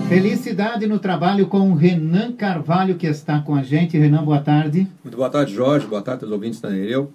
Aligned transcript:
Felicidade 0.09 0.87
no 0.87 0.99
trabalho 0.99 1.47
com 1.47 1.71
o 1.71 1.75
Renan 1.75 2.33
Carvalho, 2.33 2.97
que 2.97 3.07
está 3.07 3.41
com 3.41 3.55
a 3.55 3.63
gente. 3.63 3.99
Renan, 3.99 4.25
boa 4.25 4.41
tarde. 4.41 4.89
Muito 5.05 5.17
boa 5.17 5.29
tarde, 5.29 5.55
Jorge. 5.55 5.87
Boa 5.87 6.03
tarde 6.03 6.25
aos 6.25 6.33
ouvintes 6.33 6.61
da 6.61 6.71
Nereu. 6.71 7.13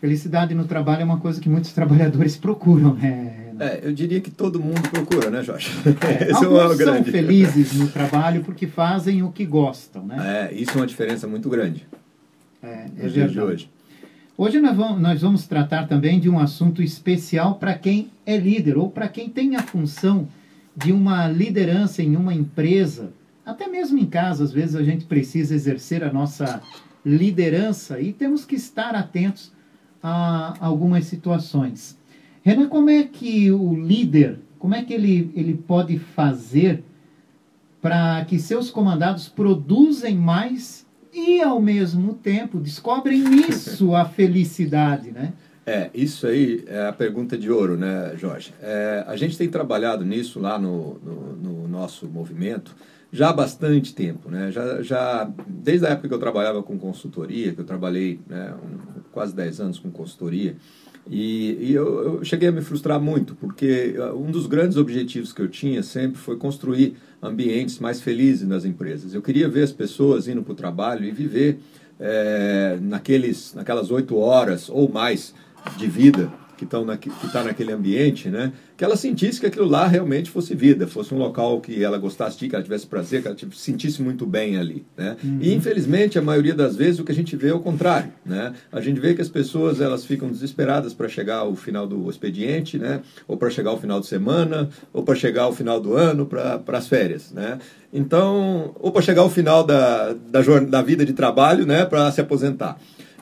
Felicidade 0.00 0.54
no 0.54 0.66
trabalho 0.66 1.00
é 1.00 1.04
uma 1.04 1.18
coisa 1.18 1.40
que 1.40 1.48
muitos 1.48 1.72
trabalhadores 1.72 2.36
procuram, 2.44 2.94
né? 2.94 3.45
É, 3.58 3.80
eu 3.82 3.92
diria 3.92 4.20
que 4.20 4.30
todo 4.30 4.60
mundo 4.60 4.88
procura, 4.90 5.30
né, 5.30 5.42
Jorge? 5.42 5.70
É, 6.00 6.32
alguns 6.34 6.80
é 6.80 6.84
são 6.84 7.04
felizes 7.04 7.72
no 7.72 7.88
trabalho 7.88 8.42
porque 8.44 8.66
fazem 8.66 9.22
o 9.22 9.30
que 9.30 9.44
gostam, 9.44 10.04
né? 10.04 10.50
É, 10.50 10.54
isso 10.54 10.72
é 10.72 10.76
uma 10.76 10.86
diferença 10.86 11.26
muito 11.26 11.48
grande. 11.48 11.86
É, 12.62 12.86
é 12.98 13.08
verdade. 13.08 13.32
De 13.32 13.40
hoje. 13.40 13.70
Hoje 14.38 14.60
nós 14.60 14.76
vamos, 14.76 15.00
nós 15.00 15.22
vamos 15.22 15.46
tratar 15.46 15.86
também 15.86 16.20
de 16.20 16.28
um 16.28 16.38
assunto 16.38 16.82
especial 16.82 17.54
para 17.54 17.72
quem 17.74 18.10
é 18.26 18.36
líder 18.36 18.76
ou 18.76 18.90
para 18.90 19.08
quem 19.08 19.30
tem 19.30 19.56
a 19.56 19.62
função 19.62 20.28
de 20.76 20.92
uma 20.92 21.26
liderança 21.26 22.02
em 22.02 22.16
uma 22.16 22.34
empresa, 22.34 23.10
até 23.46 23.66
mesmo 23.66 23.98
em 23.98 24.04
casa, 24.04 24.44
às 24.44 24.52
vezes 24.52 24.76
a 24.76 24.82
gente 24.82 25.06
precisa 25.06 25.54
exercer 25.54 26.04
a 26.04 26.12
nossa 26.12 26.60
liderança 27.04 27.98
e 27.98 28.12
temos 28.12 28.44
que 28.44 28.56
estar 28.56 28.94
atentos 28.94 29.50
a 30.02 30.54
algumas 30.60 31.06
situações. 31.06 31.96
Renan, 32.46 32.68
como 32.68 32.88
é 32.88 33.02
que 33.02 33.50
o 33.50 33.74
líder, 33.74 34.38
como 34.56 34.72
é 34.72 34.84
que 34.84 34.94
ele, 34.94 35.32
ele 35.34 35.54
pode 35.54 35.98
fazer 35.98 36.84
para 37.82 38.24
que 38.24 38.38
seus 38.38 38.70
comandados 38.70 39.28
produzem 39.28 40.14
mais 40.14 40.86
e, 41.12 41.42
ao 41.42 41.60
mesmo 41.60 42.14
tempo, 42.14 42.60
descobrem 42.60 43.18
nisso 43.18 43.96
a 43.96 44.04
felicidade, 44.04 45.10
né? 45.10 45.32
É, 45.66 45.90
isso 45.92 46.24
aí 46.24 46.62
é 46.68 46.86
a 46.86 46.92
pergunta 46.92 47.36
de 47.36 47.50
ouro, 47.50 47.76
né, 47.76 48.12
Jorge? 48.16 48.54
É, 48.62 49.02
a 49.08 49.16
gente 49.16 49.36
tem 49.36 49.48
trabalhado 49.48 50.04
nisso 50.04 50.38
lá 50.38 50.56
no, 50.56 51.00
no, 51.00 51.32
no, 51.36 51.68
nosso 51.68 52.06
movimento 52.06 52.76
já 53.10 53.30
há 53.30 53.32
bastante 53.32 53.92
tempo, 53.92 54.30
né? 54.30 54.52
Já, 54.52 54.82
já, 54.82 55.28
desde 55.48 55.84
a 55.84 55.90
época 55.90 56.06
que 56.06 56.14
eu 56.14 56.20
trabalhava 56.20 56.62
com 56.62 56.78
consultoria, 56.78 57.52
que 57.52 57.60
eu 57.60 57.64
trabalhei 57.64 58.20
né, 58.28 58.54
um, 58.54 59.00
quase 59.10 59.34
10 59.34 59.60
anos 59.60 59.78
com 59.80 59.90
consultoria, 59.90 60.54
e, 61.08 61.56
e 61.60 61.72
eu, 61.74 62.18
eu, 62.18 62.24
cheguei 62.24 62.48
a 62.48 62.52
me 62.52 62.60
frustrar 62.60 63.00
muito, 63.00 63.34
porque 63.36 63.94
uh, 63.96 64.16
um 64.16 64.30
dos 64.30 64.46
grandes 64.46 64.76
objetivos 64.76 65.32
que 65.32 65.40
eu 65.40 65.48
tinha 65.48 65.82
sempre 65.82 66.18
foi 66.18 66.36
construir 66.36 66.96
ambientes 67.22 67.78
mais 67.78 68.00
felizes 68.00 68.46
nas 68.46 68.64
empresas. 68.64 69.14
Eu 69.14 69.22
queria 69.22 69.48
ver 69.48 69.62
as 69.62 69.72
pessoas 69.72 70.26
indo 70.26 70.42
para 70.42 70.52
o 70.52 70.56
trabalho 70.56 71.04
e 71.04 71.10
viver 71.10 71.58
é, 71.98 72.78
naqueles, 72.80 73.54
naquelas 73.54 73.90
oito 73.90 74.16
horas 74.16 74.68
ou 74.68 74.88
mais 74.88 75.32
de 75.76 75.86
vida 75.86 76.30
que 76.56 76.64
estão 76.64 76.84
na, 76.84 76.96
que 76.96 77.08
está 77.08 77.44
naquele 77.44 77.72
ambiente, 77.72 78.28
né? 78.28 78.52
Que 78.76 78.84
ela 78.84 78.96
sentisse 78.96 79.40
que 79.40 79.46
aquilo 79.46 79.66
lá 79.66 79.86
realmente 79.86 80.30
fosse 80.30 80.54
vida, 80.54 80.86
fosse 80.86 81.14
um 81.14 81.18
local 81.18 81.60
que 81.60 81.82
ela 81.82 81.98
gostasse 81.98 82.38
de, 82.38 82.48
que 82.48 82.54
ela 82.54 82.64
tivesse 82.64 82.86
prazer, 82.86 83.22
que 83.22 83.28
ela 83.28 83.36
se 83.36 83.46
sentisse 83.52 84.02
muito 84.02 84.26
bem 84.26 84.56
ali, 84.56 84.84
né? 84.96 85.16
Uhum. 85.22 85.38
E 85.40 85.52
infelizmente 85.52 86.18
a 86.18 86.22
maioria 86.22 86.54
das 86.54 86.76
vezes 86.76 86.98
o 86.98 87.04
que 87.04 87.12
a 87.12 87.14
gente 87.14 87.36
vê 87.36 87.48
é 87.48 87.54
o 87.54 87.60
contrário, 87.60 88.12
né? 88.24 88.54
A 88.72 88.80
gente 88.80 88.98
vê 88.98 89.14
que 89.14 89.22
as 89.22 89.28
pessoas 89.28 89.80
elas 89.80 90.04
ficam 90.04 90.28
desesperadas 90.28 90.94
para 90.94 91.08
chegar 91.08 91.38
ao 91.38 91.54
final 91.54 91.86
do 91.86 92.08
expediente, 92.08 92.78
né? 92.78 93.00
Ou 93.28 93.36
para 93.36 93.50
chegar 93.50 93.70
ao 93.70 93.80
final 93.80 94.00
de 94.00 94.06
semana, 94.06 94.68
ou 94.92 95.02
para 95.02 95.14
chegar 95.14 95.42
ao 95.42 95.52
final 95.52 95.80
do 95.80 95.94
ano, 95.94 96.26
para 96.26 96.78
as 96.78 96.88
férias, 96.88 97.32
né? 97.32 97.58
Então, 97.92 98.74
ou 98.80 98.90
para 98.90 99.02
chegar 99.02 99.22
ao 99.22 99.30
final 99.30 99.64
da, 99.64 100.12
da, 100.12 100.40
da 100.60 100.82
vida 100.82 101.04
de 101.04 101.12
trabalho, 101.12 101.66
né? 101.66 101.84
Para 101.84 102.10
se 102.12 102.20
aposentar. 102.20 102.78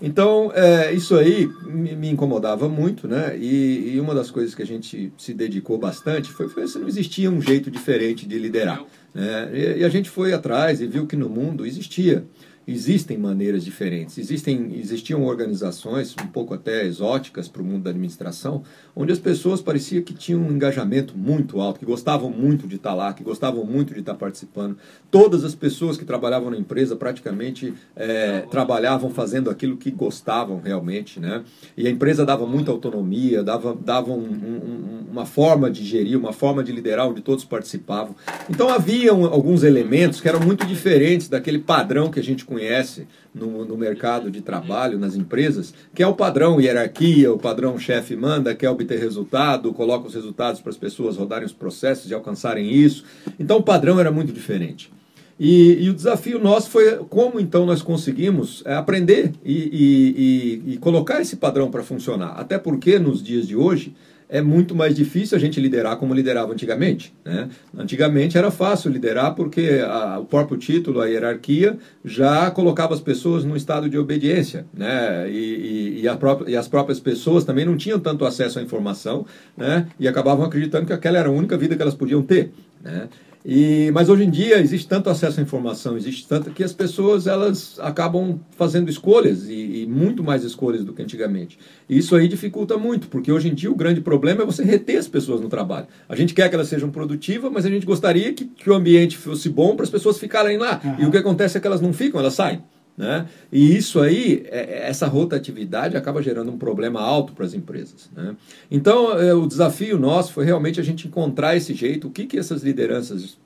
Então, 0.07 0.53
é, 0.55 0.93
isso 0.93 1.17
aí 1.17 1.51
me, 1.65 1.97
me, 1.97 2.11
incomodava 2.11 2.69
muito, 2.69 3.09
né? 3.09 3.35
E, 3.39 3.95
e, 3.95 4.01
uma 4.01 4.15
das 4.15 4.31
coisas 4.31 4.55
que 4.55 4.63
a 4.63 4.67
gente 4.67 5.11
se 5.17 5.33
dedicou 5.33 5.79
bastante 5.79 6.31
foi, 6.31 6.47
foi 6.47 6.69
se 6.69 6.79
não 6.79 6.87
existia 6.87 7.31
um 7.31 7.41
jeito 7.41 7.71
diferente 7.71 8.27
de 8.27 8.39
liderar. 8.39 8.85
Né? 9.15 9.51
E, 9.55 9.79
e 9.79 9.85
a 9.85 9.89
gente 9.89 10.11
foi 10.11 10.35
atrás 10.35 10.83
e 10.83 10.87
viu 10.87 11.07
que 11.07 11.17
no 11.17 11.31
mundo 11.31 11.65
existia 11.65 12.23
existem 12.67 13.19
maneiras 13.19 13.65
diferentes. 13.65 14.19
Existem, 14.19 14.75
existiam 14.77 15.25
organizações, 15.25 16.15
um 16.23 16.27
pouco 16.27 16.55
até 16.55 16.85
exóticas 16.85 17.49
para 17.49 17.63
o 17.63 17.65
mundo 17.65 17.85
da 17.85 17.91
administração, 17.91 18.63
onde 18.95 19.13
as 19.13 19.19
pessoas 19.19 19.61
parecia 19.61 20.03
que 20.03 20.15
tinham 20.15 20.41
um 20.41 20.51
engajamento 20.51 21.17
muito 21.17 21.61
alto, 21.61 21.79
que 21.79 21.87
gostavam 21.87 22.31
muito 22.31 22.67
de 22.67 22.77
estar 22.77 22.95
lá, 22.95 23.13
que 23.13 23.23
gostavam 23.23 23.65
muito 23.65 23.93
de 23.93 24.01
estar 24.01 24.15
participando. 24.15 24.77
Todas 25.11 25.45
as 25.45 25.55
pessoas 25.55 25.97
que 25.97 26.05
trabalhavam 26.05 26.51
na 26.51 26.57
empresa 26.57 26.97
praticamente 26.97 27.75
é, 27.95 28.41
trabalhavam 28.43 29.11
fazendo 29.11 29.51
aquilo 29.51 29.77
que 29.77 29.91
gostavam 29.91 30.61
realmente. 30.61 31.21
Né? 31.21 31.45
E 31.77 31.87
a 31.87 31.91
empresa 31.91 32.25
dava 32.25 32.47
muita 32.47 32.71
autonomia, 32.71 33.43
dava, 33.43 33.75
dava 33.75 34.11
um, 34.13 34.23
um, 34.23 35.04
uma 35.15 35.25
forma 35.25 35.71
de 35.71 35.85
gerir, 35.85 36.19
uma 36.19 36.33
forma 36.33 36.65
de 36.65 36.73
liderar, 36.73 37.09
onde 37.09 37.23
todos 37.23 37.45
participavam. 37.45 38.17
Então 38.51 38.69
havia 38.69 39.13
alguns 39.13 39.63
elementos 39.63 40.21
que 40.21 40.29
eram 40.29 40.41
muito 40.41 40.67
diferentes 40.67 41.29
daquele 41.29 41.61
padrão 41.61 42.11
que 42.11 42.19
a 42.19 42.23
gente 42.23 42.45
conhece 42.45 43.07
no, 43.33 43.65
no, 43.65 43.77
mercado 43.77 44.29
de 44.29 44.41
trabalho, 44.41 44.99
nas 44.99 45.15
empresas, 45.15 45.73
que 45.95 46.03
é 46.03 46.07
o 46.07 46.15
padrão 46.15 46.61
hierarquia, 46.61 47.33
o 47.33 47.39
padrão 47.39 47.79
chefe 47.79 48.17
manda, 48.17 48.57
quer 48.57 48.69
obter 48.69 48.99
resultado, 48.99 49.73
coloca 49.73 50.09
os 50.09 50.15
resultados 50.15 50.61
para 50.61 50.71
as 50.71 50.77
pessoas 50.77 51.17
rodarem 51.17 51.47
os 51.47 51.53
processos 51.53 52.11
e 52.11 52.15
alcançarem 52.15 52.73
isso. 52.73 53.05
Então 53.39 53.59
o 53.59 53.63
padrão 53.63 54.01
era 54.01 54.11
muito 54.11 54.33
diferente. 54.33 54.93
E, 55.39 55.85
e 55.85 55.91
o 55.91 55.95
desafio 55.95 56.41
nosso 56.41 56.71
foi 56.71 56.97
como 57.09 57.39
então 57.39 57.65
nós 57.67 57.83
conseguimos 57.83 58.63
é, 58.67 58.75
aprender 58.75 59.33
e, 59.45 60.63
e, 60.67 60.73
e 60.75 60.77
colocar 60.79 61.21
esse 61.21 61.37
padrão 61.37 61.71
para 61.71 61.85
funcionar. 61.85 62.35
Até 62.37 62.59
porque 62.59 62.99
nos 62.99 63.23
dias 63.23 63.47
de 63.47 63.55
hoje 63.55 63.95
é 64.35 64.43
muito 64.43 64.75
mais 64.75 64.97
difícil 64.97 65.39
a 65.39 65.41
gente 65.41 65.61
liderar 65.61 65.97
como 65.97 66.13
liderava 66.13 66.53
antigamente. 66.53 67.15
Né? 67.25 67.49
Antigamente 67.79 68.37
era 68.37 68.51
fácil 68.51 68.91
liderar 68.91 69.33
porque 69.37 69.81
a, 69.81 70.19
o 70.19 70.25
próprio 70.25 70.59
título, 70.59 71.01
a 71.01 71.07
hierarquia, 71.07 71.79
já 72.05 72.51
colocava 72.51 72.95
as 72.95 73.01
pessoas 73.01 73.45
num 73.45 73.55
estado 73.55 73.89
de 73.89 73.97
obediência. 73.97 74.67
Né? 74.75 75.31
E, 75.31 76.01
e, 76.03 76.09
e, 76.09 76.17
própria, 76.17 76.51
e, 76.51 76.57
as 76.57 76.67
próprias 76.67 76.99
pessoas 76.99 77.45
também 77.45 77.65
não 77.65 77.77
tinham 77.77 78.01
tanto 78.01 78.25
acesso 78.25 78.59
à 78.59 78.63
informação 78.63 79.25
né? 79.57 79.87
e 80.01 80.09
acabavam 80.09 80.45
acreditando 80.45 80.85
que 80.85 80.93
aquela 80.93 81.17
era 81.17 81.29
a 81.29 81.33
única 81.33 81.57
vida 81.57 81.77
que 81.77 81.83
elas 81.83 81.95
podiam 81.95 82.21
ter. 82.21 82.51
Né? 82.83 83.09
E, 83.45 83.91
mas 83.93 84.09
hoje 84.09 84.25
em 84.25 84.31
dia 84.31 84.59
existe 84.59 84.89
tanto 84.89 85.11
acesso 85.11 85.39
à 85.39 85.43
informação, 85.43 85.99
existe 85.99 86.27
tanto 86.27 86.51
que 86.51 86.65
as 86.65 86.73
pessoas 86.73 87.27
elas 87.27 87.79
acabam 87.79 88.41
fazendo 88.57 88.89
escolhas 88.89 89.47
e, 89.51 89.83
e, 89.83 89.87
muito 89.87 90.25
mais 90.25 90.45
escolhas 90.45 90.83
do 90.83 90.95
que 90.95 91.03
antigamente. 91.03 91.59
E 91.87 91.99
isso 91.99 92.17
aí 92.17 92.27
dificulta 92.27 92.79
muito, 92.79 93.07
porque 93.09 93.31
hoje 93.31 93.49
em 93.49 93.55
dia 93.55 93.71
o 93.71 93.75
grande 93.75 94.01
problema 94.01 94.43
é 94.43 94.47
você 94.47 94.65
reter 94.65 94.97
as 94.97 95.07
pessoas 95.07 95.43
no 95.43 95.49
trabalho. 95.51 95.87
A 96.09 96.17
gente 96.17 96.33
quer 96.33 96.49
que 96.49 96.55
elas 96.55 96.69
sejam 96.69 96.91
produtivas, 96.91 97.53
mas 97.53 97.67
a 97.67 97.69
gente 97.69 97.85
gostaria 97.85 98.33
que, 98.33 98.47
que 98.47 98.71
o 98.71 98.75
ambiente 98.75 99.19
fosse 99.19 99.51
bom 99.51 99.77
para 99.77 99.85
as 99.85 99.91
pessoas 99.91 100.19
ficarem 100.19 100.57
lá. 100.57 100.81
Uhum. 100.83 101.05
E 101.05 101.07
o 101.07 101.11
que 101.11 101.19
acontece 101.19 101.59
é 101.59 101.61
que 101.61 101.67
elas 101.67 101.83
não 101.83 101.93
ficam, 101.93 102.21
elas 102.21 102.33
saem. 102.33 102.63
Né? 102.97 103.27
E 103.51 103.77
isso 103.77 104.01
aí, 104.01 104.47
é, 104.49 104.61
é, 104.61 104.89
essa 104.89 105.07
rotatividade 105.07 105.97
acaba 105.97 106.23
gerando 106.23 106.53
um 106.53 106.59
problema 106.59 107.01
alto 107.01 107.33
para 107.33 107.45
as 107.45 107.53
empresas. 107.53 108.09
Né? 108.15 108.37
Então, 108.71 109.19
é, 109.19 109.35
o 109.35 109.47
desafio 109.47 109.99
nosso 109.99 110.33
foi 110.33 110.45
realmente 110.45 110.81
a 110.81 110.85
gente 110.85 111.09
encontrar 111.09 111.57
esse 111.57 111.75
jeito, 111.75 112.07
o 112.07 112.11
que, 112.11 112.27
que 112.27 112.39
essas 112.39 112.63
lideranças 112.63 113.37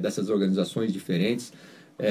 dessas 0.00 0.28
organizações 0.30 0.92
diferentes 0.92 1.52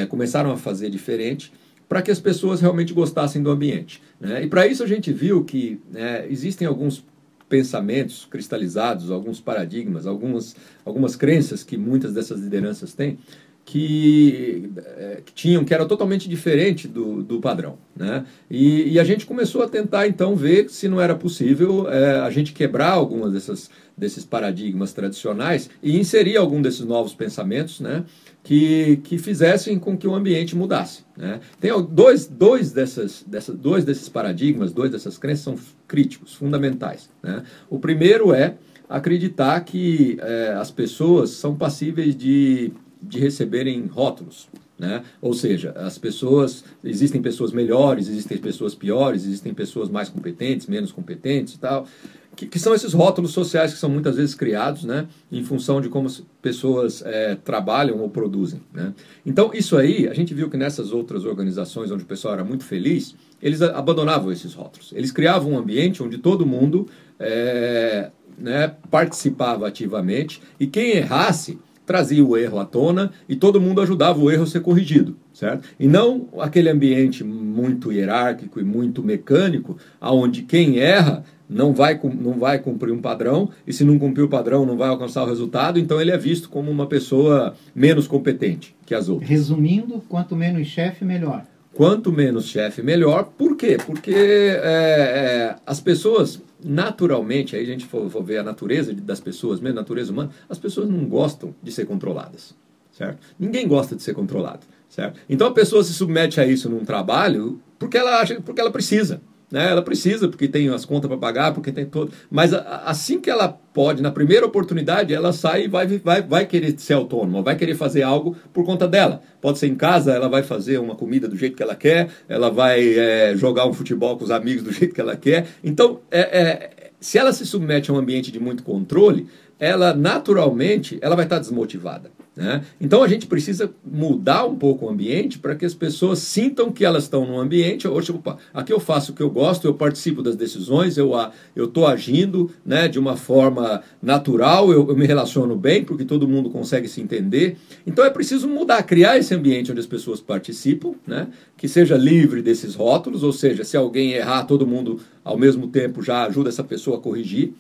começaram 0.09 0.51
a 0.51 0.57
fazer 0.57 0.89
diferente 0.89 1.53
para 1.88 2.01
que 2.01 2.12
as 2.12 2.19
pessoas 2.19 2.59
realmente 2.59 2.94
gostassem 2.94 3.42
do 3.42 3.50
ambiente. 3.50 4.01
Né? 4.19 4.44
E 4.44 4.47
para 4.47 4.68
isso 4.68 4.83
a 4.83 4.88
gente 4.88 5.13
viu 5.13 5.44
que 5.44 5.80
né, 5.92 6.25
existem 6.30 6.68
alguns 6.68 7.06
pensamentos 7.47 8.27
cristalizados, 8.30 9.12
alguns 9.12 9.39
paradigmas, 9.39 10.07
algumas, 10.07 10.56
algumas 10.83 11.15
crenças 11.15 11.63
que 11.63 11.77
muitas 11.77 12.13
dessas 12.13 12.42
lideranças 12.42 12.94
têm, 12.94 13.19
que, 13.66 14.70
é, 14.78 15.22
que, 15.26 15.34
tinham, 15.34 15.66
que 15.66 15.74
era 15.74 15.88
totalmente 15.88 16.30
diferente 16.30 16.88
do, 16.88 17.24
do 17.24 17.42
padrão. 17.42 17.80
Né? 17.96 18.24
E, 18.50 18.94
e, 18.94 19.00
a 19.00 19.04
gente 19.04 19.26
começou 19.26 19.64
a 19.64 19.68
tentar, 19.68 20.08
então, 20.08 20.36
ver 20.36 20.70
se 20.70 20.88
não 20.88 21.02
era 21.02 21.16
possível 21.16 21.90
é, 21.90 22.20
a 22.20 22.30
gente 22.30 22.54
quebrar 22.54 22.92
algumas 22.92 23.34
dessas, 23.34 23.72
desses 23.98 24.24
paradigmas 24.24 24.94
tradicionais 24.94 25.68
e 25.82 25.98
inserir 25.98 26.38
algum 26.38 26.62
desses 26.62 26.86
novos 26.86 27.16
pensamentos 27.16 27.80
né, 27.80 28.06
que, 28.44 28.98
que 28.98 29.18
fizessem 29.18 29.80
com 29.80 29.98
que 29.98 30.08
o 30.08 30.14
ambiente 30.14 30.56
mudasse. 30.56 31.04
Né? 31.18 31.40
Tem 31.60 31.72
dois, 31.90 32.28
dois, 32.28 32.72
dessas, 32.72 33.26
dessas, 33.26 33.58
dois 33.58 33.84
desses 33.84 34.08
paradigmas, 34.08 34.72
dois 34.72 34.92
dessas 34.92 35.18
crenças 35.18 35.44
são 35.44 35.56
críticos, 35.88 36.36
fundamentais. 36.36 37.10
Né? 37.24 37.42
O 37.68 37.80
primeiro 37.80 38.32
é 38.32 38.58
acreditar 38.88 39.60
que 39.62 40.20
é, 40.22 40.54
as 40.54 40.70
pessoas 40.70 41.32
são 41.32 41.56
passíveis 41.56 42.16
de 42.16 42.72
de 43.07 43.19
receberem 43.19 43.86
rótulos. 43.86 44.48
Né? 44.78 45.04
Ou 45.22 45.34
seja, 45.34 45.72
as 45.72 45.98
pessoas, 45.98 46.66
existem 46.84 47.22
pessoas 47.22 47.54
melhores, 47.54 48.10
existem 48.10 48.38
pessoas 48.38 48.75
piores, 48.75 49.24
existem 49.24 49.54
pessoas 49.54 49.90
mais 49.90 50.10
competentes, 50.10 50.68
menos 50.68 50.92
competentes 50.92 51.54
e 51.54 51.60
tal, 51.60 51.88
que, 52.36 52.46
que 52.46 52.60
são 52.60 52.74
esses 52.74 52.92
rótulos 52.92 53.31
sociais 53.31 53.74
que 53.74 53.80
são 53.80 53.90
muitas 53.90 54.18
vezes 54.18 54.36
criados 54.36 54.84
né, 54.84 55.07
em 55.31 55.44
função 55.44 55.80
de 55.80 55.88
como 55.88 56.07
as 56.07 56.22
pessoas 56.42 57.02
é, 57.06 57.36
trabalham 57.36 58.00
ou 58.00 58.10
produzem. 58.10 58.62
Né? 58.74 58.94
Então, 59.25 59.52
isso 59.54 59.78
aí, 59.78 60.07
a 60.10 60.13
gente 60.13 60.34
viu 60.34 60.50
que 60.50 60.57
nessas 60.57 60.92
outras 60.92 61.24
organizações 61.24 61.90
onde 61.90 62.04
o 62.04 62.07
pessoal 62.07 62.34
era 62.34 62.44
muito 62.44 62.66
feliz, 62.66 63.16
eles 63.42 63.62
abandonavam 63.62 64.31
esses 64.31 64.54
rótulos. 64.54 64.92
Eles 64.94 65.12
criavam 65.12 65.54
um 65.54 65.57
ambiente 65.57 66.04
onde 66.04 66.18
todo 66.18 66.46
mundo 66.46 66.88
é, 67.18 68.12
né, 68.38 68.75
participava 68.92 69.68
ativamente 69.68 70.42
e 70.60 70.68
quem 70.68 70.98
errasse 70.98 71.57
trazia 71.86 72.26
o 72.26 72.36
erro 72.36 72.60
à 72.60 72.66
tona 72.66 73.12
e 73.28 73.36
todo 73.36 73.62
mundo 73.62 73.82
ajudava 73.82 74.20
o 74.20 74.32
erro 74.32 74.44
a 74.44 74.48
ser 74.48 74.62
corrigido, 74.62 75.16
certo? 75.34 75.68
E 75.80 75.88
não 75.88 76.28
aquele 76.40 76.70
ambiente 76.70 77.24
muito 77.24 77.92
hierárquico 77.92 78.60
e 78.60 78.64
muito 78.64 79.04
mecânico, 79.04 79.78
aonde 80.00 80.42
quem 80.42 80.80
erra 80.80 81.24
não 81.50 81.74
vai, 81.74 82.00
não 82.04 82.34
vai 82.34 82.60
cumprir 82.60 82.92
um 82.92 83.02
padrão, 83.02 83.50
e 83.68 83.74
se 83.74 83.84
não 83.84 84.00
cumprir 84.00 84.24
o 84.24 84.30
padrão 84.30 84.66
não 84.66 84.78
vai 84.78 84.90
alcançar 84.90 85.24
o 85.24 85.28
resultado, 85.28 85.80
então 85.80 86.02
ele 86.02 86.12
é 86.12 86.18
visto 86.18 86.50
como 86.50 86.72
uma 86.72 86.88
pessoa 86.88 87.54
menos 87.74 88.08
competente 88.08 88.76
que 88.86 88.96
as 88.96 89.10
outras. 89.10 89.30
Resumindo, 89.30 90.04
quanto 90.10 90.36
menos 90.36 90.68
chefe, 90.68 91.06
melhor. 91.06 91.46
Quanto 91.74 92.12
menos 92.12 92.46
chefe, 92.46 92.81
melhor. 92.81 93.31
Por 93.38 93.58
quê? 93.58 93.78
Porque 93.86 94.14
é, 94.14 94.62
é, 94.64 95.56
as 95.66 95.81
pessoas 95.81 96.42
naturalmente, 96.66 97.56
aí 97.56 97.62
a 97.62 97.66
gente 97.66 97.86
for, 97.86 98.10
for 98.10 98.24
ver 98.24 98.40
a 98.40 98.44
natureza 98.44 98.92
das 98.94 99.20
pessoas, 99.20 99.60
mesmo 99.60 99.78
a 99.78 99.82
natureza 99.82 100.12
humana, 100.12 100.32
as 100.50 100.58
pessoas 100.58 100.90
não 100.90 101.06
gostam 101.06 101.54
de 101.62 101.72
ser 101.72 101.86
controladas, 101.86 102.56
certo? 102.92 103.20
Ninguém 103.40 103.68
gosta 103.68 103.96
de 103.96 104.02
ser 104.02 104.16
controlado, 104.16 104.66
certo? 104.90 105.20
Então 105.30 105.48
a 105.48 105.52
pessoa 105.52 105.84
se 105.84 105.94
submete 105.94 106.42
a 106.42 106.46
isso 106.46 106.70
num 106.70 106.84
trabalho 106.84 107.62
porque 107.78 107.98
ela 107.98 108.20
acha, 108.20 108.42
porque 108.42 108.60
ela 108.60 108.72
precisa, 108.72 109.22
né? 109.51 109.69
Ela 109.69 109.81
precisa 109.81 110.27
porque 110.27 110.47
tem 110.47 110.69
as 110.69 110.86
contas 110.86 111.07
para 111.07 111.18
pagar, 111.18 111.53
porque 111.53 111.71
tem 111.71 111.86
todo. 111.86 112.12
Mas 112.30 112.53
assim 112.53 113.19
que 113.19 113.30
ela 113.30 113.47
pode, 113.47 114.01
na 114.01 114.12
primeira 114.12 114.45
oportunidade, 114.45 115.13
ela 115.13 115.31
sai 115.33 115.65
e 115.65 115.68
vai, 115.68 115.86
vai, 115.86 116.21
vai 116.21 116.45
querer 116.45 116.74
ser 116.80 116.94
autônoma, 116.94 117.42
vai 117.42 117.56
querer 117.56 117.75
fazer 117.75 118.03
algo 118.03 118.36
por 118.53 118.65
conta 118.65 118.88
dela. 118.88 119.21
Pode 119.42 119.59
ser 119.59 119.68
em 119.68 119.75
casa, 119.75 120.13
ela 120.13 120.30
vai 120.30 120.44
fazer 120.44 120.80
uma 120.80 120.95
comida 120.95 121.27
do 121.27 121.38
jeito 121.38 121.56
que 121.56 121.63
ela 121.63 121.75
quer, 121.75 122.09
ela 122.27 122.50
vai 122.50 122.97
é, 122.97 123.36
jogar 123.36 123.68
um 123.68 123.74
futebol 123.74 124.18
com 124.18 124.24
os 124.24 124.31
amigos 124.31 124.63
do 124.63 124.71
jeito 124.74 124.94
que 124.94 125.01
ela 125.01 125.15
quer. 125.15 125.47
Então, 125.63 126.00
é, 126.09 126.19
é, 126.19 126.92
se 127.00 127.18
ela 127.18 127.31
se 127.31 127.45
submete 127.45 127.92
a 127.92 127.94
um 127.94 127.97
ambiente 127.97 128.31
de 128.31 128.39
muito 128.39 128.63
controle, 128.63 129.27
ela 129.59 129.94
naturalmente 129.94 130.97
ela 131.01 131.15
vai 131.15 131.25
estar 131.25 131.39
desmotivada. 131.39 132.12
Né? 132.36 132.66
Então 132.82 133.02
a 133.02 133.08
gente 133.08 133.28
precisa 133.28 133.74
mudar 133.86 134.46
um 134.46 134.56
pouco 134.56 134.86
o 134.86 134.90
ambiente 134.90 135.40
para 135.40 135.56
que 135.56 135.66
as 135.66 135.74
pessoas 135.74 136.20
sintam 136.20 136.70
que 136.70 136.84
elas 136.84 137.04
estão 137.04 137.26
num 137.26 137.40
ambiente. 137.40 137.88
Oxe, 137.88 138.12
opa, 138.12 138.38
aqui 138.54 138.74
eu 138.74 138.80
faço 138.80 139.14
o 139.14 139.16
que 139.16 139.24
eu 139.24 139.30
gosto, 139.30 139.66
eu 139.66 139.74
participo 139.74 140.22
das 140.22 140.36
decisões, 140.36 140.98
eu 140.98 141.14
estou 141.56 141.88
agindo 141.88 142.52
né, 142.66 142.90
de 142.90 143.00
uma 143.00 143.16
forma 143.16 143.82
natural, 144.02 144.72
eu, 144.72 144.90
eu, 144.90 144.98
me 144.98 145.06
relaciono 145.06 145.56
bem, 145.56 145.84
porque 145.86 146.04
todo 146.04 146.28
mundo 146.28 146.50
consegue 146.50 146.90
se 146.90 147.00
entender. 147.00 147.56
Então 147.88 148.04
é 148.04 148.10
preciso 148.10 148.50
mudar, 148.50 148.84
criar 148.84 149.18
esse 149.18 149.34
ambiente 149.34 149.72
onde 149.72 149.80
as 149.80 149.88
pessoas 149.88 150.20
participam, 150.20 150.94
né, 151.08 151.28
que 151.56 151.70
seja 151.70 151.96
livre 151.96 152.42
desses 152.42 152.76
rótulos, 152.76 153.24
ou 153.24 153.31
seja, 153.31 153.64
se 153.64 153.78
alguém 153.78 154.12
errar, 154.12 154.44
todo 154.44 154.68
mundo 154.68 155.00
ao 155.24 155.38
mesmo 155.38 155.70
tempo 155.70 156.04
já 156.04 156.26
ajuda 156.26 156.50
essa 156.50 156.64
pessoa 156.64 156.98
a 156.98 157.00
corrigir. 157.00 157.54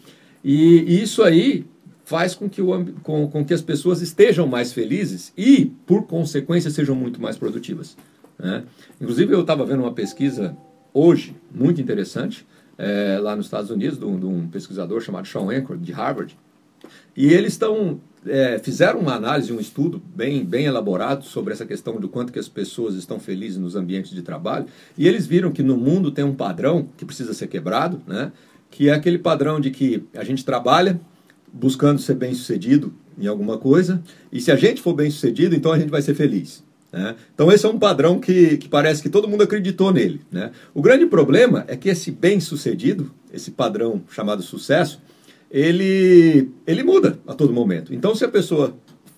E, 0.43 0.83
e 0.87 1.01
isso 1.01 1.23
aí 1.23 1.65
faz 2.05 2.35
com 2.35 2.47
que, 2.47 2.61
o, 2.61 2.85
com, 3.01 3.27
com 3.27 3.43
que 3.43 3.53
as 3.53 3.61
pessoas 3.61 4.01
estejam 4.01 4.47
mais 4.47 4.71
felizes 4.71 5.33
e, 5.35 5.65
por 5.85 6.05
consequência, 6.05 6.69
sejam 6.69 6.95
muito 6.95 7.19
mais 7.19 7.35
produtivas. 7.35 7.97
Né? 8.37 8.63
Inclusive, 9.01 9.33
eu 9.33 9.41
estava 9.41 9.65
vendo 9.65 9.81
uma 9.81 9.91
pesquisa 9.91 10.55
hoje, 10.93 11.35
muito 11.53 11.81
interessante, 11.81 12.45
é, 12.77 13.17
lá 13.19 13.35
nos 13.35 13.47
Estados 13.47 13.71
Unidos, 13.71 13.97
de 13.97 14.05
um, 14.05 14.19
de 14.19 14.25
um, 14.25 14.47
pesquisador 14.47 15.01
chamado 15.01 15.27
Sean 15.27 15.49
Anker, 15.49 15.77
de 15.77 15.91
Harvard, 15.91 16.37
e 17.17 17.33
eles 17.33 17.53
estão 17.53 17.99
é, 18.27 18.59
fizeram 18.59 18.99
uma 18.99 19.15
análise, 19.15 19.51
um 19.51 19.59
estudo 19.59 20.01
bem, 20.15 20.43
bem 20.43 20.65
elaborado 20.65 21.23
sobre 21.23 21.53
essa 21.53 21.65
questão 21.65 21.99
do 21.99 22.09
quanto 22.09 22.33
que 22.33 22.39
as 22.39 22.49
pessoas 22.49 22.95
estão 22.95 23.19
felizes 23.19 23.57
nos 23.57 23.75
ambientes 23.75 24.11
de 24.11 24.21
trabalho, 24.21 24.65
e 24.97 25.07
eles 25.07 25.25
viram 25.25 25.51
que 25.51 25.63
no 25.63 25.77
mundo 25.77 26.11
tem 26.11 26.23
um 26.23 26.35
padrão 26.35 26.87
que 26.97 27.05
precisa 27.05 27.33
ser 27.33 27.47
quebrado, 27.47 28.01
né? 28.05 28.31
que 28.69 28.89
é 28.89 28.93
aquele 28.93 29.17
padrão 29.17 29.59
de 29.59 29.71
que 29.71 30.03
a 30.13 30.23
gente 30.23 30.43
trabalha, 30.43 30.99
buscando 31.55 32.01
ser 32.01 32.15
bem 32.15 32.33
sucedido 32.33 32.93
em 33.17 33.27
alguma 33.27 33.57
coisa, 33.57 34.03
e 34.31 34.41
se 34.41 34.51
a 34.51 34.55
gente 34.57 34.81
for 34.81 34.93
bem 34.93 35.09
sucedido, 35.09 35.55
então 35.55 35.71
a 35.71 35.79
gente 35.79 35.89
vai 35.89 36.01
ser 36.01 36.13
feliz. 36.13 36.63
Né? 36.91 37.15
Então 37.33 37.51
esse 37.51 37.65
é 37.65 37.69
um 37.69 37.79
padrão 37.79 38.19
que, 38.19 38.57
que 38.57 38.67
parece 38.67 39.01
que 39.01 39.09
todo 39.09 39.27
mundo 39.27 39.43
acreditou 39.43 39.91
nele. 39.91 40.21
Né? 40.29 40.51
O 40.73 40.81
grande 40.81 41.05
problema 41.05 41.63
é 41.67 41.77
que 41.77 41.87
esse 41.87 42.11
bem 42.11 42.39
sucedido, 42.39 43.11
esse 43.33 43.51
padrão 43.51 44.01
chamado 44.09 44.43
sucesso, 44.43 45.01
ele, 45.49 46.49
ele 46.67 46.83
muda 46.83 47.19
a 47.25 47.33
todo 47.33 47.53
momento. 47.53 47.93
Então 47.93 48.13
se 48.13 48.25
a 48.25 48.29
pessoa 48.29 48.75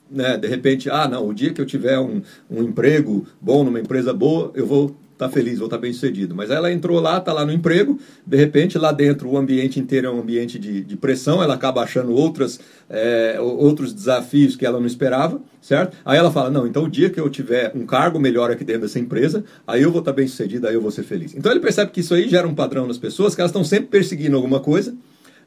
né, 0.09 0.37
de 0.37 0.47
repente, 0.47 0.89
ah, 0.89 1.07
não, 1.07 1.27
o 1.27 1.33
dia 1.33 1.53
que 1.53 1.59
eu 1.59 1.65
tiver 1.65 1.99
um, 1.99 2.21
um 2.49 2.63
emprego 2.63 3.25
bom 3.41 3.63
numa 3.63 3.79
empresa 3.79 4.13
boa, 4.13 4.51
eu 4.53 4.65
vou 4.65 4.95
tá 5.17 5.29
feliz, 5.29 5.57
vou 5.57 5.65
estar 5.65 5.77
tá 5.77 5.81
bem 5.81 5.91
sucedido. 5.91 6.35
Mas 6.35 6.49
ela 6.49 6.71
entrou 6.71 6.99
lá, 6.99 7.17
está 7.17 7.33
lá 7.33 7.45
no 7.45 7.51
emprego, 7.51 7.99
de 8.25 8.37
repente 8.37 8.77
lá 8.77 8.91
dentro 8.91 9.29
o 9.29 9.37
ambiente 9.37 9.79
inteiro 9.79 10.07
é 10.07 10.11
um 10.11 10.19
ambiente 10.19 10.59
de, 10.59 10.83
de 10.83 10.95
pressão, 10.95 11.41
ela 11.41 11.55
acaba 11.55 11.81
achando 11.81 12.13
outras, 12.13 12.59
é, 12.89 13.37
outros 13.39 13.93
desafios 13.93 14.55
que 14.55 14.65
ela 14.65 14.79
não 14.79 14.87
esperava, 14.87 15.41
certo? 15.61 15.97
Aí 16.05 16.17
ela 16.17 16.31
fala, 16.31 16.49
não, 16.49 16.67
então 16.67 16.83
o 16.83 16.89
dia 16.89 17.09
que 17.09 17.19
eu 17.19 17.29
tiver 17.29 17.71
um 17.75 17.85
cargo 17.85 18.19
melhor 18.19 18.51
aqui 18.51 18.63
dentro 18.63 18.83
dessa 18.83 18.99
empresa, 18.99 19.43
aí 19.65 19.81
eu 19.81 19.91
vou 19.91 19.99
estar 19.99 20.11
tá 20.11 20.15
bem 20.15 20.27
sucedido, 20.27 20.67
aí 20.67 20.75
eu 20.75 20.81
vou 20.81 20.91
ser 20.91 21.03
feliz. 21.03 21.35
Então 21.35 21.51
ele 21.51 21.59
percebe 21.59 21.91
que 21.91 22.01
isso 22.01 22.13
aí 22.13 22.27
gera 22.29 22.47
um 22.47 22.55
padrão 22.55 22.87
nas 22.87 22.97
pessoas, 22.97 23.33
que 23.33 23.41
elas 23.41 23.49
estão 23.49 23.63
sempre 23.63 23.87
perseguindo 23.87 24.35
alguma 24.35 24.59
coisa, 24.59 24.95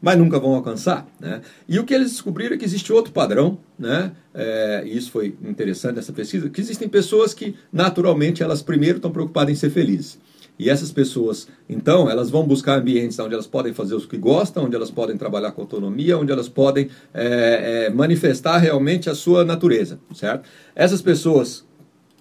mas 0.00 0.19
nunca 0.19 0.38
vão 0.38 0.54
alcançar. 0.54 1.07
Né? 1.19 1.40
E 1.69 1.78
o 1.78 1.85
que 1.85 1.95
eles 1.95 2.12
descobriram 2.12 2.54
é 2.54 2.59
que 2.59 2.64
existe 2.64 2.92
outro 2.92 3.12
padrão, 3.12 3.59
né? 3.78 4.12
É, 4.33 4.83
e 4.87 4.97
isso 4.97 5.11
foi 5.11 5.37
interessante 5.45 5.97
nessa 5.97 6.12
pesquisa, 6.12 6.49
que 6.49 6.61
existem 6.61 6.88
pessoas 6.88 7.35
que 7.35 7.54
naturalmente 7.73 8.42
elas 8.42 8.62
primeiro 8.62 8.97
estão 8.97 9.11
preocupadas 9.11 9.52
em 9.52 9.57
ser 9.57 9.71
felizes. 9.71 10.19
E 10.59 10.69
essas 10.69 10.92
pessoas, 10.92 11.49
então, 11.66 12.09
elas 12.11 12.28
vão 12.28 12.47
buscar 12.47 12.78
ambientes 12.78 13.19
onde 13.19 13.33
elas 13.33 13.47
podem 13.47 13.73
fazer 13.73 13.95
o 13.95 14.00
que 14.00 14.19
gostam, 14.19 14.66
onde 14.66 14.76
elas 14.76 14.90
podem 14.90 15.16
trabalhar 15.16 15.52
com 15.52 15.62
autonomia, 15.62 16.19
onde 16.19 16.30
elas 16.30 16.50
podem 16.50 16.90
é, 17.14 17.87
é, 17.87 17.90
manifestar 17.90 18.59
realmente 18.59 19.09
a 19.09 19.14
sua 19.14 19.42
natureza, 19.42 19.99
certo? 20.14 20.47
Essas 20.75 21.00
pessoas, 21.00 21.64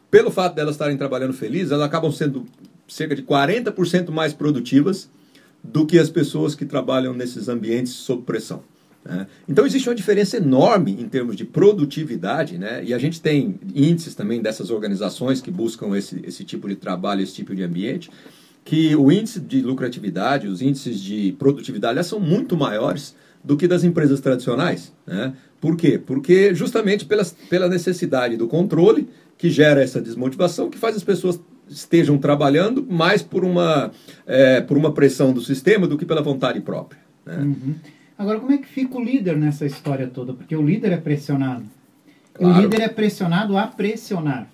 pelo 0.09 0.31
fato 0.31 0.55
de 0.55 0.61
elas 0.61 0.75
estarem 0.75 0.95
trabalhando 0.95 1.33
felizes, 1.33 1.73
elas 1.73 1.85
acabam 1.85 2.13
sendo 2.13 2.45
cerca 2.87 3.13
de 3.13 3.23
40% 3.23 4.09
mais 4.09 4.33
produtivas 4.33 5.09
do 5.63 5.85
que 5.85 5.99
as 5.99 6.09
pessoas 6.09 6.55
que 6.55 6.65
trabalham 6.65 7.13
nesses 7.13 7.47
ambientes 7.49 7.93
sob 7.93 8.23
pressão. 8.23 8.63
Né? 9.03 9.27
Então 9.47 9.65
existe 9.65 9.87
uma 9.89 9.95
diferença 9.95 10.37
enorme 10.37 10.91
em 10.99 11.07
termos 11.07 11.35
de 11.35 11.45
produtividade, 11.45 12.57
né? 12.57 12.83
e 12.83 12.93
a 12.93 12.97
gente 12.97 13.21
tem 13.21 13.59
índices 13.73 14.15
também 14.15 14.41
dessas 14.41 14.69
organizações 14.69 15.41
que 15.41 15.51
buscam 15.51 15.95
esse, 15.97 16.21
esse 16.23 16.43
tipo 16.43 16.67
de 16.67 16.75
trabalho, 16.75 17.21
esse 17.21 17.33
tipo 17.33 17.55
de 17.55 17.63
ambiente, 17.63 18.09
que 18.63 18.95
o 18.95 19.11
índice 19.11 19.39
de 19.39 19.61
lucratividade, 19.61 20.47
os 20.47 20.61
índices 20.61 20.99
de 20.99 21.33
produtividade 21.39 22.03
são 22.05 22.19
muito 22.19 22.55
maiores 22.55 23.15
do 23.43 23.55
que 23.55 23.67
das 23.67 23.83
empresas 23.83 24.19
tradicionais. 24.19 24.93
Né? 25.07 25.33
Por 25.59 25.75
quê? 25.75 25.97
Porque 25.97 26.53
justamente 26.53 27.05
pela, 27.05 27.25
pela 27.49 27.67
necessidade 27.67 28.37
do 28.37 28.47
controle 28.47 29.07
que 29.37 29.49
gera 29.49 29.81
essa 29.81 30.01
desmotivação, 30.01 30.69
que 30.69 30.77
faz 30.77 30.95
as 30.95 31.03
pessoas 31.03 31.39
estejam 31.69 32.17
trabalhando 32.17 32.85
mais 32.89 33.21
por 33.21 33.45
uma, 33.45 33.91
é, 34.25 34.61
por 34.61 34.77
uma 34.77 34.91
pressão 34.91 35.31
do 35.31 35.41
sistema 35.41 35.87
do 35.87 35.97
que 35.97 36.05
pela 36.05 36.21
vontade 36.21 36.59
própria. 36.61 36.99
Né? 37.25 37.37
Uhum. 37.37 37.75
Agora, 38.17 38.39
como 38.39 38.51
é 38.51 38.57
que 38.57 38.67
fica 38.67 38.97
o 38.97 39.03
líder 39.03 39.37
nessa 39.37 39.65
história 39.65 40.07
toda? 40.07 40.33
Porque 40.33 40.55
o 40.55 40.61
líder 40.61 40.91
é 40.91 40.97
pressionado. 40.97 41.63
Claro. 42.33 42.57
O 42.57 42.61
líder 42.61 42.81
é 42.81 42.89
pressionado 42.89 43.57
a 43.57 43.67
pressionar. 43.67 44.47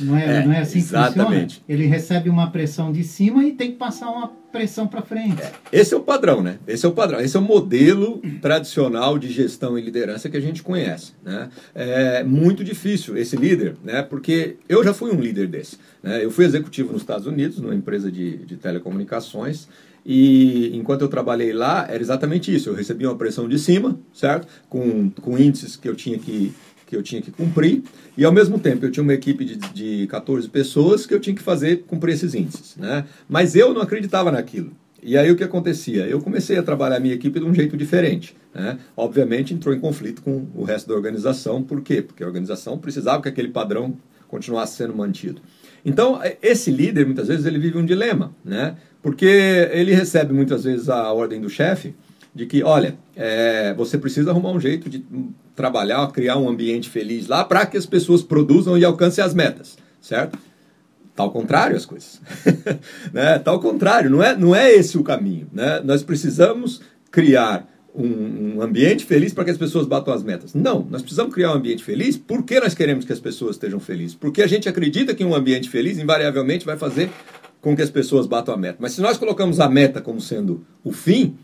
Não 0.00 0.16
é, 0.16 0.38
é, 0.38 0.44
não 0.44 0.52
é 0.52 0.60
assim 0.60 0.78
exatamente. 0.78 1.56
que 1.56 1.60
funciona? 1.60 1.64
Ele 1.68 1.86
recebe 1.86 2.30
uma 2.30 2.50
pressão 2.50 2.92
de 2.92 3.02
cima 3.02 3.44
e 3.44 3.52
tem 3.52 3.72
que 3.72 3.76
passar 3.76 4.10
uma 4.10 4.28
pressão 4.52 4.86
para 4.86 5.02
frente. 5.02 5.40
É, 5.42 5.52
esse 5.72 5.94
é 5.94 5.96
o 5.96 6.00
padrão, 6.00 6.42
né? 6.42 6.58
Esse 6.66 6.86
é 6.86 6.88
o 6.88 6.92
padrão. 6.92 7.20
Esse 7.20 7.36
é 7.36 7.40
o 7.40 7.42
modelo 7.42 8.20
tradicional 8.40 9.18
de 9.18 9.30
gestão 9.30 9.78
e 9.78 9.82
liderança 9.82 10.28
que 10.28 10.36
a 10.36 10.40
gente 10.40 10.62
conhece. 10.62 11.12
Né? 11.24 11.48
É 11.74 12.24
muito 12.24 12.64
difícil 12.64 13.16
esse 13.16 13.36
líder, 13.36 13.76
né? 13.84 14.02
Porque 14.02 14.56
eu 14.68 14.82
já 14.82 14.94
fui 14.94 15.10
um 15.10 15.20
líder 15.20 15.46
desse. 15.48 15.78
Né? 16.02 16.24
Eu 16.24 16.30
fui 16.30 16.44
executivo 16.44 16.92
nos 16.92 17.02
Estados 17.02 17.26
Unidos, 17.26 17.58
numa 17.58 17.74
empresa 17.74 18.10
de, 18.10 18.38
de 18.38 18.56
telecomunicações. 18.56 19.68
E 20.10 20.74
enquanto 20.74 21.02
eu 21.02 21.08
trabalhei 21.08 21.52
lá, 21.52 21.86
era 21.88 22.00
exatamente 22.00 22.54
isso. 22.54 22.70
Eu 22.70 22.74
recebia 22.74 23.10
uma 23.10 23.18
pressão 23.18 23.46
de 23.46 23.58
cima, 23.58 23.98
certo? 24.12 24.48
Com, 24.68 25.10
com 25.10 25.38
índices 25.38 25.76
que 25.76 25.88
eu 25.88 25.94
tinha 25.94 26.18
que 26.18 26.54
que 26.88 26.96
eu 26.96 27.02
tinha 27.02 27.20
que 27.20 27.30
cumprir, 27.30 27.82
e 28.16 28.24
ao 28.24 28.32
mesmo 28.32 28.58
tempo 28.58 28.86
eu 28.86 28.90
tinha 28.90 29.02
uma 29.02 29.12
equipe 29.12 29.44
de, 29.44 29.56
de 29.56 30.06
14 30.06 30.48
pessoas 30.48 31.04
que 31.04 31.12
eu 31.12 31.20
tinha 31.20 31.36
que 31.36 31.42
fazer 31.42 31.84
cumprir 31.86 32.14
esses 32.14 32.34
índices. 32.34 32.76
Né? 32.76 33.04
Mas 33.28 33.54
eu 33.54 33.74
não 33.74 33.82
acreditava 33.82 34.32
naquilo. 34.32 34.72
E 35.02 35.16
aí 35.16 35.30
o 35.30 35.36
que 35.36 35.44
acontecia? 35.44 36.06
Eu 36.06 36.20
comecei 36.20 36.56
a 36.56 36.62
trabalhar 36.62 36.96
a 36.96 37.00
minha 37.00 37.14
equipe 37.14 37.38
de 37.38 37.44
um 37.44 37.54
jeito 37.54 37.76
diferente. 37.76 38.34
Né? 38.54 38.78
Obviamente 38.96 39.52
entrou 39.52 39.74
em 39.74 39.78
conflito 39.78 40.22
com 40.22 40.46
o 40.54 40.64
resto 40.64 40.88
da 40.88 40.94
organização. 40.94 41.62
Por 41.62 41.82
quê? 41.82 42.00
Porque 42.00 42.24
a 42.24 42.26
organização 42.26 42.78
precisava 42.78 43.22
que 43.22 43.28
aquele 43.28 43.48
padrão 43.48 43.94
continuasse 44.26 44.76
sendo 44.76 44.96
mantido. 44.96 45.42
Então, 45.84 46.20
esse 46.42 46.70
líder, 46.70 47.04
muitas 47.04 47.28
vezes, 47.28 47.46
ele 47.46 47.58
vive 47.58 47.78
um 47.78 47.84
dilema, 47.84 48.34
né? 48.44 48.76
Porque 49.00 49.26
ele 49.70 49.94
recebe, 49.94 50.34
muitas 50.34 50.64
vezes, 50.64 50.88
a 50.88 51.12
ordem 51.12 51.40
do 51.40 51.48
chefe 51.48 51.94
de 52.34 52.44
que, 52.46 52.62
olha, 52.62 52.98
é, 53.16 53.72
você 53.74 53.96
precisa 53.96 54.30
arrumar 54.30 54.50
um 54.50 54.60
jeito 54.60 54.90
de 54.90 55.04
trabalhar, 55.58 56.06
criar 56.12 56.38
um 56.38 56.48
ambiente 56.48 56.88
feliz 56.88 57.26
lá 57.26 57.44
para 57.44 57.66
que 57.66 57.76
as 57.76 57.84
pessoas 57.84 58.22
produzam 58.22 58.78
e 58.78 58.84
alcancem 58.84 59.24
as 59.24 59.34
metas, 59.34 59.76
certo? 60.00 60.38
Tá 61.16 61.24
ao 61.24 61.32
contrário 61.32 61.76
as 61.76 61.84
coisas. 61.84 62.20
né? 63.12 63.40
Tá 63.40 63.50
ao 63.50 63.58
contrário, 63.58 64.08
não 64.08 64.22
é, 64.22 64.36
não 64.36 64.54
é 64.54 64.72
esse 64.72 64.96
o 64.96 65.02
caminho. 65.02 65.48
Né? 65.52 65.80
Nós 65.84 66.04
precisamos 66.04 66.80
criar 67.10 67.68
um, 67.92 68.58
um 68.58 68.62
ambiente 68.62 69.04
feliz 69.04 69.34
para 69.34 69.44
que 69.44 69.50
as 69.50 69.58
pessoas 69.58 69.84
batam 69.84 70.14
as 70.14 70.22
metas. 70.22 70.54
Não, 70.54 70.86
nós 70.88 71.02
precisamos 71.02 71.34
criar 71.34 71.50
um 71.50 71.56
ambiente 71.56 71.82
feliz 71.82 72.16
porque 72.16 72.60
nós 72.60 72.72
queremos 72.72 73.04
que 73.04 73.12
as 73.12 73.18
pessoas 73.18 73.56
estejam 73.56 73.80
felizes. 73.80 74.14
Porque 74.14 74.42
a 74.42 74.46
gente 74.46 74.68
acredita 74.68 75.12
que 75.12 75.24
um 75.24 75.34
ambiente 75.34 75.68
feliz 75.68 75.98
invariavelmente 75.98 76.64
vai 76.64 76.76
fazer 76.76 77.10
com 77.60 77.74
que 77.74 77.82
as 77.82 77.90
pessoas 77.90 78.28
batam 78.28 78.54
a 78.54 78.56
meta. 78.56 78.78
Mas 78.78 78.92
se 78.92 79.00
nós 79.00 79.18
colocamos 79.18 79.58
a 79.58 79.68
meta 79.68 80.00
como 80.00 80.20
sendo 80.20 80.64
o 80.84 80.92
fim, 80.92 81.36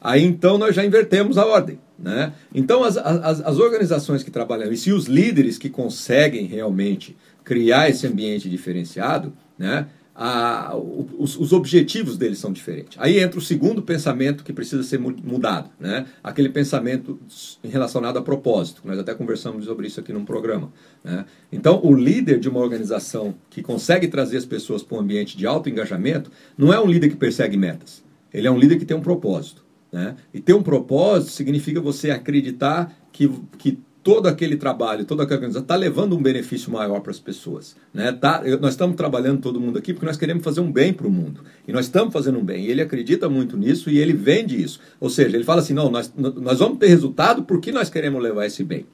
aí 0.00 0.24
então 0.24 0.58
nós 0.58 0.74
já 0.74 0.84
invertemos 0.84 1.38
a 1.38 1.46
ordem. 1.46 1.78
Né? 1.98 2.32
Então, 2.54 2.82
as, 2.82 2.96
as, 2.96 3.40
as 3.40 3.58
organizações 3.58 4.22
que 4.22 4.30
trabalham, 4.30 4.72
e 4.72 4.76
se 4.76 4.90
os 4.90 5.04
líderes 5.04 5.58
que 5.58 5.68
conseguem 5.68 6.46
realmente 6.46 7.16
criar 7.44 7.90
esse 7.90 8.06
ambiente 8.06 8.48
diferenciado, 8.48 9.34
né, 9.58 9.86
a, 10.14 10.76
os, 10.76 11.38
os, 11.38 11.52
objetivos 11.52 12.18
deles 12.18 12.38
são 12.38 12.52
diferentes. 12.52 12.98
Aí 13.00 13.18
entra 13.18 13.38
o 13.38 13.42
segundo 13.42 13.80
pensamento 13.80 14.44
que 14.44 14.52
precisa 14.52 14.82
ser 14.82 14.98
mudado, 14.98 15.70
né? 15.80 16.06
aquele 16.22 16.50
pensamento 16.50 17.18
relacionado 17.64 18.18
a 18.18 18.22
propósito. 18.22 18.82
Nós 18.84 18.98
até 18.98 19.14
conversamos 19.14 19.64
sobre 19.64 19.86
isso 19.86 19.98
aqui 19.98 20.12
num 20.12 20.24
programa. 20.24 20.70
Né? 21.02 21.24
Então, 21.50 21.80
o 21.82 21.94
líder 21.94 22.38
de 22.38 22.50
uma 22.50 22.60
organização 22.60 23.34
que 23.48 23.62
consegue 23.62 24.08
trazer 24.08 24.36
as 24.36 24.44
pessoas 24.44 24.82
para 24.82 24.98
um 24.98 25.00
ambiente 25.00 25.38
de 25.38 25.46
alto 25.46 25.70
engajamento 25.70 26.30
não 26.56 26.70
é 26.70 26.78
um 26.78 26.86
líder 26.86 27.08
que 27.08 27.16
persegue 27.16 27.56
metas, 27.56 28.04
ele 28.32 28.46
é 28.46 28.50
um 28.50 28.58
líder 28.58 28.78
que 28.78 28.84
tem 28.84 28.96
um 28.96 29.02
propósito. 29.02 29.64
Né? 29.92 30.16
E 30.32 30.40
ter 30.40 30.54
um 30.54 30.62
propósito 30.62 31.32
significa 31.32 31.80
você 31.80 32.10
acreditar 32.10 32.92
que, 33.12 33.28
que 33.58 33.78
todo 34.02 34.28
aquele 34.28 34.56
trabalho, 34.56 35.04
toda 35.04 35.24
aquela 35.24 35.38
organização 35.38 35.62
está 35.62 35.76
levando 35.76 36.16
um 36.16 36.22
benefício 36.22 36.70
maior 36.72 37.00
para 37.00 37.10
as 37.10 37.18
pessoas. 37.18 37.76
Né? 37.92 38.12
Tá, 38.12 38.42
nós 38.60 38.72
estamos 38.72 38.96
trabalhando 38.96 39.40
todo 39.40 39.60
mundo 39.60 39.78
aqui 39.78 39.92
porque 39.92 40.06
nós 40.06 40.16
queremos 40.16 40.42
fazer 40.42 40.60
um 40.60 40.72
bem 40.72 40.92
para 40.92 41.06
o 41.06 41.10
mundo. 41.10 41.42
E 41.66 41.72
nós 41.72 41.86
estamos 41.86 42.12
fazendo 42.12 42.38
um 42.38 42.44
bem. 42.44 42.64
E 42.64 42.70
ele 42.70 42.80
acredita 42.80 43.28
muito 43.28 43.56
nisso 43.56 43.90
e 43.90 43.98
ele 43.98 44.12
vende 44.12 44.60
isso. 44.60 44.80
Ou 44.98 45.10
seja, 45.10 45.36
ele 45.36 45.44
fala 45.44 45.60
assim: 45.60 45.74
não, 45.74 45.90
nós, 45.90 46.12
nós 46.16 46.58
vamos 46.58 46.78
ter 46.78 46.86
resultado 46.86 47.42
porque 47.42 47.72
nós 47.72 47.90
queremos 47.90 48.22
levar 48.22 48.46
esse 48.46 48.64
bem. 48.64 48.86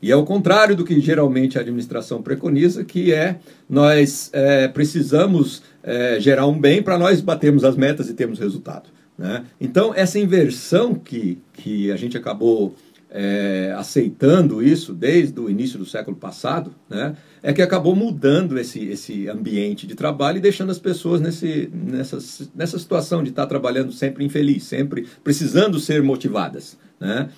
E 0.00 0.12
é 0.12 0.16
o 0.16 0.24
contrário 0.24 0.76
do 0.76 0.84
que 0.84 1.00
geralmente 1.00 1.58
a 1.58 1.60
administração 1.60 2.22
preconiza, 2.22 2.84
que 2.84 3.12
é 3.12 3.40
nós 3.68 4.30
é, 4.32 4.68
precisamos 4.68 5.62
é, 5.82 6.20
gerar 6.20 6.46
um 6.46 6.58
bem 6.58 6.82
para 6.82 6.96
nós 6.96 7.20
batermos 7.20 7.64
as 7.64 7.76
metas 7.76 8.08
e 8.08 8.14
termos 8.14 8.38
resultado. 8.38 8.90
Né? 9.18 9.44
Então, 9.60 9.92
essa 9.94 10.18
inversão 10.18 10.94
que, 10.94 11.38
que 11.52 11.90
a 11.90 11.96
gente 11.96 12.16
acabou 12.16 12.74
é, 13.10 13.74
aceitando 13.76 14.62
isso 14.62 14.92
desde 14.92 15.40
o 15.40 15.48
início 15.48 15.78
do 15.78 15.86
século 15.86 16.16
passado, 16.16 16.72
né, 16.88 17.16
é 17.42 17.52
que 17.52 17.62
acabou 17.62 17.96
mudando 17.96 18.58
esse, 18.58 18.84
esse 18.86 19.28
ambiente 19.28 19.86
de 19.86 19.94
trabalho 19.94 20.38
e 20.38 20.40
deixando 20.40 20.70
as 20.70 20.78
pessoas 20.78 21.20
nesse, 21.20 21.70
nessa, 21.72 22.18
nessa 22.54 22.78
situação 22.78 23.22
de 23.22 23.30
estar 23.30 23.46
trabalhando 23.46 23.92
sempre 23.92 24.24
infeliz, 24.24 24.64
sempre 24.64 25.06
precisando 25.24 25.80
ser 25.80 26.02
motivadas. 26.02 26.76
Né? 27.00 27.28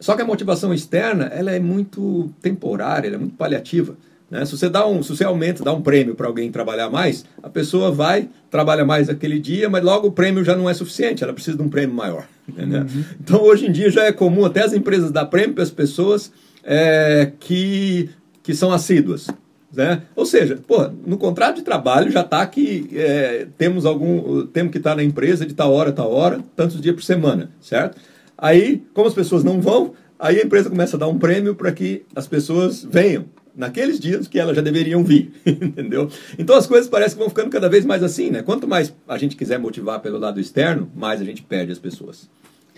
Só 0.00 0.16
que 0.16 0.22
a 0.22 0.26
motivação 0.26 0.72
externa 0.74 1.26
ela 1.26 1.50
é 1.50 1.60
muito 1.60 2.32
temporária, 2.40 3.08
ela 3.08 3.16
é 3.16 3.20
muito 3.20 3.36
paliativa. 3.36 3.96
Né? 4.32 4.46
Se 4.46 4.56
você 4.56 4.70
dá 4.70 4.86
um, 4.86 5.02
se 5.02 5.14
você 5.14 5.24
aumenta, 5.24 5.62
dá 5.62 5.74
um 5.74 5.82
prêmio 5.82 6.14
para 6.14 6.26
alguém 6.26 6.50
trabalhar 6.50 6.88
mais, 6.88 7.22
a 7.42 7.50
pessoa 7.50 7.92
vai, 7.92 8.30
trabalha 8.50 8.82
mais 8.82 9.10
aquele 9.10 9.38
dia, 9.38 9.68
mas 9.68 9.84
logo 9.84 10.08
o 10.08 10.10
prêmio 10.10 10.42
já 10.42 10.56
não 10.56 10.70
é 10.70 10.72
suficiente, 10.72 11.22
ela 11.22 11.34
precisa 11.34 11.58
de 11.58 11.62
um 11.62 11.68
prêmio 11.68 11.94
maior. 11.94 12.26
Uhum. 12.48 13.04
Então 13.20 13.42
hoje 13.42 13.66
em 13.66 13.70
dia 13.70 13.90
já 13.90 14.04
é 14.04 14.10
comum 14.10 14.46
até 14.46 14.62
as 14.62 14.72
empresas 14.72 15.10
dar 15.10 15.26
prêmio 15.26 15.52
para 15.52 15.62
as 15.62 15.70
pessoas 15.70 16.32
é, 16.64 17.30
que, 17.38 18.08
que 18.42 18.54
são 18.54 18.72
assíduas. 18.72 19.26
Né? 19.70 20.00
Ou 20.16 20.24
seja, 20.24 20.58
pô, 20.66 20.88
no 21.06 21.18
contrato 21.18 21.56
de 21.56 21.62
trabalho 21.62 22.10
já 22.10 22.22
está 22.22 22.46
que 22.46 22.88
é, 22.94 23.46
temos 23.58 23.84
algum. 23.84 24.46
Temos 24.46 24.72
que 24.72 24.78
estar 24.78 24.94
na 24.96 25.02
empresa 25.02 25.44
de 25.44 25.52
tal 25.52 25.72
hora, 25.72 25.92
tal 25.92 26.10
hora, 26.10 26.40
tantos 26.56 26.80
dias 26.80 26.94
por 26.94 27.02
semana, 27.02 27.50
certo? 27.60 27.98
Aí, 28.36 28.82
como 28.92 29.08
as 29.08 29.14
pessoas 29.14 29.44
não 29.44 29.60
vão, 29.60 29.92
aí 30.18 30.40
a 30.40 30.44
empresa 30.44 30.70
começa 30.70 30.96
a 30.96 31.00
dar 31.00 31.08
um 31.08 31.18
prêmio 31.18 31.54
para 31.54 31.72
que 31.72 32.02
as 32.14 32.26
pessoas 32.26 32.82
venham 32.82 33.24
naqueles 33.54 34.00
dias 34.00 34.26
que 34.26 34.38
elas 34.38 34.56
já 34.56 34.62
deveriam 34.62 35.04
vir, 35.04 35.32
entendeu? 35.46 36.10
Então 36.38 36.56
as 36.56 36.66
coisas 36.66 36.88
parecem 36.88 37.14
que 37.14 37.20
vão 37.20 37.28
ficando 37.28 37.50
cada 37.50 37.68
vez 37.68 37.84
mais 37.84 38.02
assim, 38.02 38.30
né? 38.30 38.42
Quanto 38.42 38.66
mais 38.66 38.94
a 39.06 39.18
gente 39.18 39.36
quiser 39.36 39.58
motivar 39.58 40.00
pelo 40.00 40.18
lado 40.18 40.40
externo, 40.40 40.90
mais 40.94 41.20
a 41.20 41.24
gente 41.24 41.42
perde 41.42 41.72
as 41.72 41.78
pessoas. 41.78 42.30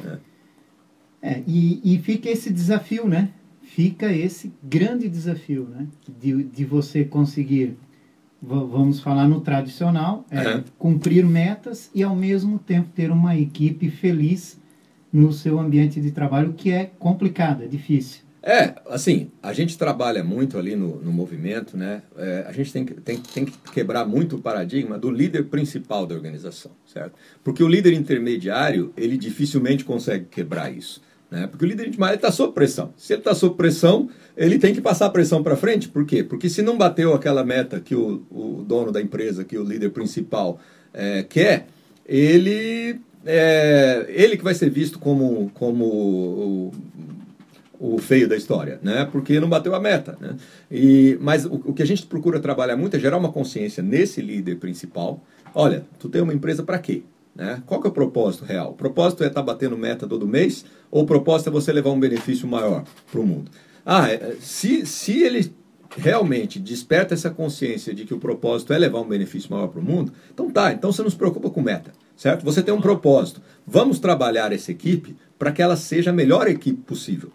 Né? 0.02 0.18
É, 1.22 1.42
e, 1.46 1.80
e 1.94 1.98
fica 1.98 2.28
esse 2.28 2.52
desafio, 2.52 3.08
né? 3.08 3.30
Fica 3.62 4.12
esse 4.12 4.52
grande 4.62 5.08
desafio, 5.08 5.68
né? 5.70 5.86
De, 6.20 6.44
de 6.44 6.64
você 6.64 7.04
conseguir, 7.04 7.76
vamos 8.42 9.00
falar 9.00 9.26
no 9.26 9.40
tradicional, 9.40 10.26
é, 10.30 10.56
uhum. 10.56 10.64
cumprir 10.78 11.24
metas 11.24 11.90
e 11.94 12.02
ao 12.02 12.14
mesmo 12.14 12.58
tempo 12.58 12.90
ter 12.94 13.10
uma 13.10 13.36
equipe 13.36 13.90
feliz 13.90 14.60
no 15.12 15.32
seu 15.32 15.60
ambiente 15.60 16.00
de 16.00 16.10
trabalho, 16.10 16.54
que 16.54 16.72
é 16.72 16.90
complicado, 16.98 17.62
é 17.62 17.66
difícil. 17.66 18.23
É, 18.46 18.74
assim, 18.90 19.30
a 19.42 19.54
gente 19.54 19.78
trabalha 19.78 20.22
muito 20.22 20.58
ali 20.58 20.76
no, 20.76 21.00
no 21.00 21.10
movimento, 21.10 21.78
né? 21.78 22.02
É, 22.14 22.44
a 22.46 22.52
gente 22.52 22.70
tem 22.70 22.84
que, 22.84 22.92
tem, 22.92 23.16
tem 23.16 23.46
que 23.46 23.56
quebrar 23.72 24.04
muito 24.04 24.36
o 24.36 24.38
paradigma 24.38 24.98
do 24.98 25.10
líder 25.10 25.44
principal 25.44 26.06
da 26.06 26.14
organização, 26.14 26.72
certo? 26.84 27.14
Porque 27.42 27.64
o 27.64 27.68
líder 27.68 27.94
intermediário, 27.94 28.92
ele 28.98 29.16
dificilmente 29.16 29.82
consegue 29.82 30.26
quebrar 30.26 30.70
isso. 30.70 31.00
Né? 31.30 31.46
Porque 31.46 31.64
o 31.64 31.68
líder 31.68 31.84
intermediário 31.84 32.16
está 32.16 32.30
sob 32.30 32.52
pressão. 32.52 32.92
Se 32.98 33.14
ele 33.14 33.20
está 33.20 33.34
sob 33.34 33.56
pressão, 33.56 34.10
ele 34.36 34.58
tem 34.58 34.74
que 34.74 34.80
passar 34.82 35.06
a 35.06 35.10
pressão 35.10 35.42
para 35.42 35.56
frente. 35.56 35.88
Por 35.88 36.04
quê? 36.04 36.22
Porque 36.22 36.50
se 36.50 36.60
não 36.60 36.76
bateu 36.76 37.14
aquela 37.14 37.42
meta 37.42 37.80
que 37.80 37.94
o, 37.94 38.26
o 38.30 38.62
dono 38.62 38.92
da 38.92 39.00
empresa, 39.00 39.42
que 39.42 39.56
o 39.56 39.64
líder 39.64 39.88
principal 39.88 40.60
é, 40.92 41.22
quer, 41.22 41.66
ele 42.06 43.00
é, 43.24 44.04
ele 44.10 44.36
que 44.36 44.44
vai 44.44 44.52
ser 44.52 44.68
visto 44.68 44.98
como, 44.98 45.50
como 45.54 45.86
o 45.86 46.72
feio 47.98 48.28
da 48.28 48.36
história, 48.36 48.78
né? 48.82 49.06
Porque 49.10 49.38
não 49.38 49.48
bateu 49.48 49.74
a 49.74 49.80
meta, 49.80 50.16
né? 50.20 50.36
E, 50.70 51.18
mas 51.20 51.44
o, 51.44 51.54
o 51.66 51.72
que 51.74 51.82
a 51.82 51.86
gente 51.86 52.06
procura 52.06 52.40
trabalhar 52.40 52.76
muito 52.76 52.96
é 52.96 52.98
gerar 52.98 53.18
uma 53.18 53.30
consciência 53.30 53.82
nesse 53.82 54.22
líder 54.22 54.56
principal. 54.56 55.22
Olha, 55.54 55.84
tu 55.98 56.08
tem 56.08 56.22
uma 56.22 56.32
empresa 56.32 56.62
para 56.62 56.78
quê? 56.78 57.02
Né? 57.34 57.62
Qual 57.66 57.80
que 57.80 57.86
é 57.86 57.90
o 57.90 57.92
propósito 57.92 58.44
real? 58.44 58.70
O 58.70 58.74
propósito 58.74 59.24
é 59.24 59.26
estar 59.26 59.40
tá 59.40 59.46
batendo 59.46 59.76
meta 59.76 60.06
todo 60.06 60.26
mês 60.26 60.64
ou 60.90 61.02
o 61.02 61.06
propósito 61.06 61.48
é 61.48 61.52
você 61.52 61.72
levar 61.72 61.90
um 61.90 61.98
benefício 61.98 62.46
maior 62.46 62.84
para 63.10 63.20
o 63.20 63.26
mundo? 63.26 63.50
Ah, 63.84 64.08
é, 64.08 64.36
se, 64.40 64.86
se 64.86 65.22
ele 65.22 65.52
realmente 65.96 66.58
desperta 66.58 67.12
essa 67.12 67.30
consciência 67.30 67.92
de 67.92 68.04
que 68.04 68.14
o 68.14 68.18
propósito 68.18 68.72
é 68.72 68.78
levar 68.78 69.00
um 69.00 69.08
benefício 69.08 69.50
maior 69.50 69.68
para 69.68 69.80
o 69.80 69.84
mundo, 69.84 70.12
então 70.32 70.50
tá, 70.50 70.72
então 70.72 70.90
você 70.90 71.02
não 71.02 71.10
se 71.10 71.16
preocupa 71.16 71.50
com 71.50 71.60
meta, 71.60 71.92
certo? 72.16 72.44
Você 72.44 72.62
tem 72.62 72.72
um 72.72 72.80
propósito. 72.80 73.42
Vamos 73.66 73.98
trabalhar 73.98 74.52
essa 74.52 74.70
equipe 74.72 75.16
para 75.38 75.52
que 75.52 75.60
ela 75.60 75.76
seja 75.76 76.10
a 76.10 76.14
melhor 76.14 76.48
equipe 76.48 76.80
possível 76.82 77.30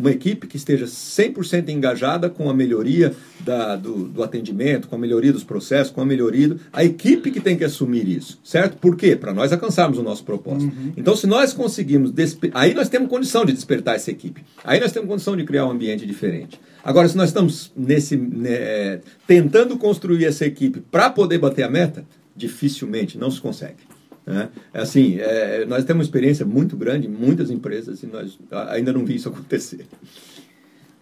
uma 0.00 0.10
equipe 0.10 0.46
que 0.46 0.56
esteja 0.56 0.86
100% 0.86 1.68
engajada 1.68 2.28
com 2.28 2.50
a 2.50 2.54
melhoria 2.54 3.14
da, 3.40 3.76
do, 3.76 4.08
do, 4.08 4.22
atendimento, 4.22 4.88
com 4.88 4.96
a 4.96 4.98
melhoria 4.98 5.32
dos 5.32 5.44
processos, 5.44 5.92
com 5.92 6.00
a 6.00 6.04
melhoria. 6.04 6.48
Do, 6.48 6.60
a 6.72 6.84
equipe 6.84 7.30
que 7.30 7.40
tem 7.40 7.56
que 7.56 7.64
assumir 7.64 8.08
isso, 8.08 8.38
certo? 8.42 8.76
Por 8.78 8.96
quê? 8.96 9.14
Para 9.14 9.32
nós 9.32 9.52
alcançarmos 9.52 9.98
o 9.98 10.02
nosso 10.02 10.24
propósito. 10.24 10.74
Uhum. 10.74 10.92
Então, 10.96 11.14
se 11.14 11.26
nós 11.26 11.52
conseguimos. 11.52 12.12
Aí 12.54 12.74
nós 12.74 12.88
temos 12.88 13.08
condição 13.08 13.44
de 13.44 13.52
despertar 13.52 13.96
essa 13.96 14.10
equipe. 14.10 14.42
Aí 14.64 14.80
nós 14.80 14.92
temos 14.92 15.08
condição 15.08 15.36
de 15.36 15.44
criar 15.44 15.66
um 15.66 15.70
ambiente 15.70 16.06
diferente. 16.06 16.60
Agora, 16.82 17.08
se 17.08 17.16
nós 17.16 17.28
estamos 17.28 17.70
nesse, 17.76 18.16
né, 18.16 19.00
tentando 19.26 19.76
construir 19.76 20.24
essa 20.24 20.46
equipe 20.46 20.80
para 20.80 21.10
poder 21.10 21.38
bater 21.38 21.62
a 21.62 21.70
meta, 21.70 22.04
dificilmente 22.34 23.18
não 23.18 23.30
se 23.30 23.40
consegue. 23.40 23.89
Né? 24.30 24.48
É 24.72 24.80
assim, 24.80 25.16
é, 25.18 25.64
nós 25.66 25.84
temos 25.84 26.00
uma 26.00 26.08
experiência 26.08 26.46
muito 26.46 26.76
grande 26.76 27.06
em 27.06 27.10
muitas 27.10 27.50
empresas 27.50 28.02
e 28.02 28.06
nós 28.06 28.38
ainda 28.68 28.92
não 28.92 29.04
vi 29.04 29.16
isso 29.16 29.28
acontecer. 29.30 29.86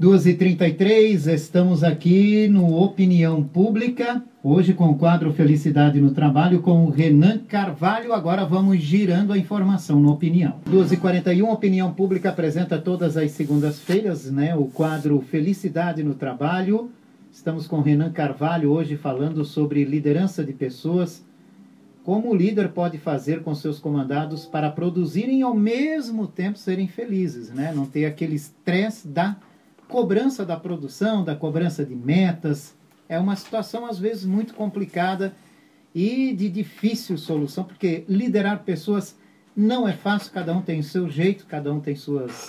2h33, 0.00 1.26
estamos 1.26 1.82
aqui 1.82 2.46
no 2.46 2.80
Opinião 2.80 3.42
Pública, 3.42 4.22
hoje 4.44 4.72
com 4.72 4.90
o 4.90 4.94
quadro 4.96 5.32
Felicidade 5.32 6.00
no 6.00 6.12
Trabalho 6.12 6.62
com 6.62 6.84
o 6.84 6.88
Renan 6.88 7.38
Carvalho. 7.38 8.12
Agora 8.12 8.44
vamos 8.44 8.78
girando 8.78 9.32
a 9.32 9.38
informação 9.38 9.98
no 9.98 10.12
Opinião. 10.12 10.60
2h41, 10.70 11.42
Opinião 11.50 11.92
Pública 11.92 12.28
apresenta 12.28 12.78
todas 12.78 13.16
as 13.16 13.32
segundas-feiras 13.32 14.30
né, 14.30 14.54
o 14.54 14.66
quadro 14.66 15.20
Felicidade 15.20 16.04
no 16.04 16.14
Trabalho. 16.14 16.92
Estamos 17.32 17.66
com 17.66 17.78
o 17.78 17.82
Renan 17.82 18.12
Carvalho 18.12 18.70
hoje 18.70 18.96
falando 18.96 19.44
sobre 19.44 19.82
liderança 19.82 20.44
de 20.44 20.52
pessoas 20.52 21.24
como 22.08 22.30
o 22.30 22.34
líder 22.34 22.70
pode 22.70 22.96
fazer 22.96 23.42
com 23.42 23.54
seus 23.54 23.78
comandados 23.78 24.46
para 24.46 24.70
produzirem 24.70 25.40
e 25.40 25.42
ao 25.42 25.52
mesmo 25.52 26.26
tempo 26.26 26.56
serem 26.56 26.88
felizes, 26.88 27.50
né? 27.50 27.70
Não 27.70 27.84
ter 27.84 28.06
aquele 28.06 28.34
estresse 28.34 29.06
da 29.06 29.36
cobrança 29.86 30.42
da 30.42 30.56
produção, 30.56 31.22
da 31.22 31.36
cobrança 31.36 31.84
de 31.84 31.94
metas. 31.94 32.74
É 33.10 33.18
uma 33.18 33.36
situação 33.36 33.84
às 33.84 33.98
vezes 33.98 34.24
muito 34.24 34.54
complicada 34.54 35.34
e 35.94 36.32
de 36.32 36.48
difícil 36.48 37.18
solução, 37.18 37.62
porque 37.62 38.06
liderar 38.08 38.64
pessoas 38.64 39.14
não 39.54 39.86
é 39.86 39.92
fácil, 39.92 40.32
cada 40.32 40.56
um 40.56 40.62
tem 40.62 40.80
o 40.80 40.84
seu 40.84 41.10
jeito, 41.10 41.44
cada 41.44 41.70
um 41.70 41.78
tem 41.78 41.94
suas 41.94 42.48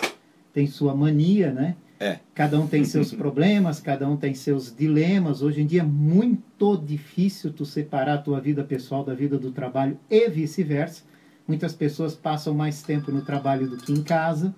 tem 0.54 0.68
sua 0.68 0.96
mania, 0.96 1.52
né? 1.52 1.76
É. 2.00 2.20
Cada 2.34 2.58
um 2.58 2.66
tem 2.66 2.86
seus 2.86 3.12
problemas, 3.14 3.82
cada 3.82 4.08
um 4.08 4.16
tem 4.16 4.34
seus 4.34 4.74
dilemas. 4.74 5.42
Hoje 5.42 5.62
em 5.62 5.66
dia 5.66 5.82
é 5.82 5.86
muito 5.86 6.78
difícil 6.78 7.52
tu 7.52 7.66
separar 7.66 8.14
a 8.14 8.18
tua 8.18 8.40
vida 8.40 8.64
pessoal 8.64 9.04
da 9.04 9.14
vida 9.14 9.38
do 9.38 9.52
trabalho 9.52 10.00
e 10.10 10.30
vice-versa. 10.30 11.04
Muitas 11.46 11.74
pessoas 11.74 12.16
passam 12.16 12.54
mais 12.54 12.82
tempo 12.82 13.12
no 13.12 13.22
trabalho 13.22 13.68
do 13.68 13.76
que 13.76 13.92
em 13.92 14.02
casa. 14.02 14.56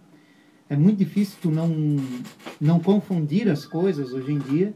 É 0.70 0.76
muito 0.76 1.00
difícil 1.00 1.38
tu 1.42 1.50
não, 1.50 1.70
não 2.60 2.80
confundir 2.80 3.50
as 3.50 3.66
coisas 3.66 4.14
hoje 4.14 4.32
em 4.32 4.40
dia. 4.40 4.74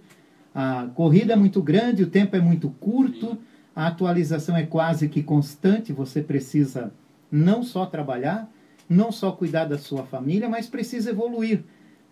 A 0.54 0.88
corrida 0.96 1.34
é 1.34 1.36
muito 1.36 1.62
grande, 1.62 2.04
o 2.04 2.08
tempo 2.08 2.36
é 2.36 2.40
muito 2.40 2.70
curto, 2.70 3.38
a 3.76 3.88
atualização 3.88 4.56
é 4.56 4.66
quase 4.66 5.08
que 5.08 5.22
constante. 5.22 5.94
Você 5.94 6.22
precisa 6.22 6.94
não 7.30 7.62
só 7.62 7.86
trabalhar, 7.86 8.50
não 8.90 9.12
só 9.12 9.32
cuidar 9.32 9.66
da 9.66 9.78
sua 9.78 10.04
família, 10.04 10.50
mas 10.50 10.68
precisa 10.68 11.12
evoluir 11.12 11.64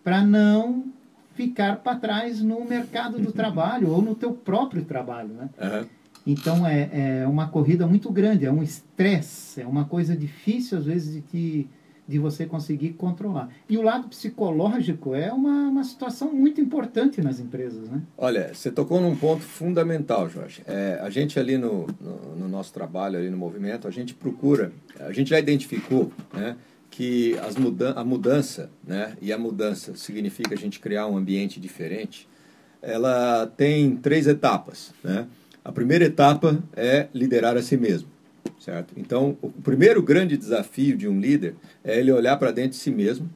para 0.04 0.22
não 0.22 0.84
ficar 1.34 1.76
para 1.76 1.98
trás 1.98 2.40
no 2.40 2.64
mercado 2.64 3.18
do 3.18 3.32
trabalho 3.32 3.90
ou 3.90 4.02
no 4.02 4.14
teu 4.14 4.32
próprio 4.32 4.84
trabalho, 4.84 5.30
né? 5.30 5.48
Uhum. 5.60 5.86
Então 6.26 6.66
é, 6.66 7.22
é 7.22 7.26
uma 7.26 7.48
corrida 7.48 7.86
muito 7.86 8.10
grande, 8.10 8.46
é 8.46 8.52
um 8.52 8.62
estresse, 8.62 9.60
é 9.60 9.66
uma 9.66 9.84
coisa 9.84 10.16
difícil 10.16 10.78
às 10.78 10.86
vezes 10.86 11.14
de, 11.14 11.20
te, 11.20 11.68
de 12.06 12.18
você 12.18 12.46
conseguir 12.46 12.90
controlar. 12.90 13.50
E 13.68 13.76
o 13.76 13.82
lado 13.82 14.08
psicológico 14.08 15.14
é 15.14 15.32
uma, 15.32 15.68
uma 15.68 15.84
situação 15.84 16.32
muito 16.32 16.60
importante 16.60 17.20
nas 17.20 17.40
empresas, 17.40 17.88
né? 17.90 18.00
Olha, 18.16 18.54
você 18.54 18.70
tocou 18.70 19.00
num 19.00 19.14
ponto 19.16 19.42
fundamental, 19.42 20.28
Jorge. 20.30 20.62
É, 20.66 20.98
a 21.02 21.10
gente 21.10 21.38
ali 21.38 21.58
no, 21.58 21.86
no, 22.00 22.36
no 22.36 22.48
nosso 22.48 22.72
trabalho, 22.72 23.18
ali 23.18 23.28
no 23.28 23.36
movimento, 23.36 23.86
a 23.86 23.90
gente 23.90 24.14
procura, 24.14 24.72
a 25.00 25.12
gente 25.12 25.30
já 25.30 25.38
identificou, 25.38 26.10
né? 26.32 26.56
Que 26.94 27.36
as 27.40 27.56
mudan 27.56 27.92
a 27.96 28.04
mudança, 28.04 28.70
né, 28.86 29.16
e 29.20 29.32
a 29.32 29.38
mudança 29.38 29.96
significa 29.96 30.54
a 30.54 30.56
gente 30.56 30.78
criar 30.78 31.08
um 31.08 31.16
ambiente 31.16 31.58
diferente, 31.58 32.28
ela 32.80 33.48
tem 33.56 33.96
três 33.96 34.28
etapas. 34.28 34.94
Né? 35.02 35.26
A 35.64 35.72
primeira 35.72 36.04
etapa 36.04 36.62
é 36.76 37.08
liderar 37.12 37.56
a 37.56 37.62
si 37.62 37.76
mesmo. 37.76 38.08
Certo? 38.60 38.94
Então, 38.96 39.36
o 39.42 39.50
primeiro 39.50 40.00
grande 40.02 40.36
desafio 40.36 40.96
de 40.96 41.08
um 41.08 41.18
líder 41.18 41.56
é 41.82 41.98
ele 41.98 42.12
olhar 42.12 42.36
para 42.36 42.52
dentro 42.52 42.70
de 42.70 42.76
si 42.76 42.92
mesmo 42.92 43.28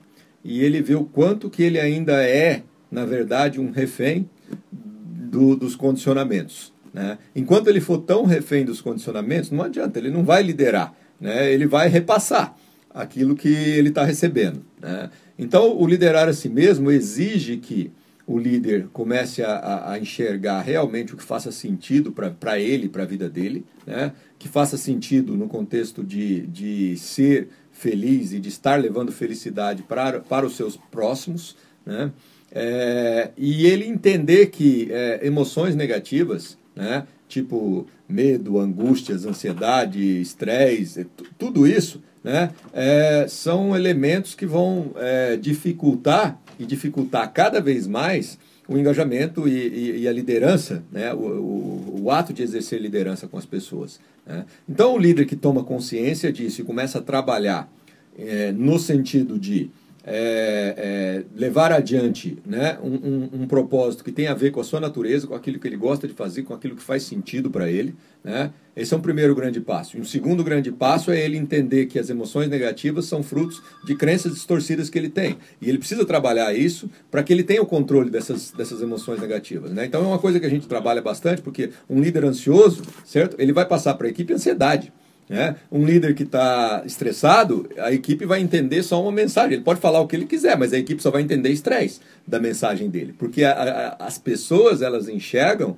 e 0.44 0.62
ele 0.62 0.80
ver 0.80 0.94
o 0.94 1.04
quanto 1.04 1.50
que 1.50 1.62
ele 1.64 1.80
ainda 1.80 2.22
é, 2.22 2.62
na 2.92 3.04
verdade, 3.04 3.60
um 3.60 3.72
refém 3.72 4.30
do, 4.70 5.56
dos 5.56 5.74
condicionamentos. 5.74 6.72
Né? 6.94 7.18
Enquanto 7.34 7.66
ele 7.66 7.80
for 7.80 7.98
tão 7.98 8.24
refém 8.24 8.64
dos 8.64 8.80
condicionamentos, 8.80 9.50
não 9.50 9.64
adianta, 9.64 9.98
ele 9.98 10.10
não 10.10 10.22
vai 10.22 10.44
liderar, 10.44 10.94
né? 11.20 11.52
ele 11.52 11.66
vai 11.66 11.88
repassar 11.88 12.54
aquilo 12.98 13.36
que 13.36 13.48
ele 13.48 13.90
está 13.90 14.04
recebendo. 14.04 14.60
Né? 14.80 15.08
Então, 15.38 15.78
o 15.78 15.86
liderar 15.86 16.28
a 16.28 16.32
si 16.32 16.48
mesmo 16.48 16.90
exige 16.90 17.56
que 17.56 17.92
o 18.26 18.36
líder 18.38 18.88
comece 18.92 19.42
a, 19.42 19.92
a 19.92 19.98
enxergar 19.98 20.60
realmente 20.60 21.14
o 21.14 21.16
que 21.16 21.22
faça 21.22 21.52
sentido 21.52 22.12
para 22.12 22.58
ele, 22.58 22.88
para 22.88 23.04
a 23.04 23.06
vida 23.06 23.28
dele, 23.28 23.64
né? 23.86 24.12
que 24.36 24.48
faça 24.48 24.76
sentido 24.76 25.36
no 25.36 25.48
contexto 25.48 26.02
de, 26.02 26.40
de 26.48 26.96
ser 26.96 27.48
feliz 27.70 28.32
e 28.32 28.40
de 28.40 28.48
estar 28.48 28.74
levando 28.74 29.12
felicidade 29.12 29.84
para, 29.84 30.18
para 30.18 30.44
os 30.44 30.56
seus 30.56 30.76
próximos, 30.76 31.56
né? 31.86 32.10
É, 32.50 33.30
e 33.36 33.66
ele 33.66 33.84
entender 33.84 34.46
que 34.46 34.88
é, 34.90 35.26
emoções 35.26 35.76
negativas, 35.76 36.56
né? 36.74 37.06
tipo 37.28 37.86
medo, 38.08 38.58
angústias, 38.58 39.26
ansiedade, 39.26 40.20
estresse, 40.20 41.06
tudo 41.38 41.66
isso 41.66 42.02
né, 42.28 42.50
é, 42.74 43.24
são 43.26 43.74
elementos 43.74 44.34
que 44.34 44.44
vão 44.44 44.92
é, 44.96 45.34
dificultar 45.38 46.38
e 46.58 46.66
dificultar 46.66 47.32
cada 47.32 47.58
vez 47.58 47.86
mais 47.86 48.38
o 48.68 48.76
engajamento 48.76 49.48
e, 49.48 49.52
e, 49.52 50.00
e 50.02 50.08
a 50.08 50.12
liderança, 50.12 50.84
né, 50.92 51.14
o, 51.14 51.16
o, 51.16 52.00
o, 52.02 52.10
ato 52.10 52.34
de 52.34 52.42
exercer 52.42 52.82
liderança 52.82 53.26
com 53.26 53.38
as 53.38 53.46
pessoas. 53.46 53.98
Né? 54.26 54.44
Então, 54.68 54.94
o 54.94 54.98
líder 54.98 55.24
que 55.24 55.34
toma 55.34 55.64
consciência 55.64 56.30
disso 56.30 56.60
e 56.60 56.64
começa 56.64 56.98
a 56.98 57.02
trabalhar 57.02 57.72
é, 58.18 58.52
no 58.52 58.78
sentido 58.78 59.38
de 59.38 59.70
é, 60.10 60.74
é, 60.78 61.24
levar 61.38 61.70
adiante 61.70 62.38
né, 62.46 62.78
um, 62.82 62.94
um, 62.94 63.42
um, 63.42 63.46
propósito 63.46 64.02
que 64.02 64.10
tem 64.10 64.26
a 64.26 64.32
ver 64.32 64.50
com 64.50 64.58
a 64.58 64.64
sua 64.64 64.80
natureza, 64.80 65.26
com 65.26 65.34
aquilo 65.34 65.58
que 65.58 65.68
ele 65.68 65.76
gosta 65.76 66.08
de 66.08 66.14
fazer, 66.14 66.44
com 66.44 66.54
aquilo 66.54 66.74
que 66.74 66.82
faz 66.82 67.02
sentido 67.02 67.50
para 67.50 67.70
ele. 67.70 67.94
Né? 68.24 68.50
Esse 68.74 68.94
é 68.94 68.96
um 68.96 69.02
primeiro 69.02 69.34
grande 69.34 69.60
passo. 69.60 69.98
E 69.98 70.00
um 70.00 70.04
segundo 70.04 70.42
grande 70.42 70.72
passo 70.72 71.10
é 71.10 71.20
ele 71.20 71.36
entender 71.36 71.86
que 71.86 71.98
as 71.98 72.08
emoções 72.08 72.48
negativas 72.48 73.04
são 73.04 73.22
frutos 73.22 73.62
de 73.84 73.94
crenças 73.94 74.32
distorcidas 74.32 74.88
que 74.88 74.98
ele 74.98 75.10
tem. 75.10 75.36
E 75.60 75.68
ele 75.68 75.76
precisa 75.76 76.06
trabalhar 76.06 76.54
isso 76.54 76.88
para 77.10 77.22
que 77.22 77.30
ele 77.30 77.42
tenha 77.42 77.60
o 77.60 77.66
controle 77.66 78.08
dessas, 78.08 78.50
dessas 78.50 78.80
emoções 78.80 79.20
negativas. 79.20 79.72
Né? 79.72 79.84
Então 79.84 80.02
é 80.02 80.06
uma 80.06 80.18
coisa 80.18 80.40
que 80.40 80.46
a 80.46 80.50
gente 80.50 80.66
trabalha 80.66 81.02
bastante, 81.02 81.42
porque 81.42 81.68
um 81.88 82.00
líder 82.00 82.24
ansioso, 82.24 82.82
certo? 83.04 83.36
Ele 83.38 83.52
vai 83.52 83.66
passar 83.66 83.92
para 83.92 84.06
a 84.06 84.10
equipe 84.10 84.32
ansiedade. 84.32 84.90
Né? 85.28 85.56
Um 85.70 85.84
líder 85.84 86.14
que 86.14 86.22
está 86.22 86.82
estressado, 86.86 87.68
a 87.78 87.92
equipe 87.92 88.24
vai 88.24 88.40
entender 88.40 88.82
só 88.82 89.02
uma 89.02 89.12
mensagem. 89.12 89.54
Ele 89.54 89.62
pode 89.62 89.80
falar 89.80 90.00
o 90.00 90.06
que 90.06 90.16
ele 90.16 90.26
quiser, 90.26 90.56
mas 90.56 90.72
a 90.72 90.78
equipe 90.78 91.02
só 91.02 91.10
vai 91.10 91.22
entender 91.22 91.50
estresse 91.50 92.00
da 92.26 92.40
mensagem 92.40 92.88
dele. 92.88 93.14
Porque 93.16 93.44
a, 93.44 93.52
a, 94.00 94.06
as 94.06 94.18
pessoas 94.18 94.80
elas 94.80 95.08
enxergam 95.08 95.76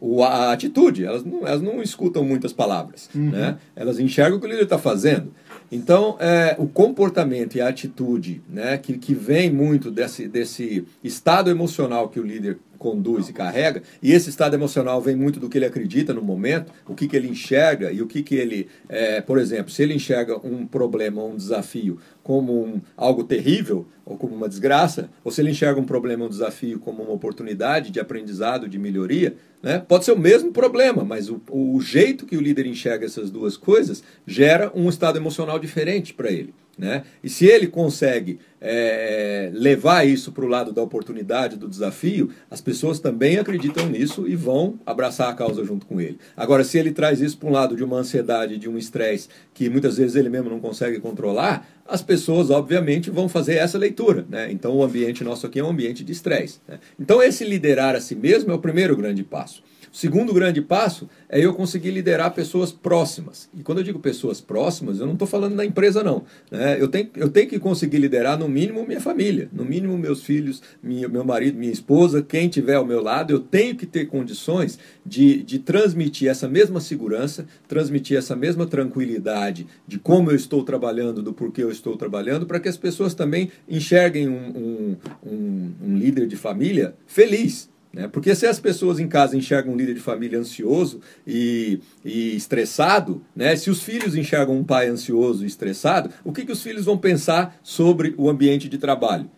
o, 0.00 0.22
a 0.22 0.52
atitude, 0.52 1.04
elas 1.04 1.24
não, 1.24 1.46
elas 1.46 1.62
não 1.62 1.80
escutam 1.80 2.24
muitas 2.24 2.52
palavras. 2.52 3.08
Uhum. 3.14 3.30
Né? 3.30 3.56
Elas 3.76 4.00
enxergam 4.00 4.38
o 4.38 4.40
que 4.40 4.46
o 4.46 4.50
líder 4.50 4.64
está 4.64 4.78
fazendo. 4.78 5.32
Então, 5.70 6.16
é, 6.20 6.54
o 6.58 6.66
comportamento 6.66 7.56
e 7.56 7.60
a 7.60 7.68
atitude 7.68 8.42
né, 8.46 8.76
que, 8.76 8.98
que 8.98 9.14
vem 9.14 9.50
muito 9.50 9.90
desse, 9.90 10.28
desse 10.28 10.84
estado 11.02 11.50
emocional 11.50 12.08
que 12.08 12.20
o 12.20 12.22
líder 12.22 12.58
conduz 12.82 13.28
e 13.28 13.32
carrega, 13.32 13.80
e 14.02 14.10
esse 14.12 14.28
estado 14.28 14.54
emocional 14.54 15.00
vem 15.00 15.14
muito 15.14 15.38
do 15.38 15.48
que 15.48 15.56
ele 15.56 15.64
acredita 15.64 16.12
no 16.12 16.20
momento, 16.20 16.72
o 16.88 16.96
que, 16.96 17.06
que 17.06 17.16
ele 17.16 17.28
enxerga 17.28 17.92
e 17.92 18.02
o 18.02 18.08
que, 18.08 18.24
que 18.24 18.34
ele, 18.34 18.68
é, 18.88 19.20
por 19.20 19.38
exemplo, 19.38 19.70
se 19.70 19.84
ele 19.84 19.94
enxerga 19.94 20.36
um 20.44 20.66
problema, 20.66 21.22
um 21.22 21.36
desafio 21.36 21.98
como 22.24 22.64
um, 22.64 22.80
algo 22.96 23.22
terrível 23.22 23.86
ou 24.04 24.16
como 24.16 24.34
uma 24.34 24.48
desgraça, 24.48 25.08
ou 25.22 25.30
se 25.30 25.40
ele 25.40 25.50
enxerga 25.50 25.80
um 25.80 25.84
problema, 25.84 26.24
um 26.24 26.28
desafio 26.28 26.80
como 26.80 27.04
uma 27.04 27.12
oportunidade 27.12 27.92
de 27.92 28.00
aprendizado, 28.00 28.68
de 28.68 28.78
melhoria, 28.78 29.36
né? 29.62 29.78
pode 29.78 30.04
ser 30.04 30.12
o 30.12 30.18
mesmo 30.18 30.50
problema, 30.50 31.04
mas 31.04 31.30
o, 31.30 31.40
o 31.48 31.80
jeito 31.80 32.26
que 32.26 32.36
o 32.36 32.40
líder 32.40 32.66
enxerga 32.66 33.06
essas 33.06 33.30
duas 33.30 33.56
coisas 33.56 34.02
gera 34.26 34.72
um 34.74 34.88
estado 34.88 35.18
emocional 35.18 35.56
diferente 35.56 36.12
para 36.12 36.32
ele. 36.32 36.52
Né? 36.76 37.04
E 37.22 37.28
se 37.28 37.46
ele 37.46 37.66
consegue 37.66 38.38
é, 38.60 39.50
levar 39.52 40.06
isso 40.06 40.32
para 40.32 40.44
o 40.44 40.48
lado 40.48 40.72
da 40.72 40.82
oportunidade, 40.82 41.56
do 41.56 41.68
desafio, 41.68 42.30
as 42.50 42.60
pessoas 42.60 42.98
também 42.98 43.38
acreditam 43.38 43.88
nisso 43.88 44.26
e 44.26 44.34
vão 44.34 44.78
abraçar 44.86 45.28
a 45.28 45.34
causa 45.34 45.64
junto 45.64 45.84
com 45.84 46.00
ele. 46.00 46.18
Agora, 46.36 46.64
se 46.64 46.78
ele 46.78 46.90
traz 46.90 47.20
isso 47.20 47.36
para 47.36 47.48
um 47.48 47.52
lado 47.52 47.76
de 47.76 47.84
uma 47.84 47.98
ansiedade, 47.98 48.56
de 48.56 48.68
um 48.68 48.78
estresse 48.78 49.28
que 49.52 49.68
muitas 49.68 49.98
vezes 49.98 50.16
ele 50.16 50.30
mesmo 50.30 50.48
não 50.48 50.60
consegue 50.60 50.98
controlar, 50.98 51.68
as 51.86 52.00
pessoas, 52.00 52.48
obviamente, 52.48 53.10
vão 53.10 53.28
fazer 53.28 53.56
essa 53.56 53.76
leitura. 53.76 54.24
Né? 54.28 54.50
Então, 54.50 54.74
o 54.74 54.82
ambiente 54.82 55.22
nosso 55.22 55.46
aqui 55.46 55.58
é 55.58 55.64
um 55.64 55.70
ambiente 55.70 56.02
de 56.02 56.12
estresse. 56.12 56.60
Né? 56.66 56.78
Então, 56.98 57.22
esse 57.22 57.44
liderar 57.44 57.94
a 57.94 58.00
si 58.00 58.14
mesmo 58.14 58.50
é 58.50 58.54
o 58.54 58.58
primeiro 58.58 58.96
grande 58.96 59.22
passo. 59.22 59.62
O 59.92 59.96
segundo 59.96 60.32
grande 60.32 60.62
passo 60.62 61.06
é 61.28 61.38
eu 61.38 61.52
conseguir 61.52 61.90
liderar 61.90 62.32
pessoas 62.32 62.72
próximas. 62.72 63.50
E 63.54 63.62
quando 63.62 63.78
eu 63.78 63.84
digo 63.84 63.98
pessoas 63.98 64.40
próximas, 64.40 64.98
eu 64.98 65.04
não 65.04 65.12
estou 65.12 65.28
falando 65.28 65.54
da 65.54 65.66
empresa, 65.66 66.02
não. 66.02 66.24
Né? 66.50 66.80
Eu, 66.80 66.88
tenho, 66.88 67.10
eu 67.14 67.28
tenho 67.28 67.46
que 67.46 67.58
conseguir 67.58 67.98
liderar, 67.98 68.38
no 68.38 68.48
mínimo, 68.48 68.86
minha 68.86 69.02
família, 69.02 69.50
no 69.52 69.66
mínimo, 69.66 69.98
meus 69.98 70.24
filhos, 70.24 70.62
minha, 70.82 71.08
meu 71.10 71.24
marido, 71.24 71.58
minha 71.58 71.70
esposa, 71.70 72.22
quem 72.22 72.48
tiver 72.48 72.76
ao 72.76 72.86
meu 72.86 73.02
lado. 73.02 73.34
Eu 73.34 73.40
tenho 73.40 73.76
que 73.76 73.84
ter 73.84 74.06
condições 74.06 74.78
de, 75.04 75.42
de 75.42 75.58
transmitir 75.58 76.30
essa 76.30 76.48
mesma 76.48 76.80
segurança, 76.80 77.46
transmitir 77.68 78.16
essa 78.16 78.34
mesma 78.34 78.64
tranquilidade 78.64 79.66
de 79.86 79.98
como 79.98 80.30
eu 80.30 80.36
estou 80.36 80.64
trabalhando, 80.64 81.22
do 81.22 81.34
porquê 81.34 81.62
eu 81.62 81.70
estou 81.70 81.98
trabalhando, 81.98 82.46
para 82.46 82.58
que 82.58 82.68
as 82.68 82.78
pessoas 82.78 83.12
também 83.12 83.50
enxerguem 83.68 84.26
um, 84.26 84.32
um, 84.32 84.96
um, 85.26 85.72
um 85.82 85.98
líder 85.98 86.26
de 86.26 86.36
família 86.36 86.94
feliz 87.06 87.71
né? 87.92 88.08
Porque 88.08 88.34
se 88.34 88.46
as 88.46 88.58
pessoas 88.58 88.98
em 88.98 89.06
casa 89.06 89.36
enxergam 89.36 89.74
um 89.74 89.76
líder 89.76 89.94
de 89.94 90.00
família 90.00 90.38
ansioso 90.38 91.00
e, 91.26 91.80
e 92.04 92.34
estressado, 92.34 93.22
né? 93.36 93.54
se 93.54 93.70
os 93.70 93.82
filhos 93.82 94.16
enxergam 94.16 94.56
um 94.56 94.64
pai 94.64 94.88
ansioso 94.88 95.44
e 95.44 95.46
estressado, 95.46 96.10
o 96.24 96.32
que, 96.32 96.44
que 96.44 96.52
os 96.52 96.62
filhos 96.62 96.86
vão 96.86 96.96
pensar 96.96 97.58
sobre 97.62 98.14
o 98.16 98.30
ambiente 98.30 98.68
de 98.68 98.78
trabalho? 98.78 99.30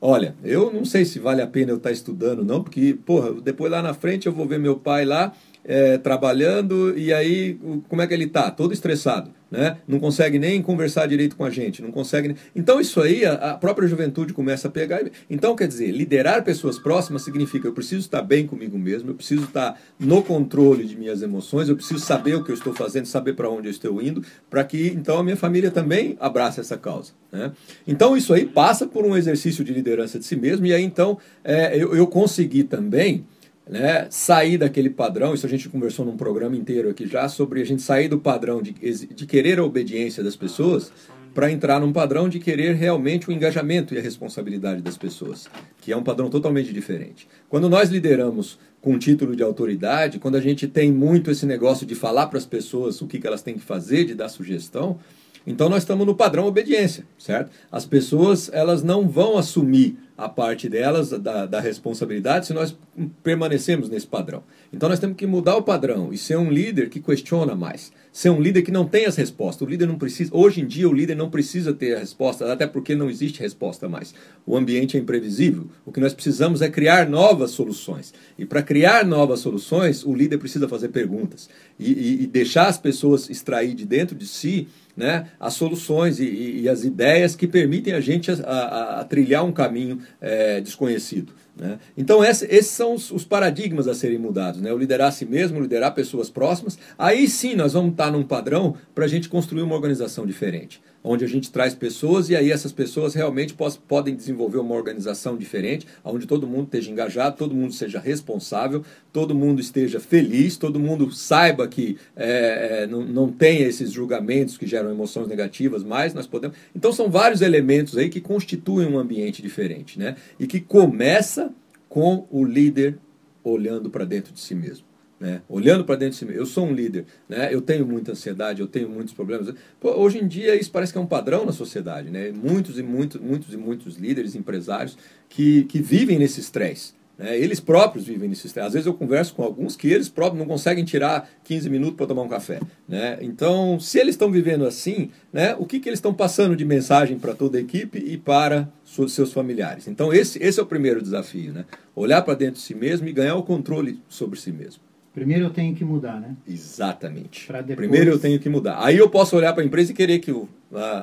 Olha, 0.00 0.36
eu 0.44 0.72
não 0.72 0.84
sei 0.84 1.04
se 1.04 1.18
vale 1.18 1.40
a 1.40 1.46
pena 1.46 1.72
eu 1.72 1.78
estar 1.78 1.90
estudando, 1.90 2.44
não, 2.44 2.62
porque, 2.62 2.96
porra, 3.04 3.32
depois 3.40 3.72
lá 3.72 3.82
na 3.82 3.94
frente 3.94 4.26
eu 4.26 4.32
vou 4.32 4.46
ver 4.46 4.58
meu 4.58 4.76
pai 4.76 5.06
lá 5.06 5.32
é, 5.66 5.98
trabalhando 5.98 6.96
e 6.96 7.12
aí 7.12 7.58
como 7.88 8.00
é 8.00 8.06
que 8.06 8.14
ele 8.14 8.24
está? 8.24 8.50
Todo 8.50 8.72
estressado, 8.72 9.30
né? 9.50 9.78
Não 9.86 9.98
consegue 9.98 10.38
nem 10.38 10.62
conversar 10.62 11.06
direito 11.06 11.34
com 11.34 11.44
a 11.44 11.50
gente, 11.50 11.82
não 11.82 11.90
consegue. 11.90 12.36
Então 12.54 12.80
isso 12.80 13.00
aí 13.00 13.24
a, 13.24 13.32
a, 13.32 13.54
própria 13.54 13.88
juventude 13.88 14.32
começa 14.32 14.68
a 14.68 14.70
pegar. 14.70 15.00
Então 15.28 15.56
quer 15.56 15.66
dizer, 15.66 15.90
liderar 15.90 16.44
pessoas 16.44 16.78
próximas 16.78 17.22
significa 17.22 17.66
eu 17.66 17.72
preciso 17.72 18.02
estar 18.02 18.22
bem 18.22 18.46
comigo 18.46 18.78
mesmo, 18.78 19.10
eu 19.10 19.14
preciso 19.14 19.44
estar 19.44 19.78
no 19.98 20.22
controle 20.22 20.84
de 20.84 20.96
minhas 20.96 21.20
emoções, 21.20 21.68
eu 21.68 21.76
preciso 21.76 21.98
saber 21.98 22.36
o 22.36 22.44
que 22.44 22.50
eu 22.50 22.54
estou 22.54 22.72
fazendo, 22.72 23.06
saber 23.06 23.34
para 23.34 23.50
onde 23.50 23.66
eu 23.66 23.72
estou 23.72 24.00
indo, 24.00 24.22
para 24.48 24.62
que 24.62 24.88
então 24.88 25.18
a 25.18 25.24
minha 25.24 25.36
família 25.36 25.70
também 25.70 26.16
abrace 26.20 26.60
essa 26.60 26.76
causa. 26.76 27.12
Né? 27.32 27.50
Então 27.86 28.16
isso 28.16 28.32
aí 28.32 28.46
passa 28.46 28.86
por 28.86 29.04
um 29.04 29.16
exercício 29.16 29.64
de 29.64 29.72
liderança 29.72 30.16
de 30.16 30.24
si 30.24 30.36
mesmo 30.36 30.64
e 30.64 30.72
aí 30.72 30.84
então 30.84 31.18
é, 31.42 31.76
eu, 31.76 31.94
eu 31.94 32.06
consegui 32.06 32.62
também 32.62 33.24
né, 33.68 34.06
sair 34.10 34.58
daquele 34.58 34.90
padrão, 34.90 35.34
isso 35.34 35.46
a 35.46 35.48
gente 35.48 35.68
conversou 35.68 36.04
num 36.04 36.16
programa 36.16 36.56
inteiro 36.56 36.88
aqui 36.88 37.06
já, 37.06 37.28
sobre 37.28 37.60
a 37.60 37.64
gente 37.64 37.82
sair 37.82 38.08
do 38.08 38.18
padrão 38.18 38.62
de, 38.62 38.72
de 38.72 39.26
querer 39.26 39.58
a 39.58 39.64
obediência 39.64 40.22
das 40.22 40.36
pessoas 40.36 40.92
para 41.34 41.50
entrar 41.50 41.78
num 41.78 41.92
padrão 41.92 42.30
de 42.30 42.38
querer 42.38 42.74
realmente 42.76 43.28
o 43.28 43.32
engajamento 43.32 43.92
e 43.92 43.98
a 43.98 44.00
responsabilidade 44.00 44.80
das 44.80 44.96
pessoas, 44.96 45.46
que 45.82 45.92
é 45.92 45.96
um 45.96 46.02
padrão 46.02 46.30
totalmente 46.30 46.72
diferente. 46.72 47.28
Quando 47.48 47.68
nós 47.68 47.90
lideramos 47.90 48.58
com 48.80 48.98
título 48.98 49.36
de 49.36 49.42
autoridade, 49.42 50.18
quando 50.18 50.36
a 50.36 50.40
gente 50.40 50.66
tem 50.66 50.90
muito 50.90 51.30
esse 51.30 51.44
negócio 51.44 51.84
de 51.84 51.94
falar 51.94 52.28
para 52.28 52.38
as 52.38 52.46
pessoas 52.46 53.02
o 53.02 53.06
que, 53.06 53.18
que 53.18 53.26
elas 53.26 53.42
têm 53.42 53.54
que 53.54 53.60
fazer, 53.60 54.04
de 54.04 54.14
dar 54.14 54.30
sugestão, 54.30 54.98
então 55.46 55.68
nós 55.68 55.82
estamos 55.82 56.06
no 56.06 56.14
padrão 56.14 56.46
obediência, 56.46 57.04
certo? 57.18 57.50
As 57.70 57.84
pessoas 57.84 58.50
elas 58.52 58.82
não 58.82 59.06
vão 59.06 59.36
assumir 59.36 59.98
a 60.16 60.28
parte 60.28 60.68
delas, 60.68 61.10
da, 61.10 61.44
da 61.44 61.60
responsabilidade, 61.60 62.46
se 62.46 62.54
nós 62.54 62.76
permanecemos 63.22 63.90
nesse 63.90 64.06
padrão. 64.06 64.42
Então 64.72 64.88
nós 64.88 64.98
temos 64.98 65.16
que 65.16 65.26
mudar 65.26 65.56
o 65.56 65.62
padrão 65.62 66.12
e 66.12 66.16
ser 66.16 66.36
um 66.36 66.50
líder 66.50 66.88
que 66.88 67.00
questiona 67.00 67.54
mais. 67.54 67.92
Ser 68.10 68.30
um 68.30 68.40
líder 68.40 68.62
que 68.62 68.70
não 68.70 68.86
tem 68.86 69.04
as 69.04 69.14
respostas. 69.16 69.66
O 69.66 69.70
líder 69.70 69.86
não 69.86 69.98
precisa. 69.98 70.30
Hoje 70.34 70.62
em 70.62 70.66
dia, 70.66 70.88
o 70.88 70.92
líder 70.92 71.14
não 71.14 71.28
precisa 71.28 71.74
ter 71.74 71.94
a 71.94 71.98
resposta, 71.98 72.50
até 72.50 72.66
porque 72.66 72.94
não 72.94 73.10
existe 73.10 73.40
resposta 73.40 73.90
mais. 73.90 74.14
O 74.46 74.56
ambiente 74.56 74.96
é 74.96 75.00
imprevisível. 75.00 75.66
O 75.84 75.92
que 75.92 76.00
nós 76.00 76.14
precisamos 76.14 76.62
é 76.62 76.70
criar 76.70 77.06
novas 77.08 77.50
soluções. 77.50 78.14
E 78.38 78.46
para 78.46 78.62
criar 78.62 79.04
novas 79.04 79.40
soluções, 79.40 80.02
o 80.02 80.14
líder 80.14 80.38
precisa 80.38 80.66
fazer 80.66 80.88
perguntas 80.88 81.50
e, 81.78 81.92
e, 81.92 82.22
e 82.22 82.26
deixar 82.26 82.68
as 82.68 82.78
pessoas 82.78 83.28
extrair 83.28 83.74
de 83.74 83.84
dentro 83.84 84.16
de 84.16 84.26
si 84.26 84.66
né, 84.96 85.28
as 85.38 85.52
soluções 85.52 86.18
e, 86.18 86.62
e, 86.62 86.68
as 86.68 86.82
ideias 86.82 87.36
que 87.36 87.46
permitem 87.46 87.92
a 87.92 88.00
gente 88.00 88.30
a, 88.30 88.34
a, 88.34 89.00
a 89.00 89.04
trilhar 89.04 89.44
um 89.44 89.52
caminho 89.52 90.00
é, 90.20 90.60
desconhecido. 90.60 91.32
Né? 91.56 91.78
Então, 91.96 92.22
esse, 92.22 92.44
esses 92.46 92.70
são 92.70 92.94
os, 92.94 93.10
os, 93.10 93.24
paradigmas 93.24 93.88
a 93.88 93.94
serem 93.94 94.18
mudados. 94.18 94.60
Né? 94.60 94.72
O 94.72 94.78
liderar 94.78 95.08
a 95.08 95.12
si 95.12 95.24
mesmo, 95.24 95.60
liderar 95.60 95.94
pessoas 95.94 96.28
próximas. 96.28 96.78
Aí 96.98 97.26
sim 97.28 97.54
nós 97.54 97.72
vamos 97.72 97.92
estar 97.92 98.10
num 98.10 98.22
padrão 98.22 98.76
para 98.94 99.04
a 99.04 99.08
gente 99.08 99.28
construir 99.28 99.62
uma 99.62 99.74
organização 99.74 100.26
diferente 100.26 100.80
onde 101.06 101.24
a 101.24 101.28
gente 101.28 101.52
traz 101.52 101.72
pessoas 101.72 102.28
e 102.28 102.34
aí 102.34 102.50
essas 102.50 102.72
pessoas 102.72 103.14
realmente 103.14 103.54
podem 103.86 104.14
desenvolver 104.14 104.58
uma 104.58 104.74
organização 104.74 105.36
diferente, 105.36 105.86
onde 106.04 106.26
todo 106.26 106.48
mundo 106.48 106.64
esteja 106.64 106.90
engajado, 106.90 107.36
todo 107.36 107.54
mundo 107.54 107.72
seja 107.72 108.00
responsável, 108.00 108.84
todo 109.12 109.34
mundo 109.34 109.60
esteja 109.60 110.00
feliz, 110.00 110.56
todo 110.56 110.80
mundo 110.80 111.12
saiba 111.12 111.68
que 111.68 111.96
é, 112.16 112.82
é, 112.82 112.86
não, 112.88 113.04
não 113.04 113.30
tem 113.30 113.62
esses 113.62 113.92
julgamentos 113.92 114.58
que 114.58 114.66
geram 114.66 114.90
emoções 114.90 115.28
negativas, 115.28 115.84
mas 115.84 116.12
nós 116.12 116.26
podemos. 116.26 116.56
Então 116.74 116.92
são 116.92 117.08
vários 117.08 117.40
elementos 117.40 117.96
aí 117.96 118.08
que 118.08 118.20
constituem 118.20 118.88
um 118.88 118.98
ambiente 118.98 119.40
diferente, 119.40 119.98
né? 119.98 120.16
E 120.40 120.46
que 120.46 120.60
começa 120.60 121.52
com 121.88 122.26
o 122.30 122.44
líder 122.44 122.98
olhando 123.44 123.88
para 123.88 124.04
dentro 124.04 124.32
de 124.32 124.40
si 124.40 124.54
mesmo. 124.54 124.85
Né? 125.18 125.40
Olhando 125.48 125.84
para 125.84 125.96
dentro 125.96 126.12
de 126.12 126.18
si 126.18 126.24
mesmo, 126.26 126.40
eu 126.40 126.46
sou 126.46 126.66
um 126.66 126.72
líder, 126.72 127.06
né? 127.28 127.52
eu 127.52 127.62
tenho 127.62 127.86
muita 127.86 128.12
ansiedade, 128.12 128.60
eu 128.60 128.66
tenho 128.66 128.88
muitos 128.88 129.14
problemas. 129.14 129.54
Pô, 129.80 129.90
hoje 129.92 130.18
em 130.18 130.28
dia 130.28 130.54
isso 130.54 130.70
parece 130.70 130.92
que 130.92 130.98
é 130.98 131.00
um 131.00 131.06
padrão 131.06 131.46
na 131.46 131.52
sociedade. 131.52 132.10
Né? 132.10 132.30
Muitos 132.32 132.78
e 132.78 132.82
muitos, 132.82 133.20
muitos 133.20 133.54
e 133.54 133.56
muitos 133.56 133.96
líderes, 133.96 134.34
empresários 134.34 134.96
que, 135.28 135.64
que 135.64 135.80
vivem 135.80 136.18
nesse 136.18 136.40
estresse. 136.40 136.94
Né? 137.18 137.38
Eles 137.38 137.60
próprios 137.60 138.06
vivem 138.06 138.28
nesse 138.28 138.46
estresse. 138.46 138.66
Às 138.66 138.72
vezes 138.74 138.86
eu 138.86 138.94
converso 138.94 139.34
com 139.34 139.42
alguns 139.42 139.74
que 139.74 139.88
eles 139.88 140.08
próprios 140.08 140.38
não 140.38 140.46
conseguem 140.46 140.84
tirar 140.84 141.28
15 141.44 141.70
minutos 141.70 141.96
para 141.96 142.06
tomar 142.06 142.22
um 142.22 142.28
café. 142.28 142.60
Né? 142.86 143.18
Então, 143.22 143.80
se 143.80 143.98
eles 143.98 144.14
estão 144.14 144.30
vivendo 144.30 144.66
assim, 144.66 145.10
né, 145.32 145.54
o 145.58 145.64
que, 145.64 145.80
que 145.80 145.88
eles 145.88 145.98
estão 145.98 146.12
passando 146.12 146.54
de 146.54 146.64
mensagem 146.64 147.18
para 147.18 147.34
toda 147.34 147.58
a 147.58 147.60
equipe 147.60 147.98
e 147.98 148.18
para 148.18 148.68
seus 148.84 149.32
familiares? 149.32 149.88
Então, 149.88 150.12
esse, 150.12 150.42
esse 150.42 150.60
é 150.60 150.62
o 150.62 150.66
primeiro 150.66 151.00
desafio. 151.00 151.52
Né? 151.52 151.64
Olhar 151.94 152.22
para 152.22 152.34
dentro 152.34 152.56
de 152.56 152.60
si 152.60 152.74
mesmo 152.74 153.08
e 153.08 153.12
ganhar 153.12 153.36
o 153.36 153.42
controle 153.42 153.98
sobre 154.08 154.38
si 154.38 154.52
mesmo. 154.52 154.84
Primeiro 155.16 155.46
eu 155.46 155.50
tenho 155.50 155.74
que 155.74 155.82
mudar, 155.82 156.20
né? 156.20 156.36
Exatamente. 156.46 157.50
Depois... 157.50 157.74
Primeiro 157.74 158.10
eu 158.10 158.18
tenho 158.18 158.38
que 158.38 158.50
mudar. 158.50 158.84
Aí 158.84 158.98
eu 158.98 159.08
posso 159.08 159.34
olhar 159.34 159.54
para 159.54 159.62
a 159.62 159.64
empresa 159.64 159.90
e 159.90 159.94
querer 159.94 160.18
que 160.18 160.30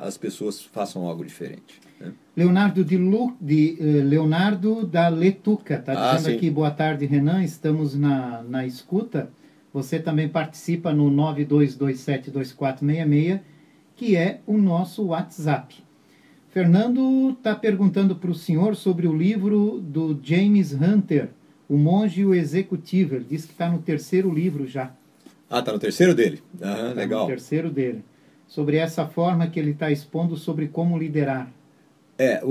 as 0.04 0.16
pessoas 0.16 0.62
façam 0.62 1.04
algo 1.04 1.24
diferente. 1.24 1.80
Né? 1.98 2.12
Leonardo 2.36 2.84
de, 2.84 2.96
Lu, 2.96 3.36
de 3.40 3.76
uh, 3.80 4.04
Leonardo 4.04 4.86
da 4.86 5.08
Letuca 5.08 5.74
está 5.74 5.94
ah, 5.94 6.14
dizendo 6.14 6.30
sim. 6.30 6.36
aqui 6.36 6.48
boa 6.48 6.70
tarde 6.70 7.06
Renan, 7.06 7.42
estamos 7.42 7.96
na, 7.96 8.40
na 8.44 8.64
escuta. 8.64 9.30
Você 9.72 9.98
também 9.98 10.28
participa 10.28 10.92
no 10.92 11.10
92272466, 11.10 13.40
que 13.96 14.14
é 14.14 14.38
o 14.46 14.56
nosso 14.56 15.06
WhatsApp. 15.06 15.74
Fernando 16.50 17.30
está 17.30 17.52
perguntando 17.52 18.14
para 18.14 18.30
o 18.30 18.34
senhor 18.34 18.76
sobre 18.76 19.08
o 19.08 19.12
livro 19.12 19.80
do 19.80 20.16
James 20.22 20.72
Hunter, 20.72 21.30
o 21.68 21.76
Monge 21.76 22.20
e 22.20 22.26
o 22.26 22.34
Executivo, 22.34 23.14
ele 23.14 23.26
diz 23.28 23.44
que 23.44 23.52
está 23.52 23.68
no 23.68 23.78
terceiro 23.78 24.32
livro 24.32 24.66
já. 24.66 24.92
Ah, 25.48 25.60
está 25.60 25.72
no 25.72 25.78
terceiro 25.78 26.14
dele? 26.14 26.42
Ah, 26.60 26.74
tá 26.74 26.92
legal. 26.92 27.22
No 27.22 27.28
terceiro 27.28 27.70
dele. 27.70 28.02
Sobre 28.46 28.76
essa 28.76 29.06
forma 29.06 29.46
que 29.46 29.58
ele 29.58 29.70
está 29.70 29.90
expondo 29.90 30.36
sobre 30.36 30.68
como 30.68 30.98
liderar. 30.98 31.50
É, 32.16 32.40
o, 32.44 32.48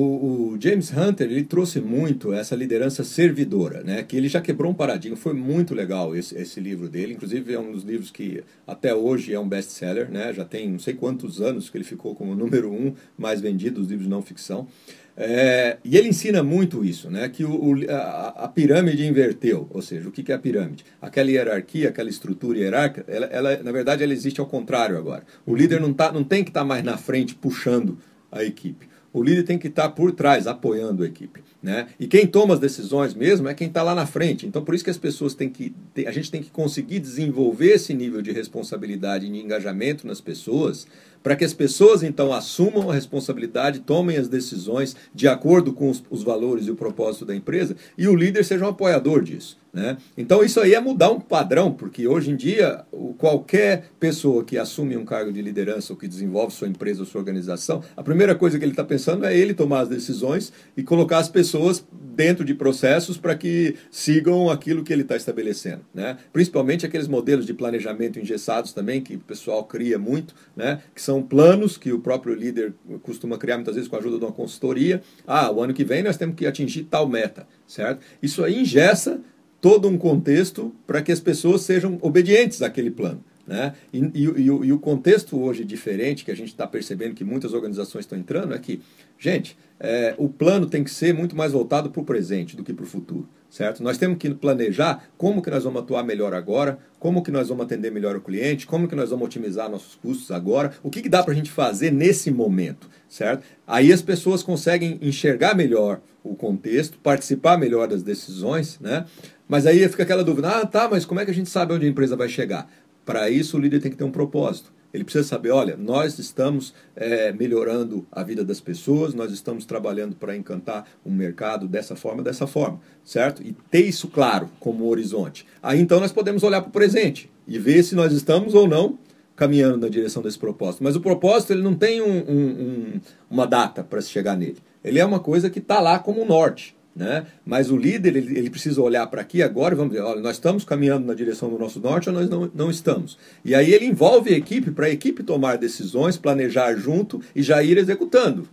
o, 0.51 0.57
James 0.59 0.91
Hunter 0.91 1.31
ele 1.31 1.43
trouxe 1.43 1.79
muito 1.79 2.33
essa 2.33 2.53
liderança 2.53 3.01
servidora, 3.05 3.81
né? 3.81 4.03
Que 4.03 4.17
ele 4.17 4.27
já 4.27 4.41
quebrou 4.41 4.69
um 4.69 4.75
paradigma. 4.75 5.15
Foi 5.15 5.33
muito 5.33 5.73
legal 5.73 6.13
esse, 6.13 6.35
esse 6.37 6.59
livro 6.59 6.89
dele. 6.89 7.13
Inclusive 7.13 7.53
é 7.53 7.59
um 7.59 7.71
dos 7.71 7.83
livros 7.83 8.11
que 8.11 8.43
até 8.67 8.93
hoje 8.93 9.33
é 9.33 9.39
um 9.39 9.47
best-seller, 9.47 10.11
né? 10.11 10.33
Já 10.33 10.43
tem 10.43 10.69
não 10.69 10.79
sei 10.79 10.93
quantos 10.95 11.41
anos 11.41 11.69
que 11.69 11.77
ele 11.77 11.85
ficou 11.85 12.13
como 12.13 12.33
o 12.33 12.35
número 12.35 12.69
um 12.71 12.93
mais 13.17 13.39
vendido 13.39 13.79
dos 13.79 13.89
livros 13.89 14.05
de 14.05 14.09
não 14.09 14.21
ficção. 14.21 14.67
É, 15.15 15.77
e 15.83 15.95
ele 15.95 16.09
ensina 16.09 16.41
muito 16.41 16.83
isso, 16.83 17.09
né? 17.09 17.29
que 17.29 17.45
o, 17.45 17.51
o, 17.51 17.91
a, 17.91 18.45
a, 18.45 18.47
pirâmide 18.47 19.05
inverteu, 19.05 19.67
ou 19.69 19.81
seja, 19.81 20.09
o 20.09 20.11
que, 20.11 20.23
que 20.23 20.31
é 20.31 20.35
a 20.35 20.39
pirâmide? 20.39 20.83
Aquela 20.99 21.29
hierarquia, 21.29 21.89
aquela 21.89 22.09
estrutura 22.09 22.57
hierárquica, 22.57 23.05
ela, 23.07 23.27
ela, 23.27 23.57
na 23.63 23.71
verdade 23.71 24.03
ela 24.03 24.13
existe 24.13 24.39
ao 24.39 24.47
contrário 24.47 24.97
agora. 24.97 25.23
O 25.45 25.55
líder 25.55 25.79
não, 25.79 25.93
tá, 25.93 26.11
não 26.11 26.23
tem 26.23 26.43
que 26.43 26.49
estar 26.49 26.61
tá 26.61 26.65
mais 26.65 26.83
na 26.83 26.97
frente 26.97 27.35
puxando 27.35 27.97
a 28.31 28.43
equipe. 28.43 28.87
O 29.13 29.21
líder 29.21 29.43
tem 29.43 29.59
que 29.59 29.67
estar 29.67 29.83
tá 29.83 29.89
por 29.89 30.11
trás, 30.11 30.47
apoiando 30.47 31.03
a 31.03 31.05
equipe. 31.05 31.43
Né? 31.61 31.87
E 31.99 32.07
quem 32.07 32.25
toma 32.25 32.55
as 32.55 32.59
decisões 32.59 33.13
mesmo 33.13 33.47
é 33.47 33.53
quem 33.53 33.67
está 33.67 33.83
lá 33.83 33.93
na 33.93 34.07
frente. 34.07 34.47
Então, 34.47 34.65
por 34.65 34.73
isso 34.73 34.83
que 34.83 34.89
as 34.89 34.97
pessoas 34.97 35.35
têm 35.35 35.49
que. 35.49 35.73
A 36.05 36.11
gente 36.11 36.31
tem 36.31 36.41
que 36.41 36.49
conseguir 36.49 36.99
desenvolver 36.99 37.75
esse 37.75 37.93
nível 37.93 38.21
de 38.21 38.31
responsabilidade 38.31 39.27
e 39.27 39.29
de 39.29 39.37
engajamento 39.37 40.05
nas 40.07 40.19
pessoas 40.19 40.87
para 41.23 41.35
que 41.35 41.45
as 41.45 41.53
pessoas 41.53 42.03
então 42.03 42.33
assumam 42.33 42.91
a 42.91 42.93
responsabilidade, 42.93 43.79
tomem 43.79 44.17
as 44.17 44.27
decisões 44.27 44.95
de 45.15 45.27
acordo 45.27 45.73
com 45.73 45.89
os, 45.89 46.03
os 46.09 46.21
valores 46.21 46.67
e 46.67 46.71
o 46.71 46.75
propósito 46.75 47.25
da 47.25 47.35
empresa 47.35 47.75
e 47.97 48.07
o 48.07 48.15
líder 48.15 48.43
seja 48.43 48.65
um 48.65 48.69
apoiador 48.69 49.23
disso. 49.23 49.57
Né? 49.73 49.97
Então 50.15 50.43
isso 50.43 50.59
aí 50.59 50.75
é 50.75 50.79
mudar 50.79 51.09
um 51.09 51.19
padrão, 51.19 51.71
porque 51.71 52.07
hoje 52.07 52.29
em 52.29 52.35
dia 52.35 52.85
qualquer 53.17 53.89
pessoa 53.99 54.43
que 54.43 54.55
assume 54.55 54.95
um 54.95 55.03
cargo 55.03 55.31
de 55.31 55.41
liderança 55.41 55.93
ou 55.93 55.97
que 55.97 56.07
desenvolve 56.07 56.53
sua 56.53 56.67
empresa 56.67 56.99
ou 56.99 57.07
sua 57.07 57.19
organização, 57.19 57.81
a 57.97 58.03
primeira 58.03 58.35
coisa 58.35 58.59
que 58.59 58.65
ele 58.65 58.73
está 58.73 58.83
pensando 58.83 59.25
é 59.25 59.35
ele 59.35 59.53
tomar 59.53 59.79
as 59.79 59.89
decisões 59.89 60.53
e 60.77 60.83
colocar 60.83 61.17
as 61.17 61.29
pessoas 61.29 61.83
dentro 62.13 62.45
de 62.45 62.53
processos 62.53 63.17
para 63.17 63.35
que 63.35 63.75
sigam 63.89 64.49
aquilo 64.49 64.83
que 64.83 64.93
ele 64.93 65.01
está 65.01 65.15
estabelecendo. 65.15 65.81
Né? 65.93 66.17
Principalmente 66.31 66.85
aqueles 66.85 67.07
modelos 67.07 67.45
de 67.45 67.53
planejamento 67.53 68.19
engessados 68.19 68.71
também, 68.73 69.01
que 69.01 69.15
o 69.15 69.19
pessoal 69.19 69.63
cria 69.63 69.97
muito, 69.97 70.35
né? 70.55 70.81
que 70.93 71.01
são 71.01 71.12
planos 71.21 71.77
que 71.77 71.91
o 71.91 71.99
próprio 71.99 72.33
líder 72.33 72.73
costuma 73.01 73.37
criar 73.37 73.57
muitas 73.57 73.75
vezes 73.75 73.89
com 73.89 73.95
a 73.95 73.99
ajuda 73.99 74.17
de 74.17 74.25
uma 74.25 74.31
consultoria. 74.31 75.01
Ah, 75.27 75.51
o 75.51 75.61
ano 75.61 75.73
que 75.73 75.83
vem 75.83 76.01
nós 76.01 76.17
temos 76.17 76.35
que 76.35 76.45
atingir 76.45 76.83
tal 76.85 77.07
meta, 77.07 77.47
certo? 77.67 78.01
Isso 78.21 78.43
aí 78.43 78.61
engessa 78.61 79.21
todo 79.61 79.87
um 79.87 79.97
contexto 79.97 80.73
para 80.85 81.01
que 81.01 81.11
as 81.11 81.19
pessoas 81.19 81.61
sejam 81.61 81.97
obedientes 82.01 82.61
àquele 82.61 82.91
plano. 82.91 83.23
Né? 83.45 83.73
E, 83.91 83.99
e, 83.99 84.23
e, 84.23 84.45
e, 84.45 84.71
o 84.71 84.79
contexto 84.79 85.37
hoje 85.39 85.65
diferente, 85.65 86.23
que 86.23 86.31
a 86.31 86.35
gente 86.35 86.47
está 86.47 86.65
percebendo 86.65 87.13
que 87.13 87.25
muitas 87.25 87.53
organizações 87.53 88.05
estão 88.05 88.17
entrando, 88.17 88.53
é 88.53 88.57
que, 88.57 88.81
gente, 89.19 89.57
é, 89.79 90.15
o 90.17 90.29
plano 90.29 90.65
tem 90.65 90.81
que 90.83 90.89
ser 90.89 91.13
muito 91.13 91.35
mais 91.35 91.51
voltado 91.51 91.89
para 91.89 92.01
o 92.01 92.05
presente 92.05 92.55
do 92.55 92.63
que 92.63 92.73
para 92.73 92.83
o 92.83 92.87
futuro. 92.87 93.27
Certo? 93.49 93.83
Nós 93.83 93.99
temos 93.99 94.17
que 94.17 94.33
planejar 94.33 95.03
como 95.15 95.39
que 95.39 95.51
nós 95.51 95.63
vamos 95.63 95.83
atuar 95.83 96.03
melhor 96.03 96.33
agora, 96.33 96.79
como 96.97 97.21
que 97.21 97.29
nós 97.29 97.49
vamos 97.49 97.65
atender 97.65 97.91
melhor 97.91 98.15
o 98.15 98.21
cliente, 98.21 98.65
como 98.65 98.87
que 98.87 98.95
nós 98.95 99.11
vamos 99.11 99.25
otimizar 99.27 99.69
nossos 99.69 99.93
custos 99.93 100.31
agora, 100.31 100.71
o 100.81 100.89
que, 100.89 101.03
que 101.03 101.09
dá 101.09 101.21
para 101.21 101.33
a 101.33 101.35
gente 101.35 101.51
fazer 101.51 101.91
nesse 101.91 102.31
momento, 102.31 102.89
certo? 103.07 103.45
Aí 103.67 103.93
as 103.93 104.01
pessoas 104.01 104.41
conseguem 104.41 104.97
enxergar 105.03 105.53
melhor 105.53 106.01
o 106.23 106.33
contexto, 106.33 106.97
participar 106.97 107.57
melhor 107.57 107.87
das 107.87 108.01
decisões, 108.01 108.79
né? 108.79 109.05
Mas 109.47 109.67
aí 109.67 109.87
fica 109.87 110.01
aquela 110.01 110.23
dúvida: 110.23 110.49
ah, 110.49 110.65
tá, 110.65 110.87
mas 110.89 111.05
como 111.05 111.19
é 111.19 111.25
que 111.25 111.29
a 111.29 111.33
gente 111.33 111.49
sabe 111.49 111.73
onde 111.73 111.85
a 111.85 111.89
empresa 111.89 112.15
vai 112.15 112.29
chegar? 112.29 112.67
Para 113.05 113.29
isso, 113.29 113.57
o 113.57 113.59
líder 113.59 113.81
tem 113.81 113.91
que 113.91 113.97
ter 113.97 114.03
um 114.03 114.11
propósito. 114.11 114.71
Ele 114.93 115.03
precisa 115.03 115.27
saber: 115.27 115.49
olha, 115.49 115.75
nós 115.75 116.19
estamos 116.19 116.73
é, 116.95 117.33
melhorando 117.33 118.05
a 118.11 118.23
vida 118.23 118.43
das 118.43 118.61
pessoas, 118.61 119.13
nós 119.13 119.31
estamos 119.31 119.65
trabalhando 119.65 120.15
para 120.15 120.37
encantar 120.37 120.85
um 121.03 121.11
mercado 121.11 121.67
dessa 121.67 121.95
forma, 121.95 122.21
dessa 122.21 122.45
forma, 122.45 122.79
certo? 123.03 123.41
E 123.41 123.53
ter 123.71 123.81
isso 123.81 124.07
claro 124.07 124.49
como 124.59 124.87
horizonte. 124.87 125.45
Aí 125.61 125.79
então 125.79 125.99
nós 125.99 126.11
podemos 126.11 126.43
olhar 126.43 126.61
para 126.61 126.69
o 126.69 126.71
presente 126.71 127.29
e 127.47 127.57
ver 127.57 127.81
se 127.83 127.95
nós 127.95 128.13
estamos 128.13 128.53
ou 128.53 128.67
não 128.67 128.99
caminhando 129.35 129.77
na 129.77 129.89
direção 129.89 130.21
desse 130.21 130.37
propósito. 130.37 130.83
Mas 130.83 130.95
o 130.95 131.01
propósito 131.01 131.53
ele 131.53 131.63
não 131.63 131.73
tem 131.73 131.99
um, 131.99 132.05
um, 132.05 132.45
um, 132.45 133.01
uma 133.31 133.47
data 133.47 133.83
para 133.83 133.99
se 133.99 134.09
chegar 134.09 134.37
nele. 134.37 134.57
Ele 134.83 134.99
é 134.99 135.05
uma 135.05 135.19
coisa 135.19 135.49
que 135.49 135.57
está 135.57 135.79
lá 135.79 135.97
como 135.97 136.23
norte. 136.23 136.75
Né? 136.95 137.25
Mas 137.43 137.71
o 137.71 137.77
líder 137.77 138.15
ele, 138.15 138.37
ele 138.37 138.49
precisa 138.49 138.79
olhar 138.81 139.07
para 139.07 139.21
aqui 139.21 139.41
agora 139.41 139.73
e 139.73 139.77
vamos 139.77 139.93
dizer, 139.93 140.05
olha, 140.05 140.21
nós 140.21 140.35
estamos 140.35 140.63
caminhando 140.63 141.07
na 141.07 141.15
direção 141.15 141.49
do 141.49 141.57
nosso 141.57 141.79
norte 141.79 142.07
ou 142.07 142.13
nós 142.13 142.29
não, 142.29 142.51
não 142.53 142.69
estamos. 142.69 143.17
E 143.43 143.55
aí 143.55 143.73
ele 143.73 143.85
envolve 143.85 144.31
a 144.33 144.37
equipe 144.37 144.69
para 144.69 144.85
a 144.85 144.89
equipe 144.89 145.23
tomar 145.23 145.57
decisões, 145.57 146.17
planejar 146.17 146.75
junto 146.75 147.19
e 147.35 147.41
já 147.41 147.63
ir 147.63 147.77
executando 147.77 148.47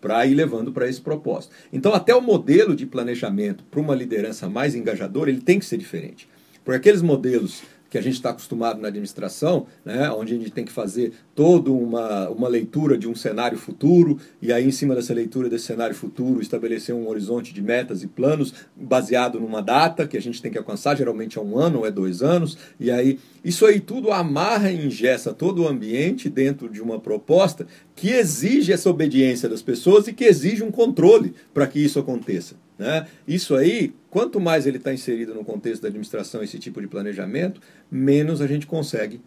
para 0.00 0.26
ir 0.26 0.34
levando 0.34 0.72
para 0.72 0.88
esse 0.88 1.00
propósito. 1.00 1.54
Então 1.72 1.94
até 1.94 2.14
o 2.14 2.20
modelo 2.20 2.74
de 2.74 2.86
planejamento 2.86 3.64
para 3.70 3.80
uma 3.80 3.94
liderança 3.94 4.48
mais 4.48 4.74
engajadora 4.74 5.30
ele 5.30 5.40
tem 5.40 5.58
que 5.58 5.64
ser 5.64 5.78
diferente. 5.78 6.28
Porque 6.64 6.78
aqueles 6.78 7.02
modelos 7.02 7.62
que 7.88 7.98
a 7.98 8.00
gente 8.00 8.14
está 8.14 8.30
acostumado 8.30 8.80
na 8.80 8.88
administração, 8.88 9.66
né, 9.84 10.10
onde 10.10 10.34
a 10.34 10.36
gente 10.36 10.50
tem 10.50 10.64
que 10.64 10.72
fazer 10.72 11.12
toda 11.34 11.70
uma, 11.70 12.28
uma 12.28 12.48
leitura 12.48 12.96
de 12.96 13.08
um 13.08 13.14
cenário 13.14 13.58
futuro, 13.58 14.18
e 14.40 14.52
aí, 14.52 14.66
em 14.66 14.72
cima 14.72 14.94
dessa 14.94 15.14
leitura 15.14 15.48
desse 15.48 15.66
cenário 15.66 15.94
futuro, 15.94 16.40
estabelecer 16.40 16.94
um 16.94 17.08
horizonte 17.08 17.52
de 17.52 17.62
metas 17.62 18.02
e 18.02 18.06
planos 18.06 18.52
baseado 18.74 19.38
numa 19.40 19.62
data 19.62 20.06
que 20.06 20.16
a 20.16 20.22
gente 20.22 20.40
tem 20.42 20.50
que 20.50 20.58
alcançar, 20.58 20.96
geralmente 20.96 21.38
é 21.38 21.40
um 21.40 21.58
ano 21.58 21.80
ou 21.80 21.86
é 21.86 21.90
dois 21.90 22.22
anos, 22.22 22.56
e 22.78 22.90
aí 22.90 23.18
isso 23.44 23.64
aí 23.64 23.78
tudo 23.78 24.10
amarra 24.10 24.70
e 24.70 24.86
ingessa 24.86 25.32
todo 25.32 25.62
o 25.62 25.68
ambiente 25.68 26.28
dentro 26.28 26.68
de 26.68 26.82
uma 26.82 26.98
proposta 26.98 27.66
que 27.94 28.10
exige 28.10 28.72
essa 28.72 28.90
obediência 28.90 29.48
das 29.48 29.62
pessoas 29.62 30.08
e 30.08 30.12
que 30.12 30.24
exige 30.24 30.64
um 30.64 30.70
controle 30.70 31.34
para 31.54 31.66
que 31.66 31.78
isso 31.78 31.98
aconteça. 31.98 32.56
Né? 32.78 33.06
Isso 33.26 33.54
aí, 33.54 33.94
quanto 34.10 34.38
mais 34.38 34.66
ele 34.66 34.76
está 34.76 34.92
inserido 34.92 35.34
no 35.34 35.44
contexto 35.44 35.82
da 35.82 35.88
administração, 35.88 36.42
esse 36.42 36.58
tipo 36.58 36.80
de 36.80 36.86
planejamento, 36.86 37.60
menos 37.90 38.40
a 38.40 38.46
gente 38.46 38.66
consegue 38.66 39.20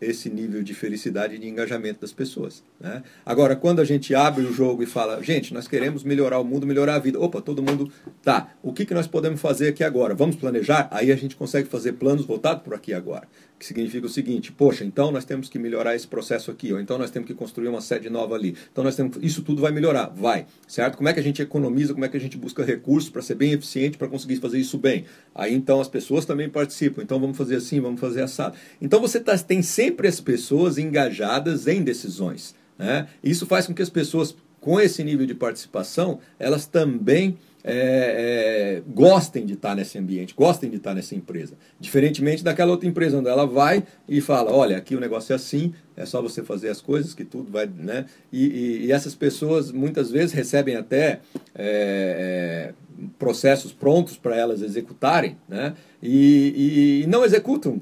esse 0.00 0.28
nível 0.28 0.62
de 0.62 0.74
felicidade 0.74 1.34
e 1.34 1.38
de 1.38 1.48
engajamento 1.48 2.00
das 2.00 2.12
pessoas. 2.12 2.62
Né? 2.80 3.02
Agora, 3.24 3.56
quando 3.56 3.80
a 3.80 3.84
gente 3.84 4.14
abre 4.14 4.44
o 4.44 4.52
jogo 4.52 4.82
e 4.82 4.86
fala, 4.86 5.22
gente, 5.22 5.54
nós 5.54 5.66
queremos 5.66 6.02
melhorar 6.04 6.38
o 6.38 6.44
mundo, 6.44 6.66
melhorar 6.66 6.96
a 6.96 6.98
vida. 6.98 7.18
Opa, 7.18 7.40
todo 7.40 7.62
mundo, 7.62 7.90
tá, 8.22 8.54
o 8.62 8.72
que, 8.72 8.84
que 8.84 8.94
nós 8.94 9.06
podemos 9.06 9.40
fazer 9.40 9.68
aqui 9.68 9.82
agora? 9.82 10.14
Vamos 10.14 10.36
planejar? 10.36 10.88
Aí 10.90 11.10
a 11.10 11.16
gente 11.16 11.36
consegue 11.36 11.68
fazer 11.68 11.92
planos 11.92 12.26
voltados 12.26 12.62
por 12.62 12.74
aqui 12.74 12.92
agora 12.92 13.26
que 13.58 13.66
significa 13.66 14.06
o 14.06 14.10
seguinte: 14.10 14.52
poxa, 14.52 14.84
então 14.84 15.10
nós 15.10 15.24
temos 15.24 15.48
que 15.48 15.58
melhorar 15.58 15.94
esse 15.94 16.06
processo 16.06 16.50
aqui, 16.50 16.72
ou 16.72 16.80
então 16.80 16.98
nós 16.98 17.10
temos 17.10 17.26
que 17.26 17.34
construir 17.34 17.68
uma 17.68 17.80
sede 17.80 18.10
nova 18.10 18.34
ali. 18.34 18.56
Então 18.70 18.84
nós 18.84 18.96
temos 18.96 19.16
isso 19.22 19.42
tudo 19.42 19.62
vai 19.62 19.72
melhorar, 19.72 20.06
vai, 20.08 20.46
certo? 20.66 20.96
Como 20.96 21.08
é 21.08 21.12
que 21.12 21.20
a 21.20 21.22
gente 21.22 21.40
economiza, 21.40 21.92
como 21.92 22.04
é 22.04 22.08
que 22.08 22.16
a 22.16 22.20
gente 22.20 22.36
busca 22.36 22.64
recursos 22.64 23.10
para 23.10 23.22
ser 23.22 23.34
bem 23.34 23.52
eficiente 23.52 23.96
para 23.96 24.08
conseguir 24.08 24.36
fazer 24.36 24.58
isso 24.58 24.78
bem? 24.78 25.04
Aí 25.34 25.54
então 25.54 25.80
as 25.80 25.88
pessoas 25.88 26.24
também 26.24 26.48
participam. 26.48 27.02
Então 27.02 27.18
vamos 27.20 27.36
fazer 27.36 27.56
assim, 27.56 27.80
vamos 27.80 28.00
fazer 28.00 28.22
assado. 28.22 28.56
Então 28.80 29.00
você 29.00 29.20
tá, 29.20 29.36
tem 29.38 29.62
sempre 29.62 30.08
as 30.08 30.20
pessoas 30.20 30.78
engajadas 30.78 31.66
em 31.66 31.82
decisões, 31.82 32.54
né? 32.78 33.08
Isso 33.22 33.46
faz 33.46 33.66
com 33.66 33.74
que 33.74 33.82
as 33.82 33.90
pessoas 33.90 34.36
com 34.60 34.80
esse 34.80 35.04
nível 35.04 35.26
de 35.26 35.34
participação 35.34 36.20
elas 36.38 36.66
também 36.66 37.36
é, 37.64 38.76
é, 38.76 38.82
gostem 38.86 39.46
de 39.46 39.54
estar 39.54 39.74
nesse 39.74 39.96
ambiente, 39.96 40.34
gostem 40.34 40.68
de 40.68 40.76
estar 40.76 40.94
nessa 40.94 41.14
empresa. 41.14 41.54
Diferentemente 41.80 42.44
daquela 42.44 42.70
outra 42.70 42.86
empresa 42.86 43.18
onde 43.18 43.28
ela 43.28 43.46
vai 43.46 43.82
e 44.06 44.20
fala, 44.20 44.52
olha, 44.52 44.76
aqui 44.76 44.94
o 44.94 45.00
negócio 45.00 45.32
é 45.32 45.36
assim, 45.36 45.72
é 45.96 46.04
só 46.04 46.20
você 46.20 46.42
fazer 46.42 46.68
as 46.68 46.82
coisas 46.82 47.14
que 47.14 47.24
tudo 47.24 47.50
vai, 47.50 47.66
né? 47.66 48.04
E, 48.30 48.46
e, 48.46 48.86
e 48.86 48.92
essas 48.92 49.14
pessoas 49.14 49.72
muitas 49.72 50.10
vezes 50.10 50.32
recebem 50.32 50.76
até 50.76 51.20
é, 51.54 52.72
é 52.74 52.84
processos 53.18 53.72
prontos 53.72 54.16
para 54.16 54.36
elas 54.36 54.62
executarem, 54.62 55.36
né? 55.48 55.74
E, 56.06 57.02
e, 57.02 57.06
não 57.06 57.24
executam 57.24 57.80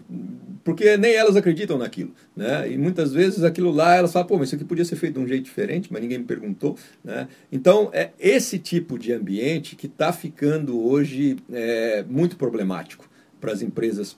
porque 0.62 0.96
nem 0.96 1.12
elas 1.12 1.34
acreditam 1.34 1.76
naquilo, 1.76 2.12
né? 2.36 2.70
E 2.70 2.78
muitas 2.78 3.12
vezes 3.12 3.42
aquilo 3.42 3.72
lá 3.72 3.96
elas 3.96 4.12
falam, 4.12 4.28
pô, 4.28 4.38
mas 4.38 4.48
isso 4.48 4.54
aqui 4.54 4.64
podia 4.64 4.84
ser 4.84 4.94
feito 4.94 5.14
de 5.14 5.20
um 5.20 5.26
jeito 5.26 5.42
diferente, 5.42 5.92
mas 5.92 6.00
ninguém 6.00 6.18
me 6.18 6.24
perguntou, 6.24 6.76
né? 7.02 7.26
Então 7.50 7.90
é 7.92 8.10
esse 8.20 8.60
tipo 8.60 8.96
de 8.96 9.12
ambiente 9.12 9.74
que 9.74 9.86
está 9.86 10.12
ficando 10.12 10.80
hoje 10.80 11.36
é, 11.52 12.04
muito 12.08 12.36
problemático 12.36 13.10
para 13.40 13.50
as 13.50 13.60
empresas 13.60 14.16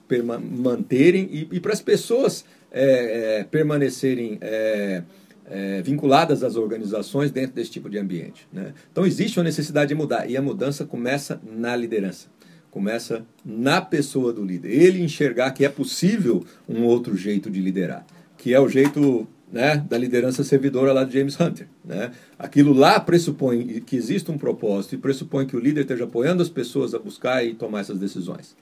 manterem 0.55 1.27
e, 1.31 1.47
e 1.53 1.59
para 1.59 1.73
as 1.73 1.81
pessoas 1.81 2.45
é, 2.71 3.39
é, 3.39 3.43
permanecerem 3.43 4.37
é, 4.39 5.01
é, 5.49 5.81
vinculadas 5.81 6.43
às 6.43 6.55
organizações 6.55 7.31
dentro 7.31 7.55
desse 7.55 7.71
tipo 7.71 7.89
de 7.89 7.97
ambiente. 7.97 8.47
Né? 8.53 8.71
Então 8.91 9.03
existe 9.03 9.39
uma 9.39 9.45
necessidade 9.45 9.89
de 9.89 9.95
mudar 9.95 10.29
e 10.29 10.37
a 10.37 10.41
mudança 10.43 10.85
começa 10.85 11.41
na 11.43 11.75
liderança 11.75 12.34
começa 12.75 13.25
na 13.45 13.79
pessoa 13.79 14.33
do 14.33 14.43
líder. 14.43 14.69
Ele 14.69 15.01
enxergar 15.01 15.51
que 15.51 15.63
é 15.63 15.69
possível 15.69 16.43
um 16.67 16.83
outro 16.83 17.15
jeito 17.15 17.49
de 17.49 17.61
liderar, 17.61 18.05
que 18.37 18.53
é 18.53 18.59
o 18.59 18.67
jeito 18.67 19.25
né, 19.49 19.77
da 19.77 19.97
liderança 19.97 20.43
servidora 20.43 20.91
lá 20.91 21.05
de 21.05 21.17
James 21.17 21.39
Hunter. 21.39 21.69
Né? 21.85 22.11
Aquilo 22.37 22.73
lá 22.73 22.99
pressupõe 22.99 23.79
que 23.79 23.95
existe 23.95 24.29
um 24.29 24.37
propósito 24.37 24.93
e 24.93 24.97
pressupõe 24.97 25.45
que 25.45 25.55
o 25.55 25.59
líder 25.59 25.81
esteja 25.83 26.03
apoiando 26.03 26.43
as 26.43 26.49
pessoas 26.49 26.93
a 26.93 26.99
buscar 26.99 27.45
e 27.45 27.53
tomar 27.53 27.79
essas 27.79 27.97
decisões. 27.97 28.57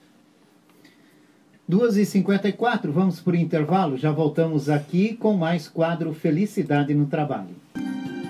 2h54, 1.68 2.90
vamos 2.90 3.18
por 3.18 3.34
intervalo, 3.34 3.96
já 3.96 4.12
voltamos 4.12 4.68
aqui 4.68 5.16
com 5.16 5.34
mais 5.34 5.66
quadro 5.66 6.14
Felicidade 6.14 6.94
no 6.94 7.06
Trabalho. 7.06 7.56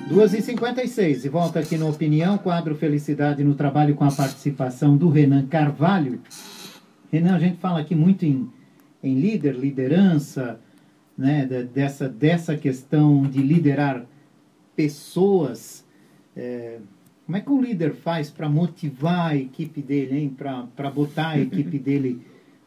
2h56 0.08 1.24
e 1.24 1.28
volta 1.30 1.60
aqui 1.60 1.78
no 1.78 1.88
Opinião, 1.88 2.36
quadro 2.36 2.74
Felicidade 2.74 3.42
no 3.42 3.54
Trabalho 3.54 3.94
com 3.94 4.04
a 4.04 4.12
participação 4.12 4.98
do 4.98 5.08
Renan 5.08 5.46
Carvalho. 5.46 6.20
Renan, 7.10 7.34
a 7.34 7.38
gente 7.38 7.56
fala 7.56 7.80
aqui 7.80 7.94
muito 7.94 8.26
em, 8.26 8.50
em 9.02 9.18
líder, 9.18 9.54
liderança, 9.54 10.60
né, 11.16 11.46
dessa, 11.46 12.06
dessa 12.06 12.54
questão 12.54 13.22
de 13.22 13.40
liderar 13.40 14.04
pessoas. 14.76 15.86
É, 16.36 16.78
como 17.24 17.38
é 17.38 17.40
que 17.40 17.50
o 17.50 17.60
líder 17.60 17.94
faz 17.94 18.30
para 18.30 18.48
motivar 18.48 19.30
a 19.30 19.36
equipe 19.36 19.80
dele, 19.80 20.18
hein? 20.18 20.36
Para 20.76 20.90
botar 20.90 21.30
a 21.30 21.40
equipe 21.40 21.78
dele 21.80 22.20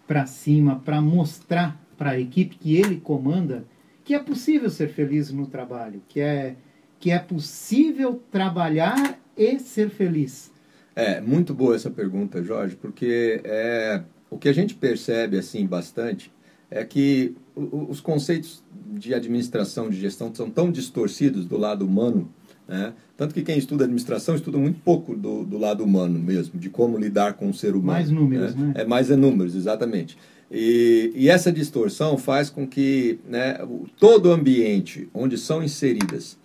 para 0.07 0.25
cima, 0.25 0.81
para 0.83 0.99
mostrar 0.99 1.79
para 1.95 2.11
a 2.11 2.19
equipe 2.19 2.55
que 2.55 2.75
ele 2.75 2.97
comanda 2.97 3.63
que 4.03 4.15
é 4.15 4.19
possível 4.19 4.69
ser 4.69 4.87
feliz 4.87 5.31
no 5.31 5.45
trabalho, 5.47 6.01
que 6.07 6.19
é 6.19 6.55
que 6.99 7.11
é 7.11 7.19
possível 7.19 8.21
trabalhar 8.31 9.19
e 9.35 9.59
ser 9.59 9.89
feliz? 9.89 10.51
É, 10.95 11.21
muito 11.21 11.53
boa 11.53 11.75
essa 11.75 11.91
pergunta, 11.91 12.43
Jorge, 12.43 12.75
porque 12.75 13.39
é, 13.43 14.01
o 14.29 14.37
que 14.37 14.49
a 14.49 14.53
gente 14.53 14.73
percebe 14.73 15.37
assim 15.37 15.65
bastante 15.65 16.31
é 16.69 16.83
que 16.83 17.35
os 17.55 17.99
conceitos 18.01 18.63
de 18.93 19.13
administração, 19.13 19.89
de 19.89 19.99
gestão, 19.99 20.33
são 20.33 20.49
tão 20.49 20.71
distorcidos 20.71 21.45
do 21.45 21.57
lado 21.57 21.85
humano, 21.85 22.29
né? 22.67 22.93
tanto 23.15 23.33
que 23.33 23.41
quem 23.41 23.57
estuda 23.57 23.85
administração 23.85 24.35
estuda 24.35 24.57
muito 24.57 24.79
pouco 24.81 25.15
do, 25.15 25.45
do 25.45 25.57
lado 25.57 25.83
humano 25.83 26.19
mesmo, 26.19 26.59
de 26.59 26.69
como 26.69 26.97
lidar 26.97 27.33
com 27.33 27.49
o 27.49 27.53
ser 27.53 27.71
humano. 27.71 27.85
Mais 27.93 28.09
números, 28.09 28.55
né? 28.55 28.65
né? 28.67 28.73
É 28.81 28.85
mais 28.85 29.09
é 29.09 29.15
números, 29.15 29.55
exatamente. 29.55 30.17
E, 30.51 31.11
e 31.15 31.29
essa 31.29 31.51
distorção 31.51 32.17
faz 32.17 32.49
com 32.49 32.67
que 32.67 33.19
né, 33.27 33.59
todo 33.99 34.27
o 34.27 34.31
ambiente 34.31 35.09
onde 35.13 35.37
são 35.37 35.63
inseridas 35.63 36.37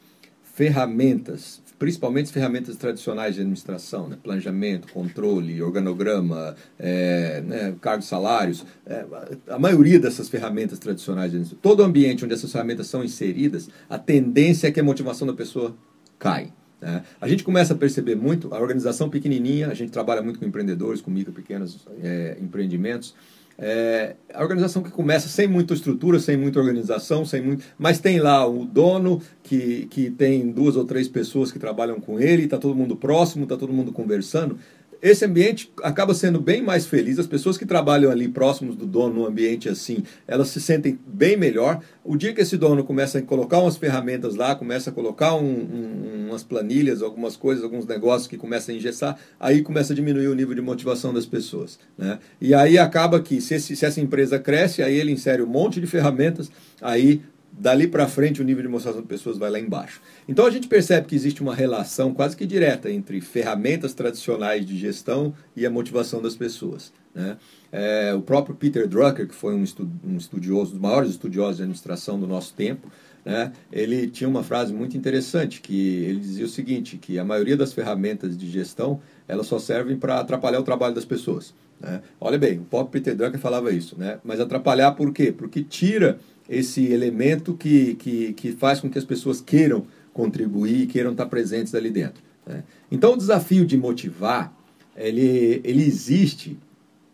ferramentas 0.63 1.61
principalmente 1.83 2.27
as 2.27 2.31
ferramentas 2.31 2.77
tradicionais 2.77 3.35
de 3.35 3.41
administração, 3.41 4.07
né? 4.07 4.17
planejamento, 4.23 4.93
controle, 4.93 5.61
organograma, 5.61 6.55
é, 6.79 7.43
né? 7.45 7.75
cargos 7.81 8.07
salários, 8.07 8.65
é, 8.87 9.05
a 9.49 9.59
maioria 9.59 9.99
dessas 9.99 10.29
ferramentas 10.29 10.79
tradicionais, 10.79 11.33
de 11.33 11.57
todo 11.57 11.81
o 11.81 11.83
ambiente 11.83 12.25
onde 12.25 12.35
essas 12.35 12.53
ferramentas 12.53 12.87
são 12.87 13.03
inseridas, 13.03 13.69
a 13.91 13.99
tendência 13.99 14.69
é 14.69 14.71
que 14.71 14.79
a 14.79 14.85
motivação 14.85 15.27
da 15.27 15.33
pessoa 15.33 15.75
cai. 16.21 16.53
Né? 16.81 17.03
A 17.21 17.27
gente 17.27 17.43
começa 17.43 17.75
a 17.75 17.77
perceber 17.77 18.15
muito, 18.15 18.55
a 18.55 18.61
organização 18.61 19.11
pequenininha, 19.11 19.67
a 19.67 19.75
gente 19.75 19.91
trabalha 19.91 20.23
muito 20.23 20.39
com 20.39 20.45
empreendedores, 20.45 21.01
com 21.01 21.11
micro 21.11 21.33
pequenos 21.33 21.85
é, 22.01 22.37
empreendimentos, 22.41 23.13
é, 23.59 24.17
a 24.33 24.43
organização 24.43 24.83
que 24.83 24.91
começa 24.91 25.29
sem 25.29 25.47
muita 25.47 25.75
estrutura, 25.75 26.19
sem 26.19 26.37
muita 26.37 26.59
organização, 26.59 27.25
sem 27.25 27.43
muito, 27.43 27.65
mas 27.79 27.99
tem 27.99 28.19
lá 28.19 28.47
o 28.47 28.65
dono 28.65 29.21
que, 29.43 29.87
que 29.91 30.11
tem 30.11 30.51
duas 30.51 30.77
ou 30.77 30.85
três 30.85 31.09
pessoas 31.09 31.53
que 31.53 31.59
trabalham 31.59 32.01
com 32.01 32.19
ele, 32.19 32.45
está 32.45 32.59
todo 32.59 32.75
mundo 32.75 32.97
próximo, 32.97 33.45
está 33.45 33.57
todo 33.57 33.73
mundo 33.73 33.93
conversando 33.93 34.59
esse 35.03 35.25
ambiente 35.25 35.73
acaba 35.83 36.15
sendo 36.15 36.41
bem 36.41 36.63
mais 36.63 36.87
feliz. 36.87 37.19
As 37.19 37.27
pessoas 37.27 37.59
que 37.59 37.67
trabalham 37.67 38.09
ali 38.09 38.29
próximos 38.29 38.77
do 38.77 38.87
dono, 38.87 39.17
num 39.17 39.27
ambiente 39.27 39.69
assim, 39.69 40.05
elas 40.29 40.49
se 40.49 40.61
sentem 40.61 40.97
bem 41.05 41.37
melhor. 41.37 41.81
O 42.05 42.17
dia 42.17 42.33
que 42.33 42.41
esse 42.41 42.57
dono 42.57 42.85
começa 42.85 43.19
a 43.19 43.23
colocar 43.23 43.59
umas 43.59 43.77
ferramentas 43.77 44.37
lá, 44.37 44.55
começa 44.55 44.91
a 44.91 44.93
colocar 44.93 45.35
um, 45.35 45.43
um, 45.43 46.27
umas 46.29 46.45
planilhas, 46.45 47.03
algumas 47.03 47.37
coisas, 47.37 47.65
alguns 47.65 47.85
negócios 47.85 48.29
que 48.29 48.37
começam 48.37 48.73
a 48.73 48.79
engessar, 48.79 49.19
aí 49.41 49.61
começa 49.63 49.93
a 49.93 49.97
diminuir 49.97 50.29
o 50.29 50.35
nível 50.37 50.55
de 50.55 50.63
motivação 50.63 51.13
das 51.13 51.27
pessoas. 51.27 51.81
Né? 51.99 52.21
E 52.41 52.55
aí 52.55 52.79
acaba 52.79 53.21
que, 53.21 53.41
se, 53.41 53.55
esse, 53.55 53.75
se 53.75 53.85
essa 53.85 54.01
empresa 54.01 54.39
cresce, 54.39 54.85
aí 54.85 54.95
ele 54.95 55.11
insere 55.11 55.43
um 55.43 55.47
monte 55.47 55.81
de 55.81 55.87
ferramentas, 55.89 56.49
aí 56.81 57.21
dali 57.53 57.87
para 57.87 58.09
frente 58.09 58.41
o 58.41 58.45
nível 58.45 58.63
de 58.63 58.69
motivação 58.69 59.01
das 59.01 59.09
pessoas 59.09 59.39
vai 59.39 59.51
lá 59.51 59.61
embaixo. 59.61 60.01
Então 60.27 60.47
a 60.47 60.51
gente 60.51 60.67
percebe 60.67 61.07
que 61.07 61.15
existe 61.15 61.43
uma 61.43 61.55
relação 61.55 62.15
quase 62.15 62.37
que 62.37 62.47
direta 62.47 62.91
entre 62.91 63.21
ferramentas 63.21 63.93
tradicionais 63.93 64.65
de 64.65 64.77
gestão 64.79 65.35
e 65.55 65.67
a 65.67 65.71
motivação 65.71 66.23
das 66.23 66.35
pessoas. 66.35 66.93
Né? 67.15 67.37
É, 67.71 68.15
o 68.15 68.23
próprio 68.23 68.55
Peter 68.55 68.89
Drucker, 68.89 69.29
que 69.29 69.35
foi 69.35 69.55
um, 69.55 69.63
estu 69.63 69.89
um 70.05 70.17
estudioso, 70.17 70.71
um 70.71 70.75
dos 70.75 70.81
maiores 70.81 71.11
estudiosos 71.11 71.57
de 71.57 71.63
administração 71.63 72.19
do 72.19 72.27
nosso 72.27 72.55
tempo, 72.55 72.91
né? 73.25 73.53
ele 73.71 74.09
tinha 74.09 74.29
uma 74.29 74.43
frase 74.43 74.73
muito 74.73 74.97
interessante, 74.97 75.61
que 75.61 76.05
ele 76.05 76.21
dizia 76.21 76.45
o 76.45 76.49
seguinte, 76.49 76.97
que 76.97 77.19
a 77.19 77.25
maioria 77.25 77.57
das 77.57 77.73
ferramentas 77.73 78.37
de 78.37 78.51
gestão 78.51 79.01
elas 79.29 79.47
só 79.47 79.59
servem 79.59 79.97
para 79.97 80.21
atrapalhar 80.21 80.61
o 80.61 80.65
trabalho 80.65 80.95
das 80.95 81.05
pessoas. 81.05 81.55
Né? 81.81 82.03
Olha 82.21 82.39
bem, 82.39 82.59
o 82.59 82.65
próprio 82.65 82.93
Peter 82.93 83.17
Drucker 83.17 83.41
falava 83.41 83.73
isso, 83.73 83.97
né? 83.99 84.19
mas 84.25 84.41
atrapalhar 84.41 84.93
por 84.93 85.13
quê? 85.13 85.33
Porque 85.33 85.63
tira 85.63 86.19
esse 86.49 86.85
elemento 86.93 87.55
que, 87.55 87.95
que, 87.95 88.33
que 88.33 88.53
faz 88.53 88.81
com 88.81 88.91
que 88.91 88.99
as 88.99 89.05
pessoas 89.05 89.41
queiram 89.41 89.87
contribuir 90.13 90.83
e 90.83 90.87
queiram 90.87 91.13
estar 91.13 91.27
presentes 91.27 91.75
ali 91.75 91.91
dentro. 91.91 92.23
Né? 92.47 92.65
Então, 92.91 93.15
o 93.15 93.17
desafio 93.17 93.65
de 93.65 93.77
motivar, 93.77 94.53
ele, 94.97 95.61
ele 95.65 95.83
existe 95.83 96.59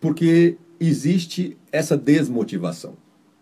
porque 0.00 0.56
existe 0.80 1.56
essa 1.72 1.96
desmotivação 1.96 2.94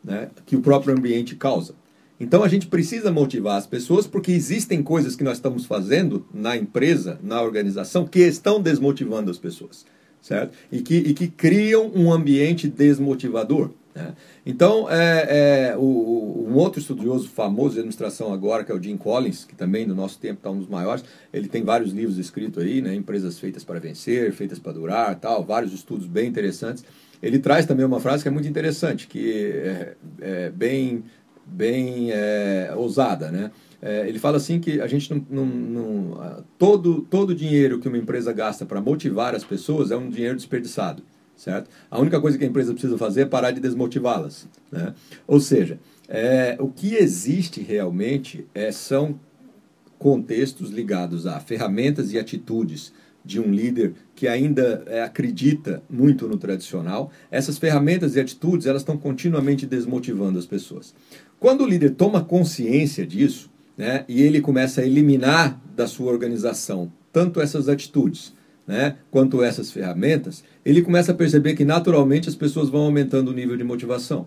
né? 0.02 0.31
que 0.44 0.57
o 0.57 0.61
próprio 0.61 0.96
ambiente 0.96 1.35
causa. 1.37 1.74
Então, 2.18 2.42
a 2.42 2.48
gente 2.48 2.66
precisa 2.66 3.12
motivar 3.12 3.57
as 3.57 3.66
pessoas 3.66 4.07
porque 4.07 4.33
existem 4.33 4.83
coisas 4.83 5.14
que 5.14 5.24
nós 5.24 5.38
estamos 5.38 5.66
fazendo 5.66 6.26
na 6.33 6.57
empresa, 6.57 7.18
na 7.22 7.42
organização, 7.42 8.07
que 8.07 8.20
estão 8.20 8.61
desmotivando 8.61 9.31
as 9.31 9.38
pessoas, 9.38 9.85
certo? 10.20 10.57
E 10.72 10.81
que, 10.81 10.94
e 10.94 11.14
que 11.14 11.29
criam 11.29 11.90
um 11.94 12.12
ambiente 12.12 12.68
desmotivador. 12.68 13.70
Né? 13.94 14.14
Então, 14.44 14.90
é, 14.90 15.72
é, 15.72 15.76
o, 15.76 16.46
um 16.48 16.55
outro 16.55 16.81
estudioso 16.81 17.29
famoso 17.29 17.74
de 17.74 17.81
administração 17.81 18.33
agora, 18.33 18.62
que 18.62 18.70
é 18.70 18.74
o 18.74 18.83
Jim 18.83 18.96
Collins, 18.96 19.44
que 19.44 19.55
também 19.55 19.87
no 19.87 19.94
nosso 19.94 20.18
tempo 20.18 20.38
está 20.38 20.50
um 20.50 20.59
dos 20.59 20.68
maiores, 20.68 21.02
ele 21.33 21.48
tem 21.48 21.64
vários 21.64 21.92
livros 21.92 22.18
escritos 22.18 22.62
aí, 22.62 22.83
né? 22.83 22.94
Empresas 22.94 23.38
feitas 23.38 23.64
para 23.64 23.79
vencer, 23.81 24.33
feitas 24.33 24.59
para 24.59 24.72
durar, 24.72 25.14
tal, 25.16 25.44
vários 25.44 25.72
estudos 25.72 26.07
bem 26.07 26.29
interessantes. 26.29 26.85
Ele 27.22 27.38
traz 27.38 27.64
também 27.64 27.85
uma 27.85 27.98
frase 27.98 28.22
que 28.22 28.29
é 28.29 28.31
muito 28.31 28.46
interessante, 28.46 29.07
que 29.07 29.50
é, 29.52 29.94
é 30.20 30.50
bem, 30.50 31.02
bem 31.46 32.11
é, 32.11 32.72
ousada, 32.76 33.30
né? 33.30 33.50
É, 33.80 34.09
ele 34.09 34.18
fala 34.18 34.38
assim 34.38 34.59
que 34.59 34.80
a 34.80 34.87
gente 34.87 35.12
não, 35.12 35.24
não, 35.30 35.46
não 35.46 36.44
todo 36.59 37.02
todo 37.02 37.35
dinheiro 37.35 37.78
que 37.78 37.87
uma 37.87 37.98
empresa 37.98 38.32
gasta 38.32 38.64
para 38.64 38.80
motivar 38.80 39.35
as 39.35 39.44
pessoas 39.44 39.90
é 39.90 39.96
um 39.96 40.09
dinheiro 40.09 40.35
desperdiçado 40.35 41.02
certo? 41.37 41.70
A 41.90 42.00
única 42.00 42.20
coisa 42.20 42.38
que 42.38 42.44
a 42.44 42.46
empresa 42.46 42.72
precisa 42.72 42.96
fazer 42.96 43.22
é 43.22 43.26
parar 43.26 43.50
de 43.50 43.61
desmotivá-las, 43.61 44.48
né? 44.72 44.94
Ou 45.26 45.38
seja, 45.38 45.78
é, 46.09 46.56
o 46.59 46.68
que 46.68 46.94
existe 46.94 47.61
realmente 47.61 48.46
é, 48.54 48.72
são 48.72 49.20
contextos 49.98 50.70
ligados 50.70 51.26
a 51.26 51.38
ferramentas 51.40 52.12
e 52.12 52.18
atitudes 52.18 52.92
de 53.24 53.40
um 53.40 53.50
líder 53.50 53.94
que 54.14 54.28
ainda 54.28 54.85
é, 54.87 55.02
acredita 55.02 55.82
muito 55.90 56.28
no 56.28 56.37
tradicional. 56.37 57.11
Essas 57.28 57.59
ferramentas 57.59 58.14
e 58.14 58.20
atitudes 58.20 58.66
elas 58.66 58.82
estão 58.82 58.96
continuamente 58.96 59.66
desmotivando 59.66 60.38
as 60.38 60.46
pessoas. 60.46 60.94
Quando 61.38 61.62
o 61.62 61.66
líder 61.66 61.90
toma 61.90 62.25
consciência 62.25 63.07
disso, 63.07 63.51
né, 63.77 64.05
e 64.09 64.22
ele 64.22 64.40
começa 64.40 64.81
a 64.81 64.87
eliminar 64.87 65.61
da 65.75 65.87
sua 65.87 66.11
organização 66.11 66.90
tanto 67.12 67.40
essas 67.40 67.68
atitudes 67.68 68.35
né, 68.66 68.96
quanto 69.11 69.42
essas 69.42 69.70
ferramentas, 69.70 70.42
ele 70.64 70.83
começa 70.83 71.12
a 71.12 71.14
perceber 71.14 71.55
que 71.55 71.64
naturalmente 71.64 72.29
as 72.29 72.35
pessoas 72.35 72.68
vão 72.68 72.83
aumentando 72.83 73.31
o 73.31 73.35
nível 73.35 73.57
de 73.57 73.64
motivação. 73.64 74.27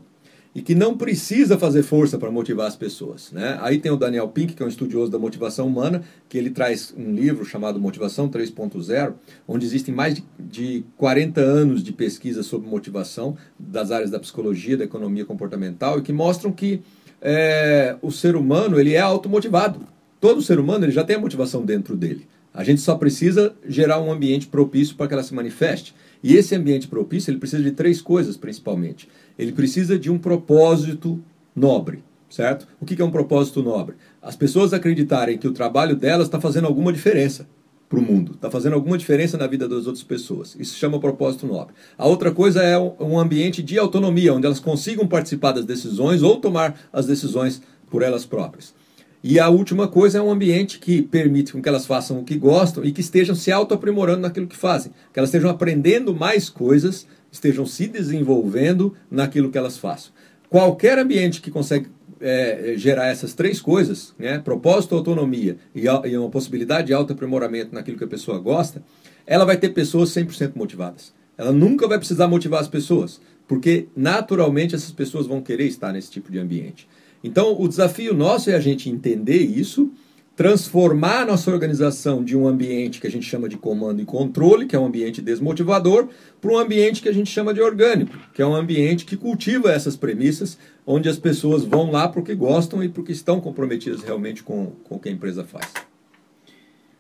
E 0.56 0.64
que 0.64 0.74
não 0.74 0.98
precisa 0.98 1.60
fazer 1.60 1.84
força 1.84 2.18
para 2.18 2.32
motivar 2.32 2.66
as 2.66 2.76
pessoas. 2.76 3.32
Né? 3.32 3.60
Aí 3.62 3.78
tem 3.78 3.92
o 3.92 3.96
Daniel 3.96 4.28
Pink, 4.30 4.56
que 4.56 4.64
é 4.64 4.66
um 4.66 4.70
estudioso 4.70 5.12
da 5.12 5.20
motivação 5.20 5.68
humana, 5.68 6.02
que 6.28 6.40
ele 6.40 6.50
traz 6.50 6.92
um 6.98 7.14
livro 7.14 7.46
chamado 7.46 7.80
Motivação 7.80 8.28
3.0, 8.28 9.14
onde 9.48 9.66
existem 9.68 9.94
mais 9.94 10.16
de, 10.16 10.24
de 10.40 10.84
40 10.98 11.40
anos 11.40 11.84
de 11.84 11.94
pesquisa 11.94 12.42
sobre 12.42 12.68
motivação 12.68 13.38
das 13.60 13.92
áreas 13.92 14.10
da 14.10 14.20
psicologia, 14.20 14.76
da 14.76 14.86
economia 14.86 15.24
comportamental, 15.24 16.00
e 16.00 16.02
que 16.02 16.12
mostram 16.12 16.52
que 16.52 16.82
é, 17.22 17.96
o 18.02 18.12
ser 18.12 18.36
humano 18.36 18.80
ele 18.80 18.94
é 18.94 19.00
automotivado. 19.00 19.82
Todo 20.20 20.42
ser 20.42 20.60
humano 20.60 20.86
ele 20.86 20.92
já 20.92 21.04
tem 21.04 21.16
a 21.16 21.20
motivação 21.20 21.66
dentro 21.66 21.96
dele. 21.96 22.28
A 22.54 22.64
gente 22.64 22.82
só 22.82 22.96
precisa 22.96 23.54
gerar 23.68 24.00
um 24.00 24.12
ambiente 24.12 24.48
propício 24.48 24.96
para 24.96 25.08
que 25.08 25.14
ela 25.14 25.24
se 25.24 25.34
manifeste. 25.34 25.94
E 26.22 26.36
esse 26.36 26.56
ambiente 26.56 26.88
propício, 26.88 27.32
ele 27.32 27.38
precisa 27.38 27.64
de 27.64 27.72
três 27.72 28.02
coisas 28.02 28.36
principalmente. 28.36 29.08
Ele 29.38 29.52
precisa 29.52 29.98
de 29.98 30.10
um 30.12 30.18
propósito 30.18 31.22
nobre, 31.56 32.04
certo? 32.30 32.68
O 32.82 32.86
que 32.86 33.02
é 33.02 33.06
um 33.06 33.12
propósito 33.12 33.64
nobre? 33.64 33.96
As 34.22 34.36
pessoas 34.36 34.74
acreditarem 34.74 35.38
que 35.38 35.48
o 35.48 35.54
trabalho 35.54 35.96
delas 35.96 36.28
está 36.28 36.42
fazendo 36.42 36.68
alguma 36.68 36.92
diferença 36.92 37.48
para 37.90 37.98
o 37.98 38.02
mundo, 38.04 38.34
está 38.36 38.52
fazendo 38.52 38.74
alguma 38.74 39.00
diferença 39.00 39.36
na 39.36 39.48
vida 39.48 39.68
das 39.68 39.88
outras 39.88 40.04
pessoas. 40.04 40.56
Isso 40.60 40.74
se 40.74 40.80
chama 40.80 41.00
propósito 41.00 41.48
nobre. 41.48 41.74
A 41.98 42.08
outra 42.08 42.32
coisa 42.32 42.62
é 42.62 42.78
um 42.78 43.18
ambiente 43.18 43.64
de 43.64 43.80
autonomia, 43.80 44.32
onde 44.32 44.46
elas 44.46 44.60
consigam 44.60 45.08
participar 45.08 45.54
das 45.54 45.66
decisões 45.66 46.22
ou 46.22 46.38
tomar 46.38 46.80
as 46.94 47.08
decisões 47.08 47.64
por 47.90 48.04
elas 48.04 48.28
próprias. 48.28 48.76
E 49.24 49.40
a 49.40 49.50
última 49.50 49.88
coisa 49.88 50.20
é 50.20 50.22
um 50.22 50.32
ambiente 50.32 50.80
que 50.80 51.02
permite 51.02 51.52
com 51.52 51.62
que 51.62 51.68
elas 51.68 51.86
façam 51.86 52.20
o 52.20 52.24
que 52.24 52.38
gostam 52.38 52.86
e 52.86 52.92
que 52.92 53.02
estejam 53.02 53.36
se 53.36 53.52
auto-aprimorando 53.52 54.22
naquilo 54.22 54.48
que 54.48 54.56
fazem. 54.56 54.94
Que 55.12 55.20
elas 55.20 55.30
estejam 55.30 55.50
aprendendo 55.50 56.16
mais 56.16 56.48
coisas, 56.48 57.08
estejam 57.32 57.66
se 57.66 57.88
desenvolvendo 57.88 58.94
naquilo 59.10 59.52
que 59.52 59.58
elas 59.58 59.78
façam. 59.78 60.14
Qualquer 60.48 60.98
ambiente 60.98 61.42
que 61.42 61.52
consegue 61.52 61.90
é, 62.22 62.74
gerar 62.76 63.08
essas 63.08 63.34
três 63.34 63.62
coisas, 63.62 64.14
né, 64.18 64.40
propósito, 64.40 64.96
autonomia 64.96 65.58
e, 65.74 65.86
e 65.86 66.18
uma 66.18 66.30
possibilidade 66.30 66.88
de 66.88 66.94
auto-aprimoramento 66.94 67.74
naquilo 67.74 67.98
que 67.98 68.04
a 68.04 68.08
pessoa 68.08 68.40
gosta, 68.40 68.84
ela 69.26 69.46
vai 69.46 69.58
ter 69.58 69.70
pessoas 69.70 70.10
100% 70.10 70.54
motivadas. 70.56 71.14
Ela 71.38 71.52
nunca 71.52 71.88
vai 71.88 71.98
precisar 71.98 72.28
motivar 72.28 72.60
as 72.60 72.68
pessoas, 72.68 73.22
porque 73.48 73.88
naturalmente 73.96 74.76
essas 74.76 74.92
pessoas 74.92 75.26
vão 75.26 75.42
querer 75.42 75.66
estar 75.66 75.94
nesse 75.94 76.12
tipo 76.12 76.32
de 76.32 76.40
ambiente. 76.40 76.88
Então, 77.24 77.60
o 77.60 77.68
desafio 77.68 78.14
nosso 78.14 78.50
é 78.50 78.56
a 78.56 78.60
gente 78.60 78.90
entender 78.90 79.42
isso, 79.42 79.92
transformar 80.40 81.24
a 81.24 81.26
nossa 81.26 81.52
organização 81.52 82.24
de 82.24 82.38
um 82.38 82.48
ambiente 82.48 83.02
que 83.02 83.08
a 83.08 83.12
gente 83.12 83.26
chama 83.26 83.50
de 83.50 83.58
comando 83.58 84.02
e 84.02 84.06
controle, 84.06 84.66
que 84.66 84.74
é 84.74 84.80
um 84.80 84.86
ambiente 84.86 85.22
desmotivador, 85.22 86.08
para 86.40 86.50
um 86.50 86.58
ambiente 86.58 87.02
que 87.02 87.10
a 87.10 87.14
gente 87.14 87.30
chama 87.30 87.54
de 87.54 87.60
orgânico, 87.60 88.18
que 88.34 88.42
é 88.42 88.46
um 88.46 88.56
ambiente 88.56 89.04
que 89.04 89.18
cultiva 89.18 89.70
essas 89.70 89.98
premissas, 89.98 90.58
onde 90.88 91.10
as 91.10 91.20
pessoas 91.20 91.66
vão 91.66 91.92
lá 91.92 92.08
porque 92.08 92.34
gostam 92.34 92.82
e 92.82 92.88
porque 92.88 93.12
estão 93.12 93.42
comprometidas 93.42 94.02
realmente 94.02 94.42
com, 94.42 94.68
com 94.86 94.96
o 94.96 95.00
que 95.00 95.10
a 95.10 95.12
empresa 95.12 95.44
faz. 95.44 95.74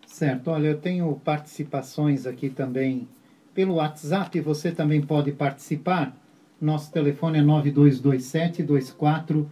Certo, 0.06 0.52
olha, 0.52 0.68
eu 0.68 0.78
tenho 0.78 1.10
participações 1.24 2.26
aqui 2.26 2.50
também 2.50 3.08
pelo 3.56 3.76
WhatsApp, 3.76 4.38
você 4.42 4.70
também 4.70 5.00
pode 5.00 5.32
participar 5.32 6.14
Nosso 6.60 6.92
telefone 6.92 7.40
é 7.40 7.42
9227-2466. 7.42 9.46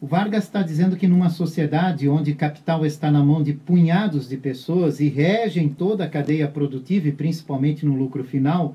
O 0.00 0.06
Vargas 0.06 0.44
está 0.44 0.62
dizendo 0.62 0.96
que 0.96 1.06
numa 1.06 1.28
sociedade 1.28 2.08
onde 2.08 2.34
capital 2.34 2.86
está 2.86 3.10
na 3.10 3.22
mão 3.22 3.42
de 3.42 3.52
punhados 3.52 4.26
de 4.26 4.36
pessoas 4.38 4.98
e 4.98 5.08
regem 5.08 5.68
toda 5.68 6.04
a 6.04 6.08
cadeia 6.08 6.48
produtiva 6.48 7.08
e 7.08 7.12
principalmente 7.12 7.84
no 7.84 7.94
lucro 7.94 8.24
final, 8.24 8.74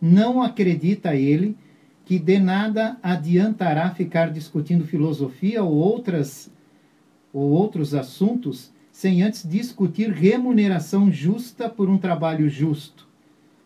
não 0.00 0.42
acredita 0.42 1.14
ele 1.14 1.54
que 2.06 2.18
de 2.18 2.38
nada 2.38 2.96
adiantará 3.02 3.90
ficar 3.90 4.30
discutindo 4.30 4.86
filosofia 4.86 5.62
ou 5.62 5.74
outras 5.74 6.50
ou 7.34 7.50
outros 7.50 7.94
assuntos 7.94 8.72
sem 8.90 9.22
antes 9.22 9.48
discutir 9.48 10.10
remuneração 10.10 11.10
justa 11.10 11.68
por 11.68 11.88
um 11.88 11.98
trabalho 11.98 12.48
justo. 12.48 13.08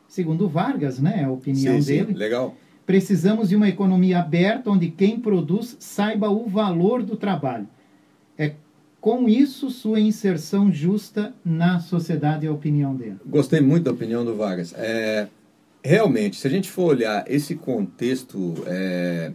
Segundo 0.09 0.49
Vargas, 0.49 0.99
né, 0.99 1.25
a 1.25 1.31
opinião 1.31 1.81
sim, 1.81 1.93
dele. 1.93 2.13
Sim, 2.13 2.19
legal. 2.19 2.57
Precisamos 2.87 3.49
de 3.49 3.57
uma 3.57 3.69
economia 3.69 4.21
aberta 4.21 4.71
onde 4.71 4.89
quem 4.89 5.19
produz 5.19 5.77
saiba 5.81 6.31
o 6.31 6.49
valor 6.49 7.03
do 7.03 7.17
trabalho. 7.17 7.67
É 8.39 8.53
com 9.01 9.29
isso 9.29 9.71
sua 9.71 10.01
inserção 10.01 10.73
justa 10.73 11.35
na 11.45 11.81
sociedade 11.81 12.47
é 12.47 12.49
a 12.49 12.53
opinião 12.53 12.95
dele. 12.95 13.17
Gostei 13.27 13.61
muito 13.61 13.85
da 13.85 13.91
opinião 13.91 14.25
do 14.25 14.37
Vargas. 14.37 14.73
É, 14.77 15.29
realmente, 15.83 16.37
se 16.37 16.47
a 16.47 16.51
gente 16.51 16.71
for 16.71 16.91
olhar 16.91 17.25
esse 17.29 17.57
contexto 17.57 18.55
é, 18.67 19.33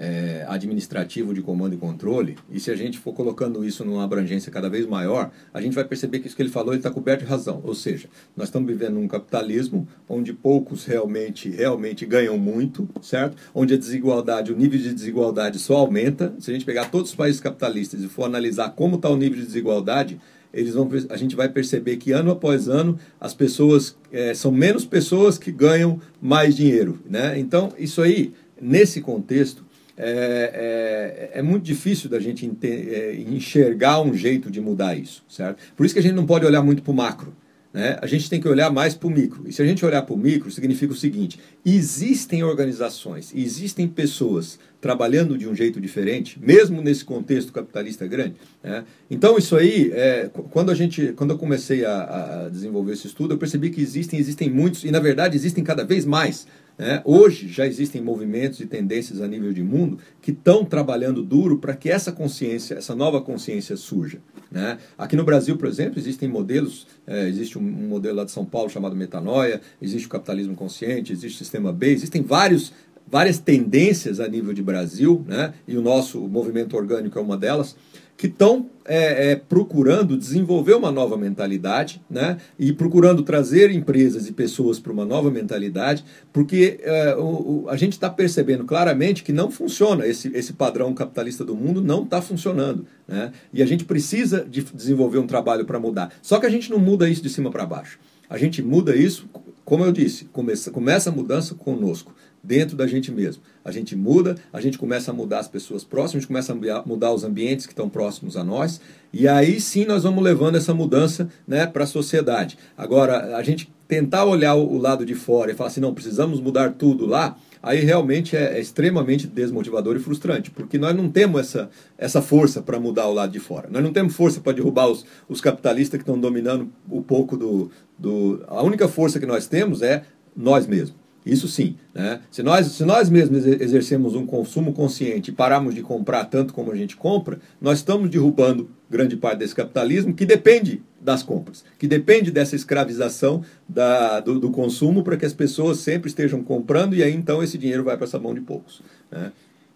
é, 0.00 0.46
administrativo 0.48 1.34
de 1.34 1.42
comando 1.42 1.74
e 1.74 1.76
controle, 1.76 2.38
e 2.50 2.58
se 2.58 2.70
a 2.70 2.74
gente 2.74 2.98
for 2.98 3.12
colocando 3.12 3.62
isso 3.62 3.84
numa 3.84 4.02
abrangência 4.02 4.50
cada 4.50 4.70
vez 4.70 4.86
maior, 4.86 5.30
a 5.52 5.60
gente 5.60 5.74
vai 5.74 5.84
perceber 5.84 6.20
que 6.20 6.26
isso 6.26 6.34
que 6.34 6.40
ele 6.40 6.48
falou 6.48 6.74
está 6.74 6.90
coberto 6.90 7.22
de 7.22 7.30
razão. 7.30 7.60
Ou 7.62 7.74
seja, 7.74 8.08
nós 8.34 8.48
estamos 8.48 8.66
vivendo 8.66 8.98
um 8.98 9.06
capitalismo 9.06 9.86
onde 10.08 10.32
poucos 10.32 10.86
realmente, 10.86 11.50
realmente 11.50 12.06
ganham 12.06 12.38
muito, 12.38 12.88
certo? 13.02 13.36
Onde 13.54 13.74
a 13.74 13.76
desigualdade, 13.76 14.50
o 14.50 14.56
nível 14.56 14.78
de 14.78 14.94
desigualdade 14.94 15.58
só 15.58 15.76
aumenta. 15.76 16.34
Se 16.38 16.50
a 16.50 16.54
gente 16.54 16.64
pegar 16.64 16.90
todos 16.90 17.10
os 17.10 17.14
países 17.14 17.38
capitalistas 17.38 18.02
e 18.02 18.08
for 18.08 18.24
analisar 18.24 18.70
como 18.70 18.96
está 18.96 19.10
o 19.10 19.16
nível 19.18 19.38
de 19.38 19.44
desigualdade, 19.44 20.18
eles 20.52 20.72
vão, 20.72 20.88
a 21.10 21.16
gente 21.16 21.36
vai 21.36 21.48
perceber 21.50 21.98
que 21.98 22.10
ano 22.10 22.30
após 22.30 22.68
ano 22.68 22.98
as 23.20 23.34
pessoas 23.34 23.96
é, 24.10 24.32
são 24.32 24.50
menos 24.50 24.86
pessoas 24.86 25.36
que 25.36 25.52
ganham 25.52 26.00
mais 26.20 26.56
dinheiro, 26.56 26.98
né? 27.08 27.38
Então 27.38 27.72
isso 27.78 28.00
aí 28.00 28.32
nesse 28.60 29.00
contexto 29.00 29.69
é, 30.02 31.30
é, 31.34 31.38
é, 31.38 31.42
muito 31.42 31.62
difícil 31.62 32.08
da 32.08 32.18
gente 32.18 32.50
é, 32.62 33.14
enxergar 33.28 34.00
um 34.00 34.14
jeito 34.14 34.50
de 34.50 34.60
mudar 34.60 34.96
isso, 34.96 35.22
certo? 35.28 35.62
Por 35.76 35.84
isso 35.84 35.94
que 35.94 35.98
a 35.98 36.02
gente 36.02 36.14
não 36.14 36.24
pode 36.24 36.46
olhar 36.46 36.62
muito 36.62 36.82
para 36.82 36.90
o 36.90 36.94
macro. 36.94 37.34
Né? 37.72 37.96
A 38.02 38.06
gente 38.06 38.28
tem 38.28 38.40
que 38.40 38.48
olhar 38.48 38.68
mais 38.70 38.94
para 38.94 39.06
o 39.06 39.10
micro. 39.10 39.44
E 39.46 39.52
se 39.52 39.62
a 39.62 39.64
gente 39.64 39.84
olhar 39.84 40.02
para 40.02 40.14
o 40.14 40.18
micro, 40.18 40.50
significa 40.50 40.92
o 40.92 40.96
seguinte: 40.96 41.38
existem 41.64 42.42
organizações, 42.42 43.32
existem 43.34 43.86
pessoas 43.86 44.58
trabalhando 44.80 45.38
de 45.38 45.46
um 45.46 45.54
jeito 45.54 45.80
diferente, 45.80 46.40
mesmo 46.42 46.82
nesse 46.82 47.04
contexto 47.04 47.52
capitalista 47.52 48.06
grande. 48.06 48.34
Né? 48.62 48.84
Então, 49.10 49.38
isso 49.38 49.54
aí, 49.54 49.92
é, 49.92 50.30
quando, 50.50 50.70
a 50.70 50.74
gente, 50.74 51.12
quando 51.12 51.30
eu 51.30 51.38
comecei 51.38 51.84
a, 51.84 52.46
a 52.46 52.48
desenvolver 52.48 52.94
esse 52.94 53.06
estudo, 53.06 53.34
eu 53.34 53.38
percebi 53.38 53.70
que 53.70 53.80
existem, 53.80 54.18
existem 54.18 54.50
muitos, 54.50 54.82
e 54.82 54.90
na 54.90 54.98
verdade 54.98 55.36
existem 55.36 55.62
cada 55.62 55.84
vez 55.84 56.04
mais 56.04 56.46
é, 56.80 57.02
hoje 57.04 57.46
já 57.46 57.66
existem 57.66 58.00
movimentos 58.00 58.58
e 58.58 58.64
tendências 58.64 59.20
a 59.20 59.28
nível 59.28 59.52
de 59.52 59.62
mundo 59.62 59.98
que 60.22 60.30
estão 60.30 60.64
trabalhando 60.64 61.22
duro 61.22 61.58
para 61.58 61.76
que 61.76 61.90
essa 61.90 62.10
consciência, 62.10 62.76
essa 62.76 62.94
nova 62.94 63.20
consciência 63.20 63.76
surja. 63.76 64.18
Né? 64.50 64.78
Aqui 64.96 65.14
no 65.14 65.22
Brasil, 65.22 65.58
por 65.58 65.68
exemplo, 65.68 65.98
existem 65.98 66.26
modelos, 66.26 66.86
é, 67.06 67.28
existe 67.28 67.58
um, 67.58 67.62
um, 67.62 67.88
modelo 67.88 68.16
lá 68.16 68.24
de 68.24 68.30
São 68.30 68.46
Paulo 68.46 68.70
chamado 68.70 68.96
Metanoia, 68.96 69.60
existe 69.80 70.06
o 70.06 70.10
capitalismo 70.10 70.54
consciente, 70.54 71.12
existe 71.12 71.34
o 71.36 71.38
sistema 71.38 71.70
B, 71.70 71.90
existem 71.92 72.22
vários, 72.22 72.72
várias 73.06 73.38
tendências 73.38 74.18
a 74.18 74.26
nível 74.26 74.54
de 74.54 74.62
Brasil, 74.62 75.22
né? 75.28 75.52
e 75.68 75.76
o 75.76 75.82
nosso 75.82 76.18
movimento 76.20 76.78
orgânico 76.78 77.18
é 77.18 77.22
uma 77.22 77.36
delas, 77.36 77.76
que 78.16 78.26
estão 78.26 78.70
é, 78.92 79.30
é, 79.30 79.36
procurando 79.36 80.16
desenvolver 80.16 80.74
uma 80.74 80.90
nova 80.90 81.16
mentalidade 81.16 82.02
né, 82.10 82.38
e 82.58 82.72
procurando 82.72 83.22
trazer 83.22 83.70
empresas 83.70 84.26
e 84.26 84.32
pessoas 84.32 84.80
para 84.80 84.90
uma 84.92 85.04
nova 85.04 85.30
mentalidade, 85.30 86.04
porque 86.32 86.80
é, 86.82 87.14
o, 87.14 87.22
o, 87.22 87.68
a 87.68 87.76
gente 87.76 87.92
está 87.92 88.10
percebendo 88.10 88.64
claramente 88.64 89.22
que 89.22 89.32
não 89.32 89.48
funciona, 89.48 90.04
esse, 90.04 90.28
esse 90.34 90.54
padrão 90.54 90.92
capitalista 90.92 91.44
do 91.44 91.54
mundo 91.54 91.80
não 91.80 92.02
está 92.02 92.20
funcionando. 92.20 92.84
Né, 93.06 93.30
e 93.52 93.62
a 93.62 93.66
gente 93.66 93.84
precisa 93.84 94.44
de 94.44 94.64
desenvolver 94.64 95.18
um 95.18 95.26
trabalho 95.26 95.64
para 95.64 95.78
mudar. 95.78 96.12
Só 96.20 96.40
que 96.40 96.46
a 96.46 96.50
gente 96.50 96.68
não 96.68 96.80
muda 96.80 97.08
isso 97.08 97.22
de 97.22 97.30
cima 97.30 97.48
para 97.48 97.64
baixo. 97.64 97.96
A 98.28 98.36
gente 98.36 98.60
muda 98.60 98.96
isso, 98.96 99.28
como 99.64 99.84
eu 99.84 99.92
disse, 99.92 100.24
começa, 100.26 100.68
começa 100.72 101.10
a 101.10 101.12
mudança 101.12 101.54
conosco 101.54 102.12
dentro 102.42 102.76
da 102.76 102.86
gente 102.86 103.10
mesmo. 103.12 103.42
A 103.64 103.70
gente 103.70 103.94
muda, 103.94 104.36
a 104.52 104.60
gente 104.60 104.78
começa 104.78 105.10
a 105.10 105.14
mudar 105.14 105.40
as 105.40 105.48
pessoas 105.48 105.84
próximas, 105.84 106.16
a 106.16 106.18
gente 106.20 106.28
começa 106.28 106.52
a 106.52 106.82
mudar 106.86 107.12
os 107.12 107.24
ambientes 107.24 107.66
que 107.66 107.72
estão 107.72 107.88
próximos 107.88 108.36
a 108.36 108.44
nós, 108.44 108.80
e 109.12 109.28
aí 109.28 109.60
sim 109.60 109.84
nós 109.84 110.02
vamos 110.02 110.22
levando 110.22 110.56
essa 110.56 110.72
mudança 110.72 111.28
né, 111.46 111.66
para 111.66 111.84
a 111.84 111.86
sociedade. 111.86 112.58
Agora, 112.76 113.36
a 113.36 113.42
gente 113.42 113.70
tentar 113.86 114.24
olhar 114.24 114.54
o 114.54 114.78
lado 114.78 115.04
de 115.04 115.14
fora 115.14 115.50
e 115.50 115.54
falar 115.54 115.68
assim, 115.68 115.80
não, 115.80 115.92
precisamos 115.92 116.40
mudar 116.40 116.74
tudo 116.74 117.06
lá, 117.06 117.36
aí 117.62 117.80
realmente 117.80 118.36
é, 118.36 118.56
é 118.56 118.60
extremamente 118.60 119.26
desmotivador 119.26 119.96
e 119.96 119.98
frustrante, 119.98 120.50
porque 120.50 120.78
nós 120.78 120.96
não 120.96 121.08
temos 121.08 121.40
essa, 121.40 121.70
essa 121.98 122.22
força 122.22 122.62
para 122.62 122.78
mudar 122.78 123.08
o 123.08 123.12
lado 123.12 123.32
de 123.32 123.40
fora. 123.40 123.68
Nós 123.70 123.82
não 123.82 123.92
temos 123.92 124.14
força 124.14 124.40
para 124.40 124.52
derrubar 124.52 124.88
os, 124.88 125.04
os 125.28 125.40
capitalistas 125.40 125.98
que 125.98 126.02
estão 126.02 126.18
dominando 126.18 126.70
um 126.90 127.02
pouco 127.02 127.36
do, 127.36 127.70
do. 127.98 128.42
A 128.46 128.62
única 128.62 128.88
força 128.88 129.18
que 129.18 129.26
nós 129.26 129.46
temos 129.46 129.82
é 129.82 130.04
nós 130.36 130.66
mesmos. 130.66 130.99
Isso 131.24 131.48
sim. 131.48 131.76
Né? 131.94 132.20
Se, 132.30 132.42
nós, 132.42 132.66
se 132.66 132.84
nós 132.84 133.10
mesmos 133.10 133.44
exercemos 133.46 134.14
um 134.14 134.24
consumo 134.24 134.72
consciente 134.72 135.30
e 135.30 135.34
pararmos 135.34 135.74
de 135.74 135.82
comprar 135.82 136.24
tanto 136.24 136.54
como 136.54 136.72
a 136.72 136.76
gente 136.76 136.96
compra, 136.96 137.38
nós 137.60 137.78
estamos 137.78 138.08
derrubando 138.08 138.70
grande 138.88 139.16
parte 139.16 139.38
desse 139.38 139.54
capitalismo 139.54 140.14
que 140.14 140.24
depende 140.24 140.82
das 141.00 141.22
compras, 141.22 141.64
que 141.78 141.86
depende 141.86 142.30
dessa 142.30 142.56
escravização 142.56 143.42
da, 143.68 144.20
do, 144.20 144.38
do 144.38 144.50
consumo 144.50 145.02
para 145.02 145.16
que 145.16 145.24
as 145.24 145.32
pessoas 145.32 145.78
sempre 145.78 146.08
estejam 146.08 146.42
comprando 146.42 146.94
e 146.94 147.02
aí 147.02 147.14
então 147.14 147.42
esse 147.42 147.56
dinheiro 147.56 147.84
vai 147.84 147.96
para 147.96 148.06
essa 148.06 148.18
mão 148.18 148.34
de 148.34 148.40
poucos. 148.40 148.82
Né? 149.10 149.32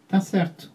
Tá 0.09 0.20
certo. 0.20 0.70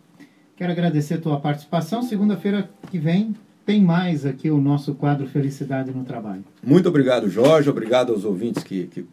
Quero 0.55 0.71
agradecer 0.71 1.15
a 1.15 1.21
tua 1.21 1.39
participação. 1.39 2.01
Segunda-feira 2.01 2.69
que 2.91 2.99
vem 2.99 3.35
tem 3.65 3.81
mais 3.81 4.25
aqui 4.25 4.49
o 4.49 4.59
nosso 4.59 4.95
quadro 4.95 5.27
Felicidade 5.27 5.91
no 5.91 6.03
Trabalho. 6.03 6.43
Muito 6.63 6.89
obrigado, 6.89 7.29
Jorge. 7.29 7.69
Obrigado 7.69 8.11
aos 8.11 8.25
ouvintes 8.25 8.63
que, 8.63 8.87
que 8.87 9.05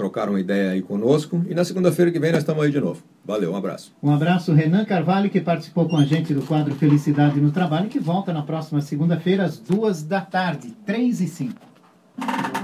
trocaram 0.00 0.32
uma 0.32 0.40
ideia 0.40 0.70
aí 0.70 0.80
conosco. 0.80 1.44
E 1.46 1.54
na 1.54 1.62
segunda-feira 1.62 2.10
que 2.10 2.18
vem 2.18 2.32
nós 2.32 2.40
estamos 2.40 2.64
aí 2.64 2.70
de 2.70 2.80
novo. 2.80 3.02
Valeu, 3.22 3.52
um 3.52 3.56
abraço. 3.56 3.92
Um 4.02 4.10
abraço, 4.10 4.54
Renan 4.54 4.86
Carvalho, 4.86 5.28
que 5.28 5.40
participou 5.42 5.86
com 5.88 5.98
a 5.98 6.04
gente 6.04 6.32
do 6.32 6.40
quadro 6.40 6.74
Felicidade 6.74 7.38
no 7.38 7.50
Trabalho, 7.50 7.88
que 7.88 8.00
volta 8.00 8.32
na 8.32 8.42
próxima 8.42 8.80
segunda-feira, 8.80 9.44
às 9.44 9.58
duas 9.58 10.02
da 10.02 10.22
tarde, 10.22 10.74
três 10.86 11.20
e 11.20 11.28
cinco. 11.28 11.60